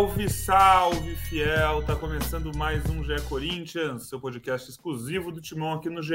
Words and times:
Salve, 0.00 0.30
salve, 0.30 1.14
fiel! 1.14 1.84
Tá 1.84 1.94
começando 1.94 2.56
mais 2.56 2.88
um 2.88 3.04
GE 3.04 3.20
Corinthians, 3.28 4.08
seu 4.08 4.18
podcast 4.18 4.70
exclusivo 4.70 5.30
do 5.30 5.42
Timão 5.42 5.74
aqui 5.74 5.90
no 5.90 6.02
GE. 6.02 6.14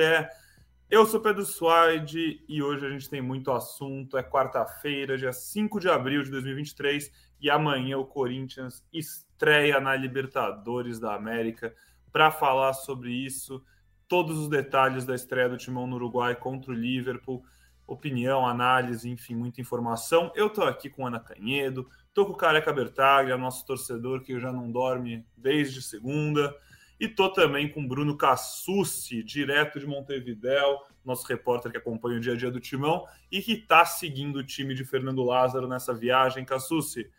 Eu 0.89 1.05
sou 1.05 1.19
Pedro 1.19 1.45
Suaide 1.45 2.43
e 2.49 2.63
hoje 2.63 2.83
a 2.83 2.89
gente 2.89 3.07
tem 3.07 3.21
muito 3.21 3.51
assunto. 3.51 4.17
É 4.17 4.23
quarta-feira, 4.23 5.19
dia 5.19 5.31
5 5.31 5.79
de 5.79 5.87
abril 5.87 6.23
de 6.23 6.31
2023 6.31 7.11
e 7.39 7.47
amanhã 7.47 7.99
o 7.99 8.05
Corinthians 8.05 8.83
estreia 8.91 9.79
na 9.79 9.95
Libertadores 9.95 10.99
da 10.99 11.13
América. 11.13 11.71
Para 12.11 12.31
falar 12.31 12.73
sobre 12.73 13.11
isso, 13.11 13.63
todos 14.07 14.35
os 14.35 14.49
detalhes 14.49 15.05
da 15.05 15.13
estreia 15.13 15.47
do 15.47 15.57
Timão 15.57 15.85
no 15.85 15.97
Uruguai 15.97 16.35
contra 16.35 16.71
o 16.71 16.75
Liverpool, 16.75 17.45
opinião, 17.85 18.47
análise, 18.47 19.07
enfim, 19.07 19.35
muita 19.35 19.61
informação. 19.61 20.31
Eu 20.33 20.49
tô 20.49 20.63
aqui 20.63 20.89
com 20.89 21.05
Ana 21.05 21.19
Canhedo, 21.19 21.87
tô 22.15 22.25
com 22.25 22.31
o 22.31 22.37
Careca 22.37 22.71
Bertaglia, 22.71 23.37
nosso 23.37 23.65
torcedor 23.65 24.21
que 24.21 24.39
já 24.39 24.49
não 24.49 24.71
dorme 24.71 25.27
desde 25.35 25.81
segunda. 25.81 26.57
E 26.97 27.09
tô 27.09 27.29
também 27.29 27.69
com 27.69 27.85
Bruno 27.85 28.15
Cassucci, 28.15 29.21
direto 29.21 29.81
de 29.81 29.85
Montevidéu, 29.85 30.79
nosso 31.03 31.27
repórter 31.27 31.69
que 31.69 31.77
acompanha 31.77 32.17
o 32.17 32.21
dia 32.21 32.31
a 32.31 32.37
dia 32.37 32.49
do 32.49 32.61
Timão 32.61 33.05
e 33.29 33.41
que 33.41 33.51
está 33.51 33.85
seguindo 33.85 34.37
o 34.37 34.43
time 34.45 34.73
de 34.73 34.85
Fernando 34.85 35.25
Lázaro 35.25 35.67
nessa 35.67 35.93
viagem. 35.93 36.45
Cassucci, 36.45 37.11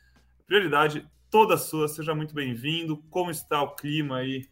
prioridade 0.46 1.06
toda 1.30 1.58
sua, 1.58 1.88
seja 1.88 2.14
muito 2.14 2.34
bem-vindo. 2.34 2.96
Como 3.10 3.30
está 3.30 3.60
o 3.60 3.74
clima 3.74 4.16
aí 4.16 4.48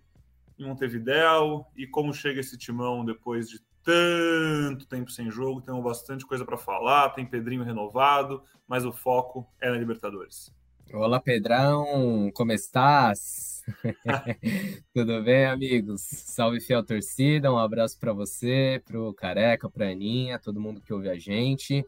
em 0.58 0.66
Montevidéu 0.66 1.66
e 1.74 1.86
como 1.86 2.12
chega 2.12 2.40
esse 2.40 2.58
Timão 2.58 3.02
depois 3.02 3.48
de 3.48 3.58
tanto 3.84 4.86
tempo 4.86 5.10
sem 5.10 5.30
jogo? 5.30 5.60
Temos 5.60 5.84
bastante 5.84 6.26
coisa 6.26 6.44
para 6.44 6.56
falar, 6.56 7.10
tem 7.10 7.26
Pedrinho 7.26 7.62
renovado, 7.62 8.42
mas 8.66 8.84
o 8.84 8.92
foco 8.92 9.46
é 9.60 9.70
na 9.70 9.76
Libertadores. 9.76 10.50
Olá, 10.92 11.20
Pedrão, 11.20 12.30
como 12.34 12.52
estás? 12.52 13.62
Tudo 14.92 15.22
bem, 15.22 15.46
amigos? 15.46 16.02
Salve, 16.02 16.60
fiel 16.60 16.84
torcida. 16.84 17.52
Um 17.52 17.58
abraço 17.58 17.98
para 17.98 18.12
você, 18.12 18.82
para 18.84 19.00
o 19.00 19.12
Careca, 19.12 19.68
para 19.68 19.88
Aninha, 19.88 20.38
todo 20.38 20.60
mundo 20.60 20.80
que 20.80 20.92
ouve 20.92 21.08
a 21.08 21.18
gente. 21.18 21.84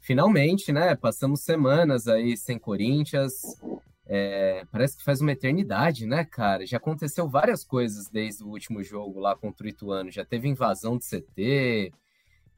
Finalmente, 0.00 0.72
né? 0.72 0.94
Passamos 0.96 1.40
semanas 1.40 2.08
aí 2.08 2.36
sem 2.36 2.58
Corinthians. 2.58 3.58
É, 4.14 4.66
parece 4.70 4.98
que 4.98 5.02
faz 5.02 5.22
uma 5.22 5.32
eternidade, 5.32 6.04
né, 6.04 6.22
cara? 6.22 6.66
Já 6.66 6.76
aconteceu 6.76 7.26
várias 7.26 7.64
coisas 7.64 8.10
desde 8.10 8.44
o 8.44 8.48
último 8.48 8.82
jogo 8.82 9.18
lá 9.18 9.34
contra 9.34 9.64
o 9.64 9.70
Ituano. 9.70 10.10
Já 10.10 10.22
teve 10.22 10.46
invasão 10.46 10.98
de 10.98 11.06
CT, 11.06 11.94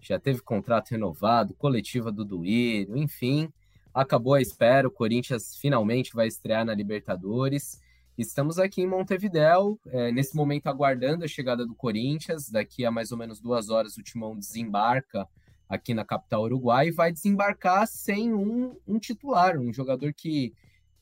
já 0.00 0.18
teve 0.18 0.40
contrato 0.40 0.90
renovado, 0.90 1.54
coletiva 1.54 2.10
do 2.10 2.24
Duírio, 2.24 2.96
enfim. 2.96 3.52
Acabou 3.94 4.34
a 4.34 4.42
espera, 4.42 4.88
o 4.88 4.90
Corinthians 4.90 5.56
finalmente 5.56 6.12
vai 6.12 6.26
estrear 6.26 6.64
na 6.64 6.74
Libertadores. 6.74 7.80
Estamos 8.18 8.58
aqui 8.58 8.82
em 8.82 8.88
Montevidéu, 8.88 9.78
é, 9.86 10.10
nesse 10.10 10.34
momento 10.34 10.66
aguardando 10.66 11.24
a 11.24 11.28
chegada 11.28 11.64
do 11.64 11.76
Corinthians. 11.76 12.50
Daqui 12.50 12.84
a 12.84 12.90
mais 12.90 13.12
ou 13.12 13.18
menos 13.18 13.38
duas 13.38 13.70
horas 13.70 13.96
o 13.96 14.02
Timão 14.02 14.36
desembarca 14.36 15.24
aqui 15.68 15.94
na 15.94 16.04
capital 16.04 16.42
uruguai 16.42 16.88
e 16.88 16.90
vai 16.90 17.12
desembarcar 17.12 17.86
sem 17.86 18.34
um, 18.34 18.76
um 18.84 18.98
titular, 18.98 19.56
um 19.56 19.72
jogador 19.72 20.12
que 20.12 20.52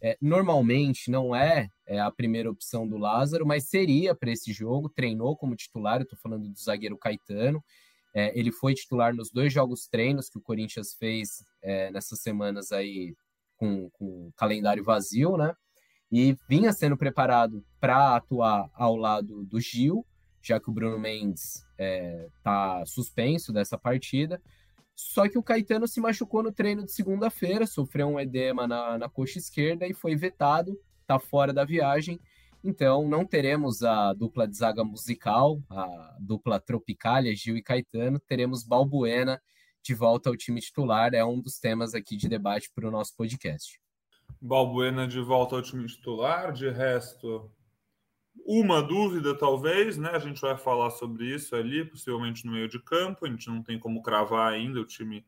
é, 0.02 0.16
normalmente 0.20 1.10
não 1.10 1.34
é, 1.34 1.68
é, 1.86 2.00
a 2.00 2.10
primeira 2.10 2.50
opção 2.50 2.86
do 2.88 2.98
Lázaro, 2.98 3.46
mas 3.46 3.68
seria 3.68 4.14
para 4.14 4.32
esse 4.32 4.52
jogo. 4.52 4.88
Treinou 4.88 5.36
como 5.36 5.56
titular, 5.56 6.00
eu 6.00 6.04
estou 6.04 6.18
falando 6.18 6.48
do 6.48 6.58
zagueiro 6.58 6.98
Caetano. 6.98 7.62
É, 8.14 8.38
ele 8.38 8.50
foi 8.50 8.74
titular 8.74 9.14
nos 9.14 9.30
dois 9.30 9.52
jogos 9.52 9.86
treinos 9.86 10.28
que 10.28 10.38
o 10.38 10.42
Corinthians 10.42 10.94
fez 10.94 11.44
é, 11.62 11.90
nessas 11.90 12.20
semanas 12.20 12.72
aí 12.72 13.14
com, 13.56 13.88
com 13.90 14.30
calendário 14.36 14.84
vazio, 14.84 15.36
né? 15.36 15.54
e 16.12 16.36
vinha 16.46 16.70
sendo 16.74 16.94
preparado 16.94 17.64
para 17.80 18.14
atuar 18.14 18.69
ao 18.74 18.94
lado 18.96 19.46
do 19.46 19.58
Gil, 19.58 20.06
já 20.42 20.60
que 20.60 20.69
o 20.69 20.72
Bruno 20.72 20.98
Mendes 20.98 21.64
está 22.36 22.80
é, 22.82 22.84
suspenso 22.84 23.50
dessa 23.50 23.78
partida. 23.78 24.40
Só 25.10 25.28
que 25.28 25.36
o 25.36 25.42
Caetano 25.42 25.86
se 25.88 26.00
machucou 26.00 26.42
no 26.42 26.52
treino 26.52 26.84
de 26.84 26.92
segunda-feira, 26.92 27.66
sofreu 27.66 28.08
um 28.08 28.20
edema 28.20 28.66
na, 28.66 28.98
na 28.98 29.08
coxa 29.08 29.38
esquerda 29.38 29.86
e 29.86 29.92
foi 29.92 30.14
vetado, 30.14 30.78
está 31.00 31.18
fora 31.18 31.52
da 31.52 31.64
viagem. 31.64 32.20
Então 32.64 33.08
não 33.08 33.26
teremos 33.26 33.82
a 33.82 34.12
dupla 34.12 34.46
de 34.46 34.56
zaga 34.56 34.84
musical, 34.84 35.60
a 35.68 36.16
dupla 36.20 36.60
Tropicália, 36.60 37.34
Gil 37.34 37.56
e 37.56 37.62
Caetano, 37.62 38.20
teremos 38.20 38.62
Balbuena 38.62 39.42
de 39.82 39.94
volta 39.94 40.30
ao 40.30 40.36
time 40.36 40.60
titular, 40.60 41.12
é 41.12 41.24
um 41.24 41.40
dos 41.40 41.58
temas 41.58 41.92
aqui 41.92 42.16
de 42.16 42.28
debate 42.28 42.70
para 42.72 42.86
o 42.86 42.90
nosso 42.90 43.16
podcast. 43.16 43.80
Balbuena 44.40 45.08
de 45.08 45.20
volta 45.20 45.56
ao 45.56 45.62
time 45.62 45.86
titular. 45.86 46.52
De 46.52 46.70
resto, 46.70 47.50
uma 48.44 48.82
dúvida, 48.82 49.37
talvez, 49.37 49.97
né? 49.97 50.10
A 50.10 50.19
gente 50.19 50.41
vai 50.41 50.56
falar 50.56 50.91
sobre 50.91 51.34
isso 51.34 51.54
ali, 51.54 51.84
possivelmente 51.84 52.44
no 52.47 52.53
meio 52.53 52.69
de 52.69 52.78
campo. 52.78 53.25
A 53.25 53.28
gente 53.28 53.48
não 53.48 53.62
tem 53.62 53.78
como 53.78 54.03
cravar 54.03 54.53
ainda. 54.53 54.81
O 54.81 54.87
time, 54.87 55.25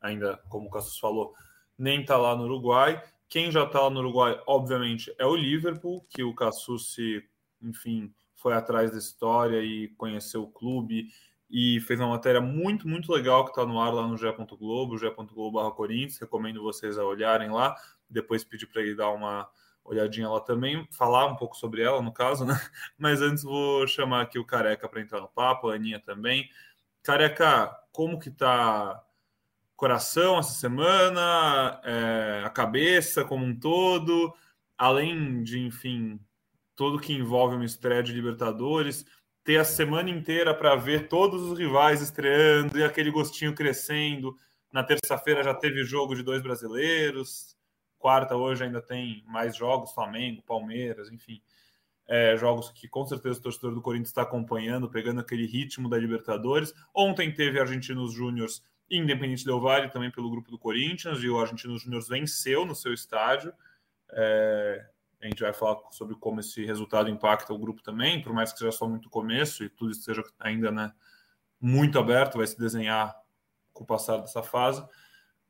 ainda, 0.00 0.36
como 0.48 0.68
o 0.68 0.70
Cassius 0.70 0.98
falou, 0.98 1.34
nem 1.78 2.00
está 2.02 2.16
lá 2.16 2.36
no 2.36 2.44
Uruguai. 2.44 3.02
Quem 3.28 3.50
já 3.50 3.64
está 3.64 3.82
lá 3.82 3.90
no 3.90 4.00
Uruguai, 4.00 4.40
obviamente, 4.46 5.14
é 5.18 5.26
o 5.26 5.34
Liverpool, 5.34 6.04
que 6.08 6.22
o 6.22 6.34
Cassucci, 6.34 7.24
enfim, 7.60 8.12
foi 8.36 8.52
atrás 8.52 8.92
da 8.92 8.98
história 8.98 9.62
e 9.62 9.88
conheceu 9.96 10.42
o 10.42 10.50
clube 10.50 11.08
e 11.50 11.80
fez 11.80 11.98
uma 12.00 12.10
matéria 12.10 12.40
muito, 12.40 12.86
muito 12.86 13.12
legal 13.12 13.44
que 13.44 13.50
está 13.50 13.64
no 13.64 13.80
ar 13.80 13.92
lá 13.92 14.06
no 14.06 14.16
Globo, 14.56 14.98
ge.globo 14.98 15.70
Corinthians. 15.72 16.18
Recomendo 16.18 16.62
vocês 16.62 16.98
a 16.98 17.04
olharem 17.04 17.50
lá 17.50 17.74
depois 18.08 18.44
pedir 18.44 18.66
para 18.66 18.82
ele 18.82 18.94
dar 18.94 19.10
uma 19.10 19.48
olhadinha 19.84 20.28
lá 20.28 20.40
também, 20.40 20.88
falar 20.90 21.26
um 21.26 21.36
pouco 21.36 21.56
sobre 21.56 21.82
ela, 21.82 22.00
no 22.00 22.12
caso, 22.12 22.44
né? 22.44 22.54
Mas 22.98 23.20
antes 23.20 23.44
vou 23.44 23.86
chamar 23.86 24.22
aqui 24.22 24.38
o 24.38 24.44
Careca 24.44 24.88
para 24.88 25.00
entrar 25.00 25.20
no 25.20 25.28
papo, 25.28 25.68
a 25.68 25.74
Aninha 25.74 26.00
também. 26.00 26.48
Careca, 27.02 27.70
como 27.92 28.18
que 28.18 28.30
tá 28.30 29.04
coração 29.76 30.38
essa 30.38 30.52
semana, 30.52 31.80
é, 31.84 32.42
a 32.44 32.50
cabeça 32.50 33.24
como 33.24 33.44
um 33.44 33.54
todo, 33.54 34.32
além 34.78 35.42
de, 35.42 35.58
enfim, 35.60 36.18
tudo 36.74 37.00
que 37.00 37.12
envolve 37.12 37.56
uma 37.56 37.64
estreia 37.64 38.02
de 38.02 38.12
Libertadores, 38.12 39.04
ter 39.44 39.58
a 39.58 39.64
semana 39.64 40.08
inteira 40.08 40.54
para 40.54 40.74
ver 40.74 41.08
todos 41.08 41.42
os 41.42 41.58
rivais 41.58 42.00
estreando 42.00 42.78
e 42.78 42.82
aquele 42.84 43.10
gostinho 43.10 43.54
crescendo. 43.54 44.34
Na 44.72 44.82
terça-feira 44.82 45.42
já 45.42 45.54
teve 45.54 45.84
jogo 45.84 46.16
de 46.16 46.22
dois 46.22 46.42
brasileiros, 46.42 47.53
quarta 48.04 48.36
hoje 48.36 48.62
ainda 48.62 48.82
tem 48.82 49.24
mais 49.26 49.56
jogos, 49.56 49.94
Flamengo, 49.94 50.42
Palmeiras, 50.42 51.10
enfim. 51.10 51.40
É, 52.06 52.36
jogos 52.36 52.68
que 52.68 52.86
com 52.86 53.06
certeza 53.06 53.38
o 53.38 53.42
torcedor 53.42 53.74
do 53.74 53.80
Corinthians 53.80 54.10
está 54.10 54.20
acompanhando, 54.20 54.90
pegando 54.90 55.22
aquele 55.22 55.46
ritmo 55.46 55.88
da 55.88 55.96
Libertadores. 55.96 56.74
Ontem 56.94 57.32
teve 57.32 57.58
Argentinos 57.58 58.12
Júniors 58.12 58.62
Independente 58.90 59.46
Del 59.46 59.58
Valle, 59.58 59.88
também 59.88 60.10
pelo 60.10 60.30
grupo 60.30 60.50
do 60.50 60.58
Corinthians, 60.58 61.22
e 61.22 61.30
o 61.30 61.40
Argentinos 61.40 61.80
Júniors 61.80 62.06
venceu 62.06 62.66
no 62.66 62.74
seu 62.74 62.92
estádio. 62.92 63.54
É, 64.10 64.86
a 65.22 65.26
gente 65.26 65.40
vai 65.40 65.54
falar 65.54 65.80
sobre 65.90 66.14
como 66.16 66.40
esse 66.40 66.62
resultado 66.62 67.08
impacta 67.08 67.54
o 67.54 67.58
grupo 67.58 67.82
também, 67.82 68.20
por 68.20 68.34
mais 68.34 68.52
que 68.52 68.58
seja 68.58 68.70
só 68.72 68.86
muito 68.86 69.08
começo 69.08 69.64
e 69.64 69.70
tudo 69.70 69.92
esteja 69.92 70.22
ainda 70.38 70.70
né, 70.70 70.92
muito 71.58 71.98
aberto, 71.98 72.36
vai 72.36 72.46
se 72.46 72.58
desenhar 72.58 73.16
com 73.72 73.82
o 73.82 73.86
passar 73.86 74.18
dessa 74.18 74.42
fase. 74.42 74.86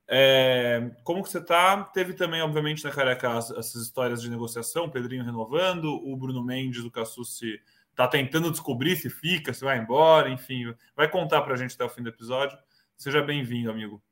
É, 0.06 0.90
como 1.02 1.22
que 1.22 1.30
você 1.30 1.38
está? 1.38 1.82
Teve 1.84 2.12
também, 2.12 2.42
obviamente, 2.42 2.84
na 2.84 2.90
Careca 2.90 3.38
essas 3.38 3.74
histórias 3.74 4.20
de 4.20 4.28
negociação, 4.28 4.90
Pedrinho 4.90 5.24
renovando, 5.24 5.84
o 5.84 6.16
Bruno 6.16 6.44
Mendes, 6.44 6.84
o 6.84 6.90
Cassucci 6.90 7.60
está 7.90 8.06
tentando 8.08 8.50
descobrir 8.50 8.96
se 8.96 9.08
fica, 9.08 9.54
se 9.54 9.64
vai 9.64 9.78
embora, 9.78 10.28
enfim, 10.28 10.74
vai 10.96 11.08
contar 11.08 11.42
para 11.42 11.54
a 11.54 11.56
gente 11.56 11.74
até 11.74 11.84
o 11.84 11.88
fim 11.88 12.02
do 12.02 12.08
episódio. 12.08 12.58
Seja 12.96 13.22
bem-vindo, 13.22 13.70
amigo. 13.70 14.02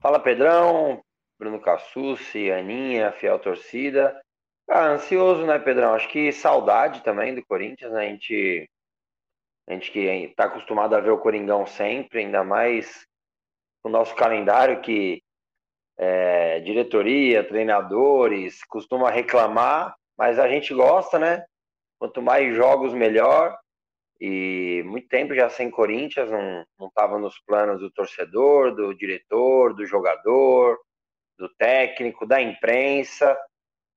Fala, 0.00 0.18
Pedrão, 0.18 1.04
Bruno 1.38 1.60
Cassucci, 1.60 2.50
Aninha, 2.50 3.12
fiel 3.12 3.38
torcida. 3.38 4.18
Ah, 4.68 4.86
ansioso, 4.86 5.44
né, 5.44 5.58
Pedrão? 5.58 5.94
Acho 5.94 6.08
que 6.08 6.32
saudade 6.32 7.02
também 7.02 7.34
do 7.34 7.44
Corinthians, 7.44 7.92
né? 7.92 8.06
A 8.06 8.08
gente, 8.08 8.68
a 9.68 9.72
gente 9.72 9.90
que 9.90 9.98
está 9.98 10.44
acostumado 10.44 10.94
a 10.94 11.00
ver 11.00 11.10
o 11.10 11.18
Coringão 11.18 11.66
sempre, 11.66 12.20
ainda 12.20 12.42
mais 12.42 13.06
o 13.82 13.88
nosso 13.88 14.14
calendário 14.14 14.80
que 14.80 15.22
é, 15.98 16.60
diretoria, 16.60 17.46
treinadores 17.46 18.64
costuma 18.64 19.10
reclamar, 19.10 19.94
mas 20.16 20.38
a 20.38 20.48
gente 20.48 20.72
gosta, 20.74 21.18
né? 21.18 21.44
Quanto 21.98 22.22
mais 22.22 22.54
jogos, 22.54 22.94
melhor. 22.94 23.58
E 24.20 24.82
muito 24.86 25.08
tempo 25.08 25.34
já 25.34 25.48
sem 25.48 25.70
Corinthians, 25.70 26.30
não 26.30 26.88
estava 26.88 27.18
nos 27.18 27.38
planos 27.40 27.80
do 27.80 27.90
torcedor, 27.90 28.74
do 28.74 28.94
diretor, 28.94 29.74
do 29.74 29.86
jogador, 29.86 30.78
do 31.38 31.48
técnico, 31.56 32.26
da 32.26 32.40
imprensa. 32.40 33.38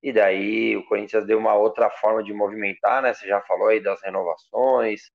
E 0.02 0.12
daí 0.12 0.76
o 0.76 0.86
Corinthians 0.86 1.26
deu 1.26 1.38
uma 1.38 1.56
outra 1.56 1.90
forma 1.90 2.24
de 2.24 2.34
movimentar, 2.34 3.02
né? 3.02 3.14
Você 3.14 3.28
já 3.28 3.42
falou 3.42 3.68
aí 3.68 3.82
das 3.82 4.02
renovações, 4.02 5.10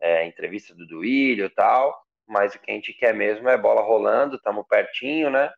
é, 0.00 0.26
entrevista 0.26 0.74
do 0.74 0.86
Duílio 0.86 1.46
e 1.46 1.50
tal 1.50 1.94
mas 2.30 2.54
o 2.54 2.60
que 2.60 2.70
a 2.70 2.74
gente 2.74 2.94
quer 2.94 3.14
mesmo 3.14 3.48
é 3.48 3.58
bola 3.58 3.82
rolando, 3.82 4.36
estamos 4.36 4.66
pertinho, 4.66 5.30
né? 5.30 5.52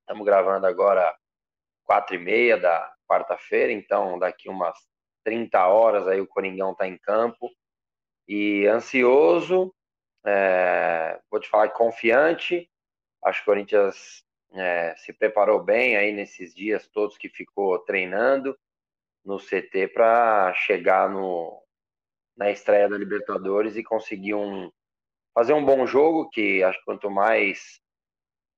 Estamos 0.00 0.26
gravando 0.26 0.66
agora 0.66 1.16
quatro 1.84 2.14
e 2.14 2.18
meia 2.18 2.58
da, 2.58 2.92
quarta-feira, 3.12 3.70
então 3.70 4.18
daqui 4.18 4.48
umas 4.48 4.74
30 5.22 5.66
horas 5.66 6.08
aí 6.08 6.20
o 6.20 6.26
Coringão 6.26 6.72
está 6.72 6.88
em 6.88 6.96
campo. 6.96 7.50
E 8.26 8.66
ansioso, 8.66 9.74
é, 10.24 11.20
vou 11.30 11.38
te 11.38 11.48
falar 11.48 11.68
confiante. 11.68 12.70
Acho 13.22 13.40
que 13.40 13.50
o 13.50 13.52
Corinthians 13.52 14.24
é, 14.54 14.94
se 14.96 15.12
preparou 15.12 15.62
bem 15.62 15.96
aí 15.96 16.12
nesses 16.12 16.54
dias 16.54 16.88
todos 16.88 17.18
que 17.18 17.28
ficou 17.28 17.78
treinando 17.80 18.58
no 19.24 19.38
CT 19.38 19.88
para 19.88 20.52
chegar 20.54 21.08
no, 21.10 21.62
na 22.36 22.50
estreia 22.50 22.88
da 22.88 22.96
Libertadores 22.96 23.76
e 23.76 23.84
conseguir 23.84 24.34
um 24.34 24.70
fazer 25.34 25.52
um 25.52 25.64
bom 25.64 25.86
jogo, 25.86 26.28
que 26.30 26.62
acho 26.62 26.78
que 26.78 26.84
quanto 26.84 27.10
mais 27.10 27.80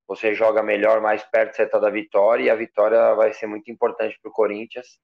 você 0.06 0.34
joga 0.34 0.62
melhor, 0.62 1.00
mais 1.00 1.22
perto 1.24 1.56
você 1.56 1.62
está 1.62 1.78
da 1.78 1.90
vitória, 1.90 2.44
e 2.44 2.50
a 2.50 2.54
vitória 2.54 3.14
vai 3.14 3.32
ser 3.32 3.46
muito 3.46 3.70
importante 3.70 4.18
para 4.20 4.28
o 4.28 4.32
Corinthians. 4.32 4.98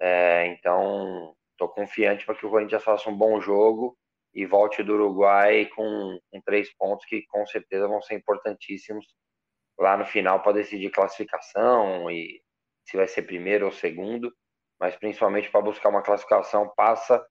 É, 0.00 0.46
então, 0.46 1.34
estou 1.52 1.68
confiante 1.68 2.24
para 2.24 2.34
que 2.34 2.46
o 2.46 2.50
Corinthians 2.50 2.82
faça 2.82 3.08
um 3.10 3.16
bom 3.16 3.40
jogo 3.40 3.96
e 4.34 4.46
volte 4.46 4.82
do 4.82 4.94
Uruguai 4.94 5.66
com, 5.66 6.18
com 6.30 6.40
três 6.40 6.72
pontos 6.74 7.04
que 7.06 7.22
com 7.26 7.46
certeza 7.46 7.86
vão 7.86 8.00
ser 8.00 8.14
importantíssimos 8.14 9.06
lá 9.78 9.96
no 9.96 10.04
final 10.04 10.42
para 10.42 10.52
decidir 10.52 10.90
classificação 10.90 12.10
e 12.10 12.40
se 12.84 12.96
vai 12.96 13.06
ser 13.06 13.22
primeiro 13.22 13.66
ou 13.66 13.72
segundo, 13.72 14.32
mas 14.78 14.96
principalmente 14.96 15.50
para 15.50 15.60
buscar 15.60 15.88
uma 15.88 16.02
classificação 16.02 16.72
passa 16.76 17.24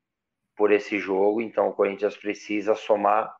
por 0.55 0.71
esse 0.71 0.99
jogo, 0.99 1.41
então 1.41 1.69
o 1.69 1.73
Corinthians 1.73 2.15
precisa 2.15 2.75
somar 2.75 3.33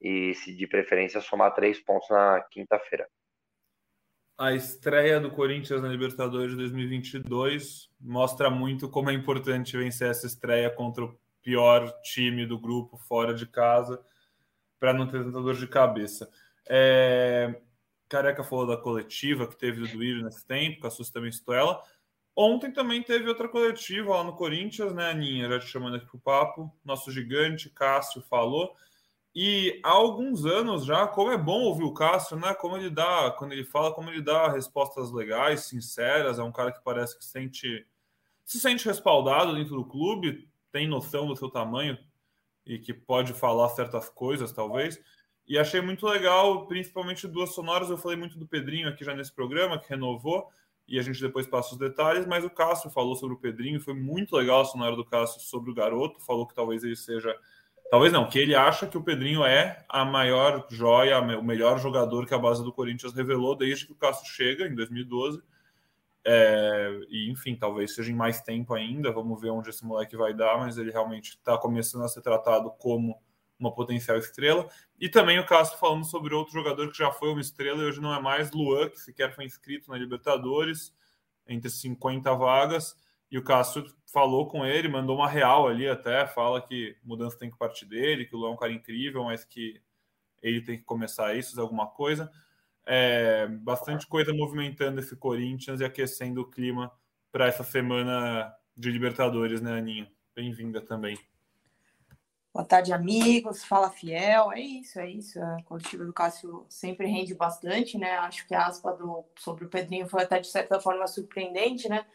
e 0.00 0.34
se 0.34 0.54
de 0.54 0.66
preferência 0.66 1.20
somar 1.20 1.54
três 1.54 1.78
pontos 1.80 2.08
na 2.08 2.40
quinta-feira. 2.50 3.08
A 4.36 4.52
estreia 4.52 5.18
do 5.18 5.32
Corinthians 5.32 5.82
na 5.82 5.88
Libertadores 5.88 6.52
de 6.52 6.56
2022 6.58 7.90
mostra 8.00 8.48
muito 8.48 8.88
como 8.88 9.10
é 9.10 9.12
importante 9.12 9.76
vencer 9.76 10.10
essa 10.10 10.26
estreia 10.26 10.70
contra 10.70 11.04
o 11.04 11.18
pior 11.42 11.90
time 12.02 12.46
do 12.46 12.58
grupo 12.58 12.96
fora 12.96 13.34
de 13.34 13.46
casa 13.46 14.00
para 14.78 14.92
não 14.92 15.08
ter 15.08 15.24
tanta 15.24 15.42
dor 15.42 15.56
de 15.56 15.66
cabeça. 15.66 16.30
É... 16.68 17.60
Careca 18.08 18.44
falou 18.44 18.66
da 18.66 18.76
coletiva 18.76 19.46
que 19.46 19.58
teve 19.58 19.80
do 19.80 19.88
Duírio 19.88 20.22
nesse 20.22 20.46
tempo, 20.46 20.80
Cassus 20.80 21.10
também 21.10 21.32
citou 21.32 21.54
ela. 21.54 21.82
Ontem 22.34 22.70
também 22.70 23.02
teve 23.02 23.28
outra 23.28 23.48
coletiva 23.48 24.14
lá 24.14 24.22
no 24.22 24.36
Corinthians, 24.36 24.94
né, 24.94 25.10
Aninha? 25.10 25.48
Já 25.48 25.58
te 25.58 25.66
chamando 25.66 25.96
aqui 25.96 26.06
para 26.06 26.16
o 26.16 26.20
papo. 26.20 26.72
Nosso 26.84 27.10
gigante 27.10 27.68
Cássio 27.68 28.22
falou. 28.22 28.76
E 29.40 29.80
há 29.84 29.90
alguns 29.90 30.44
anos 30.44 30.84
já, 30.84 31.06
como 31.06 31.30
é 31.30 31.38
bom 31.38 31.60
ouvir 31.60 31.84
o 31.84 31.94
Cássio, 31.94 32.36
né? 32.36 32.52
Como 32.54 32.76
ele 32.76 32.90
dá, 32.90 33.30
quando 33.38 33.52
ele 33.52 33.62
fala, 33.62 33.94
como 33.94 34.10
ele 34.10 34.20
dá 34.20 34.48
respostas 34.48 35.12
legais, 35.12 35.60
sinceras, 35.60 36.40
é 36.40 36.42
um 36.42 36.50
cara 36.50 36.72
que 36.72 36.82
parece 36.82 37.16
que 37.16 37.24
sente, 37.24 37.86
se 38.44 38.58
sente 38.58 38.84
respaldado 38.84 39.54
dentro 39.54 39.76
do 39.76 39.84
clube, 39.84 40.48
tem 40.72 40.88
noção 40.88 41.28
do 41.28 41.36
seu 41.36 41.48
tamanho 41.48 41.96
e 42.66 42.80
que 42.80 42.92
pode 42.92 43.32
falar 43.32 43.68
certas 43.68 44.08
coisas, 44.08 44.50
talvez. 44.50 45.00
E 45.46 45.56
achei 45.56 45.80
muito 45.80 46.04
legal, 46.04 46.66
principalmente 46.66 47.28
duas 47.28 47.54
sonoras. 47.54 47.90
Eu 47.90 47.96
falei 47.96 48.18
muito 48.18 48.36
do 48.40 48.48
Pedrinho 48.48 48.88
aqui 48.88 49.04
já 49.04 49.14
nesse 49.14 49.32
programa, 49.32 49.78
que 49.78 49.88
renovou, 49.88 50.48
e 50.88 50.98
a 50.98 51.02
gente 51.02 51.20
depois 51.20 51.46
passa 51.46 51.74
os 51.74 51.78
detalhes, 51.78 52.26
mas 52.26 52.44
o 52.44 52.50
Cássio 52.50 52.90
falou 52.90 53.14
sobre 53.14 53.36
o 53.36 53.38
Pedrinho, 53.38 53.80
foi 53.80 53.94
muito 53.94 54.34
legal 54.34 54.62
a 54.62 54.64
sonora 54.64 54.96
do 54.96 55.04
Cássio 55.04 55.40
sobre 55.40 55.70
o 55.70 55.74
garoto, 55.74 56.18
falou 56.18 56.44
que 56.44 56.56
talvez 56.56 56.82
ele 56.82 56.96
seja 56.96 57.38
Talvez 57.90 58.12
não, 58.12 58.28
que 58.28 58.38
ele 58.38 58.54
acha 58.54 58.86
que 58.86 58.98
o 58.98 59.02
Pedrinho 59.02 59.44
é 59.44 59.82
a 59.88 60.04
maior 60.04 60.66
joia, 60.68 61.18
o 61.20 61.42
melhor 61.42 61.78
jogador 61.78 62.26
que 62.26 62.34
a 62.34 62.38
base 62.38 62.62
do 62.62 62.72
Corinthians 62.72 63.14
revelou 63.14 63.56
desde 63.56 63.86
que 63.86 63.92
o 63.92 63.96
Cássio 63.96 64.26
chega, 64.26 64.66
em 64.66 64.74
2012. 64.74 65.42
É, 66.22 67.00
e 67.08 67.30
enfim, 67.30 67.56
talvez 67.56 67.94
seja 67.94 68.12
em 68.12 68.14
mais 68.14 68.42
tempo 68.42 68.74
ainda. 68.74 69.10
Vamos 69.10 69.40
ver 69.40 69.50
onde 69.50 69.70
esse 69.70 69.84
moleque 69.86 70.16
vai 70.16 70.34
dar, 70.34 70.58
mas 70.58 70.76
ele 70.76 70.90
realmente 70.90 71.30
está 71.30 71.56
começando 71.56 72.04
a 72.04 72.08
ser 72.08 72.20
tratado 72.20 72.70
como 72.72 73.18
uma 73.58 73.74
potencial 73.74 74.18
estrela. 74.18 74.68
E 75.00 75.08
também 75.08 75.38
o 75.38 75.46
Cássio 75.46 75.78
falando 75.78 76.04
sobre 76.04 76.34
outro 76.34 76.52
jogador 76.52 76.90
que 76.90 76.98
já 76.98 77.10
foi 77.10 77.30
uma 77.30 77.40
estrela 77.40 77.82
e 77.82 77.86
hoje 77.86 78.02
não 78.02 78.14
é 78.14 78.20
mais, 78.20 78.52
Luan, 78.52 78.90
que 78.90 79.00
sequer 79.00 79.34
foi 79.34 79.46
inscrito 79.46 79.90
na 79.90 79.96
Libertadores, 79.96 80.94
entre 81.46 81.70
50 81.70 82.34
vagas. 82.34 82.94
E 83.30 83.38
o 83.38 83.44
Cássio 83.44 83.84
falou 84.10 84.48
com 84.48 84.64
ele, 84.64 84.88
mandou 84.88 85.16
uma 85.16 85.28
real 85.28 85.68
ali 85.68 85.88
até, 85.88 86.26
fala 86.26 86.60
que 86.60 86.96
mudança 87.02 87.38
tem 87.38 87.50
que 87.50 87.58
partir 87.58 87.84
dele, 87.84 88.24
que 88.24 88.34
o 88.34 88.38
Luan 88.38 88.50
é 88.50 88.52
um 88.54 88.56
cara 88.56 88.72
incrível, 88.72 89.24
mas 89.24 89.44
que 89.44 89.80
ele 90.42 90.62
tem 90.62 90.78
que 90.78 90.84
começar 90.84 91.34
isso, 91.34 91.60
alguma 91.60 91.86
coisa. 91.86 92.30
É, 92.86 93.46
bastante 93.46 94.06
coisa 94.06 94.32
movimentando 94.32 94.98
esse 94.98 95.14
Corinthians 95.14 95.80
e 95.80 95.84
aquecendo 95.84 96.40
o 96.40 96.50
clima 96.50 96.90
para 97.30 97.46
essa 97.46 97.62
semana 97.62 98.54
de 98.74 98.90
Libertadores, 98.90 99.60
né, 99.60 99.76
Aninha? 99.76 100.10
Bem-vinda 100.34 100.80
também. 100.80 101.18
Boa 102.58 102.64
tarde, 102.64 102.92
amigos. 102.92 103.62
Fala 103.62 103.90
fiel. 103.90 104.50
É 104.52 104.60
isso, 104.60 104.98
é 104.98 105.08
isso. 105.08 105.40
A 105.40 105.62
coletiva 105.64 106.04
do 106.04 106.12
Cássio 106.12 106.64
sempre 106.68 107.06
rende 107.06 107.34
bastante, 107.34 107.98
né? 107.98 108.16
Acho 108.18 108.46
que 108.46 108.54
a 108.54 108.66
aspa 108.66 108.92
do, 108.92 109.24
sobre 109.36 109.66
o 109.66 109.68
Pedrinho 109.68 110.08
foi 110.08 110.22
até 110.22 110.40
de 110.40 110.48
certa 110.48 110.80
forma 110.80 111.06
surpreendente, 111.06 111.88
né? 111.88 112.06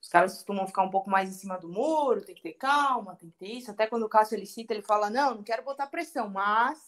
Os 0.00 0.08
caras 0.08 0.34
costumam 0.34 0.66
ficar 0.66 0.82
um 0.82 0.90
pouco 0.90 1.10
mais 1.10 1.28
em 1.28 1.38
cima 1.38 1.58
do 1.58 1.68
muro, 1.68 2.24
tem 2.24 2.34
que 2.34 2.42
ter 2.42 2.54
calma, 2.54 3.16
tem 3.16 3.30
que 3.30 3.36
ter 3.36 3.52
isso. 3.52 3.70
Até 3.70 3.86
quando 3.86 4.04
o 4.04 4.08
Cássio 4.08 4.36
ele 4.36 4.46
cita, 4.46 4.72
ele 4.72 4.82
fala: 4.82 5.10
não, 5.10 5.34
não 5.34 5.42
quero 5.42 5.62
botar 5.62 5.86
pressão, 5.86 6.28
mas 6.28 6.78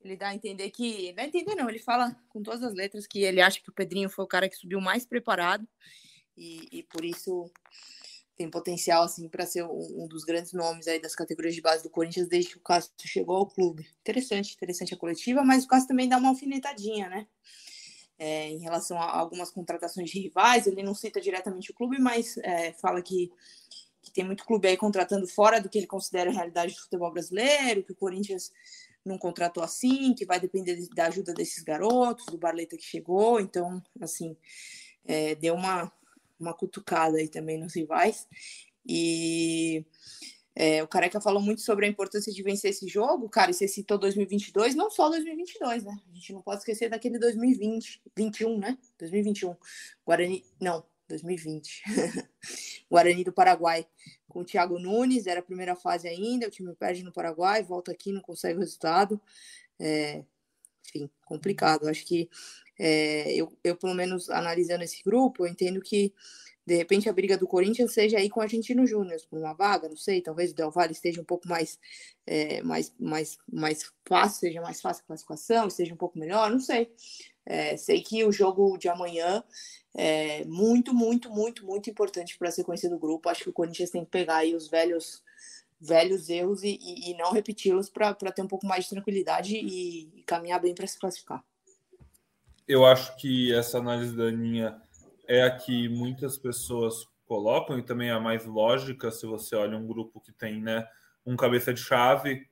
ele 0.00 0.16
dá 0.16 0.28
a 0.28 0.34
entender 0.34 0.70
que. 0.70 1.12
Dá 1.12 1.22
a 1.22 1.26
entender, 1.26 1.54
não, 1.54 1.68
ele 1.68 1.78
fala 1.78 2.16
com 2.28 2.42
todas 2.42 2.62
as 2.62 2.74
letras 2.74 3.06
que 3.06 3.22
ele 3.22 3.40
acha 3.40 3.60
que 3.60 3.68
o 3.68 3.74
Pedrinho 3.74 4.08
foi 4.08 4.24
o 4.24 4.28
cara 4.28 4.48
que 4.48 4.56
subiu 4.56 4.80
mais 4.80 5.04
preparado 5.04 5.68
e, 6.36 6.68
e 6.72 6.82
por 6.84 7.04
isso 7.04 7.50
tem 8.34 8.50
potencial 8.50 9.02
assim 9.02 9.28
para 9.28 9.46
ser 9.46 9.62
um, 9.64 10.02
um, 10.02 10.08
dos 10.08 10.24
grandes 10.24 10.52
nomes 10.52 10.88
aí 10.88 11.00
das 11.00 11.14
categorias 11.14 11.54
de 11.54 11.60
base 11.60 11.82
do 11.82 11.90
Corinthians 11.90 12.28
desde 12.28 12.52
que 12.52 12.56
o 12.56 12.62
Cássio 12.62 12.92
chegou 13.04 13.36
ao 13.36 13.46
clube. 13.46 13.86
Interessante, 14.00 14.54
interessante 14.54 14.94
a 14.94 14.96
coletiva, 14.96 15.44
mas 15.44 15.64
o 15.64 15.68
Cássio 15.68 15.88
também 15.88 16.08
dá 16.08 16.16
uma 16.16 16.30
alfinetadinha, 16.30 17.08
né? 17.08 17.26
É, 18.22 18.48
em 18.50 18.58
relação 18.58 18.96
a 18.98 19.18
algumas 19.18 19.50
contratações 19.50 20.08
de 20.08 20.20
rivais. 20.20 20.68
Ele 20.68 20.84
não 20.84 20.94
cita 20.94 21.20
diretamente 21.20 21.72
o 21.72 21.74
clube, 21.74 21.98
mas 21.98 22.38
é, 22.38 22.72
fala 22.74 23.02
que, 23.02 23.32
que 24.00 24.12
tem 24.12 24.22
muito 24.22 24.44
clube 24.44 24.68
aí 24.68 24.76
contratando 24.76 25.26
fora 25.26 25.60
do 25.60 25.68
que 25.68 25.76
ele 25.76 25.88
considera 25.88 26.30
a 26.30 26.32
realidade 26.32 26.72
do 26.72 26.80
futebol 26.82 27.10
brasileiro, 27.10 27.82
que 27.82 27.90
o 27.90 27.96
Corinthians 27.96 28.52
não 29.04 29.18
contratou 29.18 29.60
assim, 29.60 30.14
que 30.14 30.24
vai 30.24 30.38
depender 30.38 30.86
da 30.94 31.06
ajuda 31.06 31.34
desses 31.34 31.64
garotos, 31.64 32.26
do 32.26 32.38
Barleta 32.38 32.76
que 32.76 32.84
chegou. 32.84 33.40
Então, 33.40 33.82
assim, 34.00 34.36
é, 35.04 35.34
deu 35.34 35.54
uma, 35.54 35.90
uma 36.38 36.54
cutucada 36.54 37.18
aí 37.18 37.26
também 37.26 37.58
nos 37.58 37.74
rivais. 37.74 38.28
E 38.86 39.84
é, 40.54 40.82
o 40.82 40.88
Careca 40.88 41.20
falou 41.20 41.40
muito 41.40 41.62
sobre 41.62 41.86
a 41.86 41.88
importância 41.88 42.32
de 42.32 42.42
vencer 42.42 42.70
esse 42.70 42.86
jogo, 42.86 43.28
cara, 43.28 43.50
e 43.50 43.54
você 43.54 43.66
citou 43.66 43.96
2022, 43.96 44.74
não 44.74 44.90
só 44.90 45.08
2022, 45.08 45.84
né? 45.84 45.98
A 46.10 46.14
gente 46.14 46.32
não 46.32 46.42
pode 46.42 46.60
esquecer 46.60 46.90
daquele 46.90 47.18
2020, 47.18 48.02
21, 48.14 48.58
né? 48.58 48.78
2021. 48.98 49.56
Guarani, 50.04 50.44
não, 50.60 50.84
2020. 51.08 51.82
Guarani 52.90 53.24
do 53.24 53.32
Paraguai 53.32 53.86
com 54.28 54.40
o 54.40 54.44
Thiago 54.44 54.78
Nunes, 54.78 55.26
era 55.26 55.40
a 55.40 55.42
primeira 55.42 55.74
fase 55.74 56.08
ainda, 56.08 56.46
o 56.46 56.50
time 56.50 56.74
perde 56.74 57.02
no 57.02 57.12
Paraguai, 57.12 57.62
volta 57.62 57.92
aqui, 57.92 58.12
não 58.12 58.20
consegue 58.20 58.56
o 58.56 58.60
resultado. 58.60 59.20
É, 59.78 60.24
enfim, 60.86 61.10
complicado. 61.24 61.88
Acho 61.88 62.04
que 62.04 62.28
é, 62.84 63.32
eu, 63.32 63.56
eu, 63.62 63.76
pelo 63.76 63.94
menos 63.94 64.28
analisando 64.28 64.82
esse 64.82 65.04
grupo, 65.04 65.46
eu 65.46 65.50
entendo 65.50 65.80
que 65.80 66.12
de 66.66 66.74
repente 66.74 67.08
a 67.08 67.12
briga 67.12 67.38
do 67.38 67.46
Corinthians 67.46 67.92
seja 67.92 68.18
aí 68.18 68.28
com 68.28 68.40
o 68.40 68.42
Argentino 68.42 68.84
Júnior 68.84 69.20
por 69.30 69.38
uma 69.38 69.52
vaga, 69.52 69.88
não 69.88 69.96
sei, 69.96 70.20
talvez 70.20 70.50
o 70.50 70.54
Del 70.54 70.70
Valle 70.72 70.90
esteja 70.90 71.20
um 71.20 71.24
pouco 71.24 71.46
mais, 71.46 71.78
é, 72.26 72.60
mais, 72.62 72.92
mais, 72.98 73.38
mais 73.52 73.92
fácil, 74.04 74.40
seja 74.40 74.60
mais 74.60 74.80
fácil 74.80 75.04
a 75.04 75.06
classificação, 75.06 75.68
esteja 75.68 75.94
um 75.94 75.96
pouco 75.96 76.18
melhor, 76.18 76.50
não 76.50 76.58
sei. 76.58 76.92
É, 77.46 77.76
sei 77.76 78.02
que 78.02 78.24
o 78.24 78.32
jogo 78.32 78.76
de 78.76 78.88
amanhã 78.88 79.44
é 79.94 80.44
muito, 80.44 80.92
muito, 80.92 81.30
muito, 81.30 81.64
muito 81.64 81.88
importante 81.88 82.36
para 82.36 82.48
a 82.48 82.52
sequência 82.52 82.90
do 82.90 82.98
grupo. 82.98 83.28
Acho 83.28 83.44
que 83.44 83.50
o 83.50 83.52
Corinthians 83.52 83.90
tem 83.90 84.04
que 84.04 84.10
pegar 84.10 84.38
aí 84.38 84.56
os 84.56 84.68
velhos 84.68 85.22
velhos 85.80 86.28
erros 86.28 86.62
e, 86.62 86.78
e 86.80 87.14
não 87.16 87.32
repeti-los 87.32 87.90
para 87.90 88.14
ter 88.14 88.42
um 88.42 88.48
pouco 88.48 88.66
mais 88.66 88.84
de 88.84 88.90
tranquilidade 88.90 89.56
e, 89.56 90.08
e 90.16 90.22
caminhar 90.24 90.60
bem 90.60 90.74
para 90.74 90.86
se 90.86 90.98
classificar. 90.98 91.44
Eu 92.66 92.86
acho 92.86 93.16
que 93.16 93.52
essa 93.52 93.78
análise 93.78 94.16
da 94.16 94.24
Aninha 94.24 94.80
é 95.26 95.42
a 95.42 95.56
que 95.56 95.88
muitas 95.88 96.38
pessoas 96.38 97.06
colocam 97.24 97.78
e 97.78 97.82
também 97.82 98.08
é 98.08 98.12
a 98.12 98.20
mais 98.20 98.44
lógica 98.44 99.10
se 99.10 99.26
você 99.26 99.56
olha 99.56 99.76
um 99.76 99.86
grupo 99.86 100.20
que 100.20 100.32
tem 100.32 100.60
né, 100.60 100.86
um 101.24 101.36
cabeça 101.36 101.72
de 101.72 101.80
chave 101.80 102.46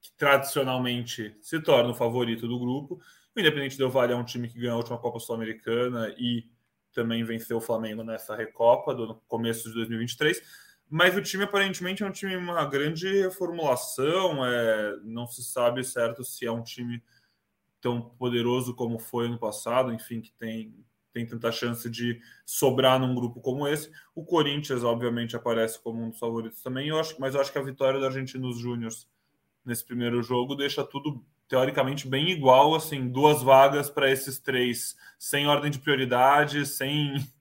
que 0.00 0.12
tradicionalmente 0.16 1.36
se 1.42 1.60
torna 1.60 1.90
o 1.90 1.94
favorito 1.94 2.46
do 2.46 2.58
grupo. 2.58 3.00
O 3.34 3.40
Independente 3.40 3.76
Del 3.76 3.90
Vale 3.90 4.12
é 4.12 4.16
um 4.16 4.24
time 4.24 4.48
que 4.48 4.58
ganhou 4.58 4.74
a 4.74 4.78
última 4.78 4.98
Copa 4.98 5.18
Sul-Americana 5.18 6.14
e 6.16 6.44
também 6.92 7.24
venceu 7.24 7.58
o 7.58 7.60
Flamengo 7.60 8.02
nessa 8.02 8.34
Recopa 8.34 8.94
do 8.94 9.16
começo 9.26 9.68
de 9.68 9.74
2023. 9.74 10.40
Mas 10.88 11.16
o 11.16 11.22
time 11.22 11.44
aparentemente 11.44 12.02
é 12.02 12.06
um 12.06 12.12
time 12.12 12.36
uma 12.36 12.64
grande 12.64 13.22
reformulação. 13.22 14.44
É, 14.44 14.96
não 15.02 15.26
se 15.26 15.42
sabe 15.44 15.84
certo 15.84 16.24
se 16.24 16.46
é 16.46 16.52
um 16.52 16.62
time 16.62 17.02
tão 17.80 18.00
poderoso 18.00 18.74
como 18.74 18.98
foi 18.98 19.28
no 19.28 19.38
passado. 19.38 19.92
Enfim, 19.92 20.20
que 20.20 20.32
tem 20.32 20.74
tem 21.12 21.26
tanta 21.26 21.50
chance 21.50 21.88
de 21.90 22.20
sobrar 22.44 22.98
num 23.00 23.14
grupo 23.14 23.40
como 23.40 23.66
esse. 23.66 23.90
O 24.14 24.24
Corinthians, 24.24 24.84
obviamente, 24.84 25.34
aparece 25.34 25.82
como 25.82 26.02
um 26.02 26.10
dos 26.10 26.18
favoritos 26.18 26.62
também, 26.62 26.88
eu 26.88 26.98
acho, 26.98 27.16
mas 27.18 27.34
eu 27.34 27.40
acho 27.40 27.50
que 27.50 27.58
a 27.58 27.62
vitória 27.62 27.98
da 27.98 28.06
Argentinos 28.06 28.58
Júniors 28.58 29.08
nesse 29.64 29.84
primeiro 29.84 30.22
jogo 30.22 30.54
deixa 30.54 30.84
tudo 30.84 31.24
teoricamente 31.48 32.06
bem 32.06 32.30
igual, 32.30 32.74
assim, 32.74 33.08
duas 33.08 33.42
vagas 33.42 33.88
para 33.88 34.10
esses 34.10 34.38
três, 34.38 34.96
sem 35.18 35.46
ordem 35.46 35.70
de 35.70 35.78
prioridade, 35.78 36.66
sem. 36.66 37.14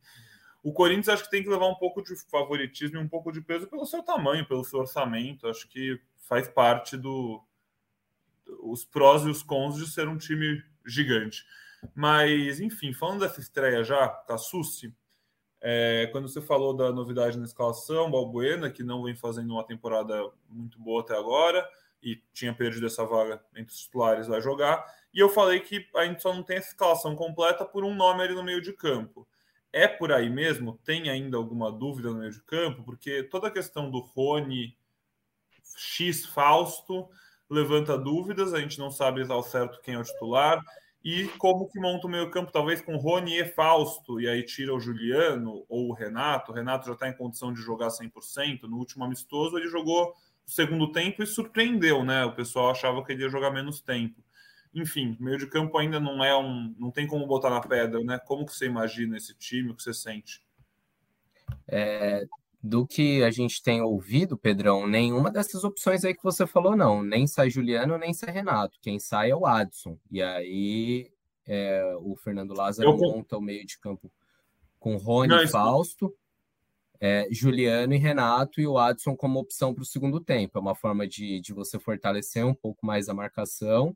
O 0.64 0.74
Corinthians 0.74 1.08
acho 1.08 1.24
que 1.24 1.30
tem 1.30 1.44
que 1.44 1.50
levar 1.50 1.68
um 1.68 1.76
pouco 1.76 2.02
de 2.02 2.14
favoritismo 2.30 2.98
e 2.98 3.02
um 3.02 3.08
pouco 3.08 3.32
de 3.32 3.40
peso 3.40 3.68
pelo 3.68 3.86
seu 3.86 4.04
tamanho, 4.04 4.46
pelo 4.46 4.66
seu 4.66 4.80
orçamento. 4.80 5.48
Acho 5.48 5.66
que 5.70 5.98
faz 6.28 6.46
parte 6.50 6.98
do 6.98 7.42
os 8.62 8.86
prós 8.86 9.24
e 9.24 9.30
os 9.30 9.44
cons 9.44 9.76
de 9.76 9.88
ser 9.88 10.08
um 10.08 10.18
time 10.18 10.64
gigante. 10.86 11.46
Mas, 11.96 12.60
enfim, 12.60 12.94
falando 12.94 13.22
dessa 13.22 13.40
estreia 13.40 13.84
já, 13.84 14.08
Tassucci, 14.08 14.94
é, 15.62 16.08
quando 16.12 16.28
você 16.28 16.42
falou 16.42 16.76
da 16.76 16.92
novidade 16.92 17.38
na 17.38 17.46
escalação, 17.46 18.12
Balbuena, 18.12 18.70
que 18.70 18.84
não 18.84 19.04
vem 19.04 19.16
fazendo 19.16 19.54
uma 19.54 19.66
temporada 19.66 20.30
muito 20.50 20.80
boa 20.80 21.02
até 21.02 21.18
agora, 21.18 21.68
e 22.02 22.22
tinha 22.32 22.54
perdido 22.54 22.86
essa 22.86 23.04
vaga 23.06 23.42
entre 23.56 23.74
os 23.74 23.80
titulares, 23.80 24.28
vai 24.28 24.42
jogar. 24.42 24.86
E 25.14 25.20
eu 25.20 25.30
falei 25.30 25.60
que 25.60 25.88
a 25.96 26.06
gente 26.06 26.22
só 26.22 26.34
não 26.34 26.44
tem 26.44 26.58
a 26.58 26.60
escalação 26.60 27.16
completa 27.16 27.66
por 27.66 27.84
um 27.84 27.96
nome 27.96 28.24
ali 28.24 28.36
no 28.36 28.44
meio 28.44 28.62
de 28.62 28.72
campo. 28.72 29.28
É 29.74 29.88
por 29.88 30.12
aí 30.12 30.30
mesmo? 30.30 30.80
Tem 30.84 31.10
ainda 31.10 31.38
alguma 31.38 31.72
dúvida 31.72 32.10
no 32.10 32.20
meio 32.20 32.32
de 32.32 32.42
campo? 32.42 32.84
Porque 32.84 33.24
toda 33.24 33.48
a 33.48 33.52
questão 33.52 33.90
do 33.90 34.00
Rony 34.00 34.78
X 35.76 36.26
Fausto 36.26 37.10
levanta 37.50 37.98
dúvidas, 37.98 38.54
a 38.54 38.60
gente 38.60 38.80
não 38.80 38.92
sabe 38.92 39.26
ao 39.30 39.44
certo 39.44 39.82
quem 39.82 39.96
é 39.96 40.00
o 40.00 40.04
titular. 40.04 40.64
E 41.04 41.28
como 41.38 41.70
que 41.70 41.80
monta 41.80 42.06
o 42.06 42.10
meio 42.10 42.30
campo, 42.30 42.52
talvez 42.52 42.82
com 42.82 42.98
Rony 42.98 43.40
e 43.40 43.46
Fausto, 43.46 44.20
e 44.20 44.28
aí 44.28 44.44
tira 44.44 44.76
o 44.76 44.80
Juliano 44.80 45.64
ou 45.70 45.90
o 45.90 45.94
Renato. 45.94 46.52
O 46.52 46.56
Renato 46.56 46.88
já 46.88 46.94
está 46.94 47.08
em 47.08 47.14
condição 47.14 47.54
de 47.54 47.62
jogar 47.62 47.90
100%. 47.90 48.64
No 48.64 48.78
último 48.78 49.06
amistoso, 49.06 49.58
ele 49.58 49.70
jogou 49.70 50.14
segundo 50.46 50.92
tempo 50.92 51.24
e 51.24 51.28
surpreendeu, 51.28 52.04
né? 52.04 52.26
O 52.26 52.36
pessoal 52.36 52.72
achava 52.72 53.04
que 53.06 53.14
ele 53.14 53.24
ia 53.24 53.30
jogar 53.30 53.52
menos 53.52 53.80
tempo. 53.80 54.22
Enfim, 54.74 55.16
meio 55.20 55.38
de 55.38 55.48
campo 55.48 55.78
ainda 55.78 56.00
não 56.00 56.24
é 56.24 56.36
um. 56.38 56.76
não 56.78 56.92
tem 56.92 57.08
como 57.08 57.26
botar 57.26 57.50
na 57.50 57.62
pedra, 57.62 58.04
né? 58.04 58.20
Como 58.20 58.46
que 58.46 58.54
você 58.54 58.66
imagina 58.66 59.18
esse 59.18 59.34
time, 59.34 59.72
o 59.72 59.76
que 59.76 59.84
você 59.84 59.94
sente? 59.94 60.44
É, 61.68 62.26
do 62.62 62.86
que 62.86 63.24
a 63.24 63.32
gente 63.32 63.62
tem 63.62 63.82
ouvido, 63.82 64.38
Pedrão, 64.38 64.88
nenhuma 64.88 65.32
dessas 65.32 65.64
opções 65.64 66.04
aí 66.04 66.14
que 66.14 66.24
você 66.24 66.46
falou, 66.46 66.76
não. 66.76 67.04
Nem 67.04 67.28
sai 67.28 67.50
Juliano, 67.50 67.98
nem 67.98 68.14
sai 68.14 68.32
Renato. 68.32 68.78
Quem 68.82 69.00
sai 69.00 69.32
é 69.32 69.36
o 69.36 69.46
Adson. 69.46 69.98
E 70.12 70.22
aí 70.22 71.12
é, 71.46 71.96
o 72.00 72.16
Fernando 72.16 72.54
Lázaro 72.54 72.90
Eu... 72.90 72.98
monta 72.98 73.38
o 73.38 73.42
meio 73.42 73.66
de 73.66 73.80
campo 73.80 74.12
com 74.80 74.96
Rony 74.98 75.44
e 75.44 75.48
Fausto 75.48 76.14
é, 77.00 77.28
Juliano 77.32 77.94
e 77.94 77.98
Renato 77.98 78.60
e 78.60 78.68
o 78.68 78.78
Adson 78.78 79.16
como 79.16 79.40
opção 79.40 79.74
para 79.74 79.84
o 79.84 79.86
segundo 79.86 80.20
tempo. 80.20 80.58
É 80.58 80.62
uma 80.62 80.76
forma 80.76 81.08
de, 81.08 81.40
de 81.40 81.54
você 81.54 81.80
fortalecer 81.80 82.46
um 82.46 82.54
pouco 82.54 82.86
mais 82.86 83.08
a 83.08 83.14
marcação, 83.14 83.96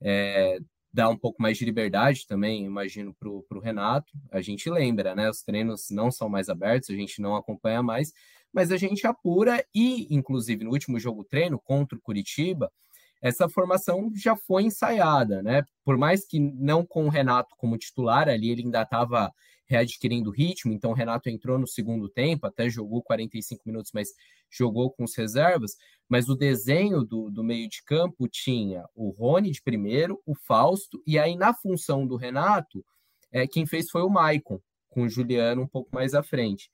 é, 0.00 0.58
dar 0.96 1.10
um 1.10 1.16
pouco 1.16 1.42
mais 1.42 1.58
de 1.58 1.64
liberdade 1.66 2.26
também, 2.26 2.64
imagino, 2.64 3.14
para 3.14 3.28
o 3.28 3.60
Renato. 3.60 4.10
A 4.32 4.40
gente 4.40 4.70
lembra, 4.70 5.14
né? 5.14 5.28
Os 5.28 5.42
treinos 5.42 5.90
não 5.90 6.10
são 6.10 6.26
mais 6.26 6.48
abertos, 6.48 6.88
a 6.88 6.94
gente 6.94 7.20
não 7.20 7.36
acompanha 7.36 7.82
mais, 7.82 8.14
mas 8.50 8.72
a 8.72 8.78
gente 8.78 9.06
apura 9.06 9.62
e, 9.74 10.06
inclusive, 10.10 10.64
no 10.64 10.70
último 10.70 10.98
jogo 10.98 11.22
treino 11.22 11.58
contra 11.58 11.98
o 11.98 12.00
Curitiba, 12.00 12.72
essa 13.20 13.46
formação 13.46 14.10
já 14.14 14.34
foi 14.34 14.62
ensaiada, 14.62 15.42
né? 15.42 15.64
Por 15.84 15.98
mais 15.98 16.26
que 16.26 16.40
não 16.40 16.84
com 16.84 17.04
o 17.04 17.10
Renato 17.10 17.54
como 17.58 17.76
titular 17.76 18.26
ali, 18.30 18.48
ele 18.48 18.62
ainda 18.62 18.80
estava 18.80 19.30
readquirindo 19.66 20.30
ritmo, 20.30 20.72
então 20.72 20.92
o 20.92 20.94
Renato 20.94 21.28
entrou 21.28 21.58
no 21.58 21.66
segundo 21.66 22.08
tempo, 22.08 22.46
até 22.46 22.70
jogou 22.70 23.02
45 23.02 23.62
minutos, 23.66 23.90
mas 23.92 24.10
jogou 24.50 24.90
com 24.90 25.04
as 25.04 25.16
reservas, 25.16 25.76
mas 26.08 26.28
o 26.28 26.36
desenho 26.36 27.02
do, 27.02 27.30
do 27.30 27.42
meio 27.42 27.68
de 27.68 27.82
campo 27.84 28.28
tinha 28.28 28.84
o 28.94 29.10
Rony 29.10 29.50
de 29.50 29.60
primeiro, 29.60 30.22
o 30.24 30.34
Fausto, 30.34 31.02
e 31.06 31.18
aí 31.18 31.36
na 31.36 31.52
função 31.52 32.06
do 32.06 32.16
Renato, 32.16 32.84
é, 33.32 33.46
quem 33.46 33.66
fez 33.66 33.90
foi 33.90 34.02
o 34.02 34.08
Maicon, 34.08 34.60
com 34.88 35.02
o 35.02 35.08
Juliano 35.08 35.62
um 35.62 35.68
pouco 35.68 35.90
mais 35.92 36.14
à 36.14 36.22
frente. 36.22 36.70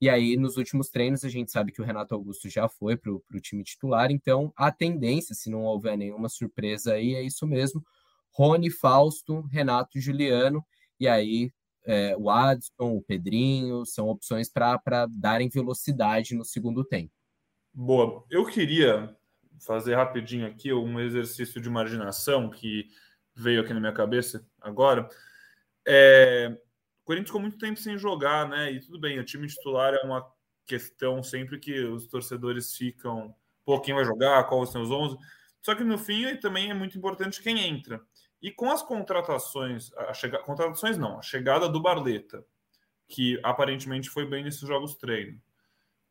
E 0.00 0.08
aí, 0.10 0.36
nos 0.36 0.58
últimos 0.58 0.90
treinos, 0.90 1.24
a 1.24 1.30
gente 1.30 1.50
sabe 1.50 1.72
que 1.72 1.80
o 1.80 1.84
Renato 1.84 2.14
Augusto 2.14 2.48
já 2.50 2.68
foi 2.68 2.96
para 2.96 3.10
o 3.10 3.40
time 3.40 3.64
titular, 3.64 4.10
então 4.10 4.52
a 4.54 4.70
tendência, 4.70 5.34
se 5.34 5.48
não 5.48 5.62
houver 5.62 5.96
nenhuma 5.96 6.28
surpresa 6.28 6.92
aí, 6.92 7.14
é 7.14 7.22
isso 7.22 7.46
mesmo. 7.46 7.82
Rony, 8.30 8.70
Fausto, 8.70 9.40
Renato 9.50 9.98
Juliano, 9.98 10.62
e 11.00 11.08
aí 11.08 11.50
é, 11.84 12.16
o 12.16 12.30
Adson, 12.30 12.96
o 12.96 13.02
Pedrinho, 13.02 13.84
são 13.84 14.08
opções 14.08 14.50
para 14.50 15.06
darem 15.10 15.48
velocidade 15.48 16.34
no 16.34 16.44
segundo 16.44 16.84
tempo. 16.84 17.12
Boa. 17.72 18.24
Eu 18.30 18.46
queria 18.46 19.14
fazer 19.60 19.94
rapidinho 19.94 20.46
aqui 20.46 20.72
um 20.72 21.00
exercício 21.00 21.60
de 21.60 21.68
imaginação 21.68 22.50
que 22.50 22.88
veio 23.34 23.60
aqui 23.60 23.72
na 23.72 23.80
minha 23.80 23.92
cabeça 23.92 24.46
agora. 24.60 25.08
É, 25.86 26.56
o 27.02 27.04
Corinthians 27.04 27.28
ficou 27.28 27.40
muito 27.40 27.58
tempo 27.58 27.78
sem 27.78 27.98
jogar, 27.98 28.48
né? 28.48 28.72
E 28.72 28.80
tudo 28.80 28.98
bem, 28.98 29.18
o 29.18 29.24
time 29.24 29.46
titular 29.46 29.94
é 29.94 30.04
uma 30.04 30.26
questão 30.66 31.22
sempre 31.22 31.58
que 31.58 31.84
os 31.84 32.06
torcedores 32.06 32.74
ficam, 32.74 33.34
pô, 33.64 33.80
quem 33.80 33.94
vai 33.94 34.04
jogar, 34.04 34.44
qual 34.44 34.60
os 34.60 34.74
11. 34.74 35.16
Só 35.60 35.74
que 35.74 35.84
no 35.84 35.98
fim 35.98 36.36
também 36.36 36.70
é 36.70 36.74
muito 36.74 36.96
importante 36.96 37.42
quem 37.42 37.58
entra. 37.58 38.00
E 38.44 38.50
com 38.50 38.70
as 38.70 38.82
contratações, 38.82 39.90
a 39.96 40.12
chega, 40.12 40.38
contratações 40.40 40.98
não, 40.98 41.18
a 41.18 41.22
chegada 41.22 41.66
do 41.66 41.80
Barleta, 41.80 42.44
que 43.08 43.40
aparentemente 43.42 44.10
foi 44.10 44.26
bem 44.26 44.44
nesses 44.44 44.68
jogos 44.68 44.96
treino, 44.96 45.40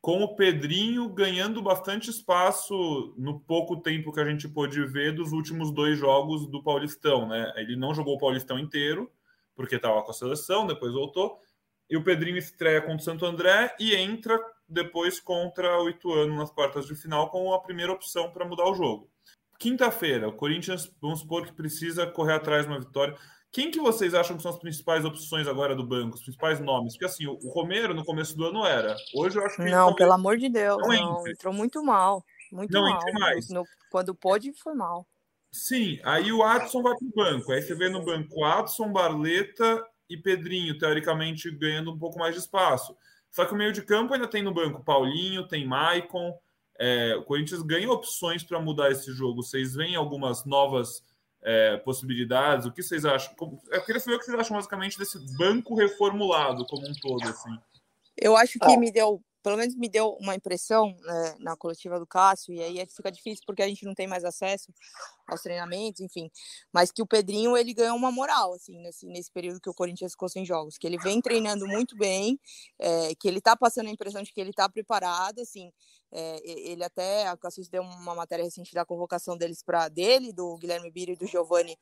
com 0.00 0.20
o 0.20 0.34
Pedrinho 0.34 1.08
ganhando 1.08 1.62
bastante 1.62 2.10
espaço 2.10 3.14
no 3.16 3.38
pouco 3.38 3.76
tempo 3.76 4.10
que 4.10 4.18
a 4.18 4.24
gente 4.24 4.48
pôde 4.48 4.84
ver 4.84 5.14
dos 5.14 5.30
últimos 5.30 5.70
dois 5.70 5.96
jogos 5.96 6.44
do 6.48 6.60
Paulistão, 6.60 7.28
né? 7.28 7.52
Ele 7.54 7.76
não 7.76 7.94
jogou 7.94 8.16
o 8.16 8.18
Paulistão 8.18 8.58
inteiro, 8.58 9.08
porque 9.54 9.76
estava 9.76 10.02
com 10.02 10.10
a 10.10 10.14
seleção, 10.14 10.66
depois 10.66 10.92
voltou, 10.92 11.40
e 11.88 11.96
o 11.96 12.02
Pedrinho 12.02 12.36
estreia 12.36 12.82
contra 12.82 12.96
o 12.96 13.00
Santo 13.00 13.24
André 13.24 13.76
e 13.78 13.94
entra 13.94 14.36
depois 14.68 15.20
contra 15.20 15.80
o 15.80 15.88
Ituano 15.88 16.36
nas 16.36 16.50
quartas 16.50 16.84
de 16.84 16.96
final 16.96 17.30
com 17.30 17.54
a 17.54 17.60
primeira 17.60 17.92
opção 17.92 18.32
para 18.32 18.44
mudar 18.44 18.68
o 18.68 18.74
jogo. 18.74 19.13
Quinta-feira, 19.58 20.28
o 20.28 20.32
Corinthians, 20.32 20.92
vamos 21.00 21.20
supor 21.20 21.46
que 21.46 21.52
precisa 21.52 22.06
correr 22.06 22.34
atrás 22.34 22.64
de 22.66 22.72
uma 22.72 22.80
vitória. 22.80 23.16
Quem 23.54 23.70
que 23.70 23.78
vocês 23.78 24.14
acham 24.14 24.36
que 24.36 24.42
são 24.42 24.50
as 24.50 24.58
principais 24.58 25.04
opções 25.04 25.46
agora 25.46 25.76
do 25.76 25.86
banco, 25.86 26.16
os 26.16 26.22
principais 26.22 26.58
nomes? 26.58 26.94
Porque 26.94 27.04
assim, 27.04 27.26
o 27.26 27.38
Romero 27.50 27.94
no 27.94 28.04
começo 28.04 28.36
do 28.36 28.46
ano 28.46 28.66
era. 28.66 28.96
Hoje 29.14 29.38
eu 29.38 29.46
acho 29.46 29.56
que. 29.56 29.70
Não, 29.70 29.94
pelo 29.94 30.12
amor 30.12 30.36
de 30.36 30.48
Deus, 30.48 30.76
não, 30.82 30.88
não 30.88 31.28
entrou 31.28 31.54
muito 31.54 31.82
mal. 31.84 32.24
Muito 32.50 32.72
não 32.72 32.82
mal. 32.82 33.00
mais. 33.14 33.48
No, 33.50 33.64
quando 33.90 34.12
pôde, 34.12 34.52
foi 34.54 34.74
mal. 34.74 35.06
Sim, 35.52 36.00
aí 36.02 36.32
o 36.32 36.42
Adson 36.42 36.82
vai 36.82 36.96
para 36.96 37.06
o 37.06 37.12
banco. 37.14 37.52
Aí 37.52 37.62
você 37.62 37.76
vê 37.76 37.88
no 37.88 38.04
banco 38.04 38.44
Adson, 38.44 38.90
Barleta 38.90 39.86
e 40.10 40.16
Pedrinho, 40.16 40.76
teoricamente 40.76 41.48
ganhando 41.52 41.92
um 41.92 41.98
pouco 41.98 42.18
mais 42.18 42.34
de 42.34 42.40
espaço. 42.40 42.96
Só 43.30 43.44
que 43.44 43.54
o 43.54 43.56
meio 43.56 43.72
de 43.72 43.82
campo 43.82 44.14
ainda 44.14 44.26
tem 44.26 44.42
no 44.42 44.52
banco 44.52 44.82
Paulinho, 44.82 45.46
tem 45.46 45.64
Maicon, 45.64 46.36
é, 46.78 47.14
o 47.16 47.22
Corinthians 47.22 47.62
ganha 47.62 47.90
opções 47.90 48.42
para 48.42 48.60
mudar 48.60 48.90
esse 48.90 49.12
jogo. 49.12 49.42
Vocês 49.42 49.74
veem 49.74 49.94
algumas 49.94 50.44
novas 50.44 51.02
é, 51.42 51.76
possibilidades? 51.78 52.66
O 52.66 52.72
que 52.72 52.82
vocês 52.82 53.04
acham? 53.04 53.34
Eu 53.70 53.84
queria 53.84 54.00
saber 54.00 54.16
o 54.16 54.18
que 54.18 54.24
vocês 54.24 54.38
acham 54.38 54.56
basicamente 54.56 54.98
desse 54.98 55.18
banco 55.36 55.74
reformulado 55.74 56.66
como 56.66 56.86
um 56.88 56.94
todo. 57.00 57.22
Assim. 57.22 57.56
Eu 58.16 58.36
acho 58.36 58.58
que 58.58 58.76
me 58.76 58.90
deu, 58.90 59.22
pelo 59.42 59.56
menos 59.56 59.76
me 59.76 59.88
deu 59.88 60.16
uma 60.20 60.34
impressão 60.34 60.96
né, 61.02 61.34
na 61.38 61.56
coletiva 61.56 61.98
do 61.98 62.06
Cássio, 62.06 62.54
e 62.54 62.62
aí 62.62 62.86
fica 62.86 63.12
difícil 63.12 63.44
porque 63.46 63.62
a 63.62 63.68
gente 63.68 63.84
não 63.84 63.94
tem 63.94 64.06
mais 64.06 64.24
acesso 64.24 64.72
aos 65.28 65.42
treinamentos, 65.42 66.00
enfim. 66.00 66.30
Mas 66.72 66.90
que 66.90 67.02
o 67.02 67.06
Pedrinho 67.06 67.56
ele 67.56 67.74
ganhou 67.74 67.96
uma 67.96 68.10
moral 68.10 68.54
assim 68.54 68.80
nesse, 68.80 69.06
nesse 69.06 69.30
período 69.30 69.60
que 69.60 69.70
o 69.70 69.74
Corinthians 69.74 70.12
ficou 70.12 70.28
sem 70.28 70.44
jogos, 70.44 70.78
que 70.78 70.86
ele 70.86 70.98
vem 70.98 71.20
treinando 71.20 71.66
muito 71.66 71.96
bem, 71.96 72.38
é, 72.78 73.14
que 73.14 73.28
ele 73.28 73.38
está 73.38 73.56
passando 73.56 73.88
a 73.88 73.92
impressão 73.92 74.22
de 74.22 74.32
que 74.32 74.40
ele 74.40 74.50
está 74.50 74.68
preparado, 74.68 75.40
assim. 75.40 75.70
É, 76.16 76.40
ele 76.44 76.84
até, 76.84 77.26
a 77.26 77.36
Cassus 77.36 77.68
deu 77.68 77.82
uma 77.82 78.14
matéria 78.14 78.44
recente 78.44 78.72
da 78.72 78.84
convocação 78.84 79.36
deles 79.36 79.64
para 79.64 79.88
dele, 79.88 80.32
do 80.32 80.56
Guilherme 80.58 80.88
Biro 80.88 81.10
e 81.10 81.16
do 81.16 81.26
Giovani 81.26 81.76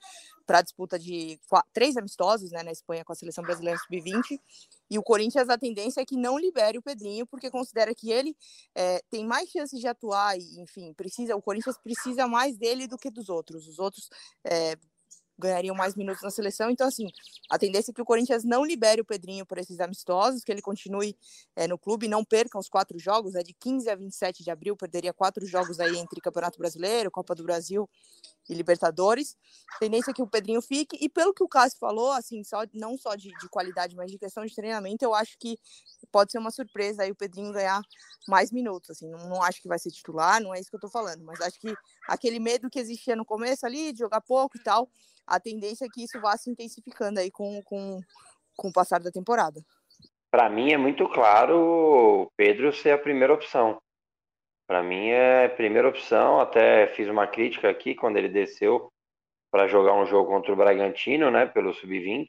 para 0.47 0.59
a 0.59 0.63
disputa 0.63 0.99
de 0.99 1.39
quatro, 1.47 1.71
três 1.73 1.99
amistosos 1.99 2.51
né, 2.51 2.63
na 2.63 2.73
Espanha 2.73 3.05
com 3.05 3.13
a 3.13 3.17
seleção 3.17 3.45
brasileira 3.45 3.79
sub-20. 3.79 4.41
E 4.91 4.99
o 4.99 5.03
Corinthians, 5.03 5.51
a 5.51 5.59
tendência 5.59 6.01
é 6.01 6.05
que 6.05 6.17
não 6.17 6.39
libere 6.39 6.79
o 6.79 6.83
Pedrinho, 6.83 7.27
porque 7.27 7.51
considera 7.51 7.95
que 7.95 8.11
ele 8.11 8.35
é, 8.75 9.03
tem 9.11 9.27
mais 9.27 9.51
chances 9.51 9.79
de 9.79 9.87
atuar 9.87 10.39
e, 10.39 10.61
enfim, 10.61 10.95
precisa, 10.95 11.37
o 11.37 11.43
Corinthians 11.43 11.77
precisa 11.79 12.27
mais 12.27 12.57
dele 12.57 12.87
do 12.87 12.97
que 12.97 13.11
dos 13.11 13.29
outros. 13.29 13.69
Os 13.69 13.79
outros 13.79 14.09
é, 14.45 14.77
ganhariam 15.43 15.75
mais 15.75 15.95
minutos 15.95 16.23
na 16.23 16.31
seleção. 16.31 16.71
Então, 16.71 16.87
assim, 16.87 17.07
a 17.51 17.59
tendência 17.59 17.91
é 17.91 17.95
que 17.95 18.01
o 18.01 18.05
Corinthians 18.05 18.45
não 18.45 18.65
libere 18.65 19.01
o 19.01 19.05
Pedrinho 19.05 19.45
por 19.45 19.59
esses 19.59 19.81
amistosos, 19.81 20.45
que 20.45 20.53
ele 20.53 20.63
continue 20.63 21.17
é, 21.57 21.67
no 21.67 21.77
clube, 21.77 22.09
não 22.09 22.25
perca 22.25 22.59
os 22.59 22.69
quatro 22.69 22.99
jogos, 22.99 23.35
é 23.35 23.43
de 23.43 23.53
15 23.53 23.91
a 23.91 23.95
27 23.97 24.43
de 24.43 24.51
abril, 24.51 24.77
perderia 24.77 25.13
quatro 25.13 25.45
jogos 25.45 25.81
aí 25.81 25.99
entre 25.99 26.21
Campeonato 26.21 26.59
Brasileiro, 26.59 27.11
Copa 27.11 27.35
do 27.35 27.43
Brasil 27.43 27.89
e 28.49 28.55
Libertadores. 28.55 29.37
Tendência 29.79 30.11
é 30.11 30.15
que 30.15 30.23
o 30.23 30.27
Pedrinho 30.27 30.63
fique, 30.63 30.97
e 31.01 31.09
pelo 31.09 31.35
que 31.35 31.43
o 31.43 31.49
Cássio 31.49 31.79
falou, 31.79 32.13
assim, 32.13 32.43
só, 32.45 32.63
não 32.73 32.97
só 32.97 33.15
de, 33.15 33.31
de 33.41 33.49
qualidade, 33.49 33.97
mas 33.97 34.11
de 34.11 34.19
questão 34.19 34.45
de 34.45 34.55
treinamento, 34.55 35.05
eu 35.05 35.15
acho 35.15 35.37
que 35.39 35.59
pode 36.11 36.33
ser 36.33 36.39
uma 36.39 36.51
surpresa 36.51 37.03
aí 37.03 37.11
o 37.11 37.15
Pedrinho 37.15 37.53
ganhar 37.53 37.81
mais 38.29 38.51
minutos, 38.51 38.91
assim, 38.91 39.09
não, 39.09 39.29
não 39.29 39.43
acho 39.43 39.61
que 39.61 39.69
vai 39.69 39.79
ser 39.79 39.91
titular, 39.91 40.41
não 40.41 40.55
é 40.55 40.61
isso 40.61 40.71
que 40.71 40.77
eu 40.77 40.81
tô 40.81 40.89
falando, 40.89 41.25
mas 41.25 41.41
acho 41.41 41.59
que 41.59 41.75
aquele 42.07 42.39
medo 42.39 42.71
que 42.71 42.79
existia 42.79 43.17
no 43.17 43.25
começo 43.25 43.65
ali, 43.67 43.93
de 43.93 44.01
jogar 44.01 44.21
pouco 44.21 44.57
e 44.57 44.63
tal, 44.63 44.89
a 45.33 45.41
tendência 45.41 45.87
é 45.87 45.89
que 45.89 46.05
isso 46.05 46.21
vá 46.21 46.37
se 46.37 46.51
intensificando 46.51 47.19
aí 47.19 47.31
com, 47.31 47.63
com, 47.63 48.01
com 48.55 48.69
o 48.69 48.73
passar 48.73 49.01
da 49.01 49.11
temporada. 49.11 49.63
Para 50.31 50.51
mim 50.51 50.73
é 50.73 50.77
muito 50.77 51.09
claro 51.09 51.59
o 51.59 52.33
Pedro 52.37 52.71
ser 52.71 52.91
a 52.91 52.99
primeira 52.99 53.33
opção. 53.33 53.81
Para 54.67 54.83
mim 54.83 55.09
é 55.09 55.47
a 55.47 55.49
primeira 55.49 55.89
opção. 55.89 56.39
Até 56.39 56.87
fiz 56.89 57.09
uma 57.09 57.27
crítica 57.27 57.71
aqui 57.71 57.95
quando 57.95 58.19
ele 58.19 58.29
desceu 58.29 58.93
para 59.51 59.67
jogar 59.67 59.95
um 59.95 60.05
jogo 60.05 60.29
contra 60.29 60.53
o 60.53 60.57
Bragantino, 60.57 61.31
né, 61.31 61.47
pelo 61.47 61.75
sub-20, 61.75 62.27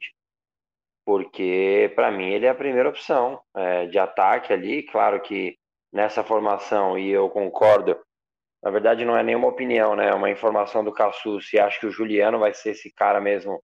porque 1.06 1.92
para 1.94 2.10
mim 2.10 2.30
ele 2.30 2.46
é 2.46 2.50
a 2.50 2.54
primeira 2.54 2.88
opção 2.88 3.40
é, 3.54 3.86
de 3.86 3.98
ataque 3.98 4.50
ali. 4.50 4.82
Claro 4.82 5.20
que 5.20 5.58
nessa 5.92 6.24
formação 6.24 6.98
e 6.98 7.10
eu 7.10 7.28
concordo 7.28 7.98
na 8.64 8.70
verdade 8.70 9.04
não 9.04 9.14
é 9.14 9.22
nenhuma 9.22 9.48
opinião, 9.48 9.94
né? 9.94 10.08
É 10.08 10.14
uma 10.14 10.30
informação 10.30 10.82
do 10.82 10.90
Cassu. 10.90 11.38
Se 11.38 11.58
acha 11.58 11.78
que 11.78 11.86
o 11.86 11.90
Juliano 11.90 12.38
vai 12.38 12.54
ser 12.54 12.70
esse 12.70 12.90
cara 12.90 13.20
mesmo 13.20 13.62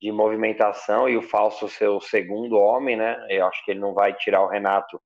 de 0.00 0.12
movimentação 0.12 1.08
e 1.08 1.16
o 1.16 1.22
Falso 1.22 1.68
ser 1.68 1.88
o 1.88 2.00
segundo 2.00 2.56
homem, 2.56 2.96
né? 2.96 3.26
Eu 3.28 3.46
acho 3.48 3.64
que 3.64 3.72
ele 3.72 3.80
não 3.80 3.92
vai 3.92 4.14
tirar 4.14 4.42
o 4.42 4.46
Renato 4.46 5.02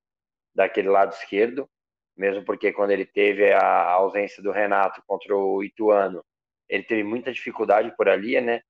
daquele 0.54 0.90
lado 0.90 1.14
esquerdo, 1.14 1.66
mesmo 2.14 2.44
porque 2.44 2.74
quando 2.74 2.90
ele 2.90 3.06
teve 3.06 3.50
a 3.54 3.92
ausência 3.92 4.42
do 4.42 4.52
Renato 4.52 5.02
contra 5.06 5.34
o 5.34 5.64
Ituano, 5.64 6.22
ele 6.68 6.82
teve 6.82 7.02
muita 7.02 7.32
dificuldade 7.32 7.90
por 7.96 8.10
ali, 8.10 8.38
né? 8.38 8.60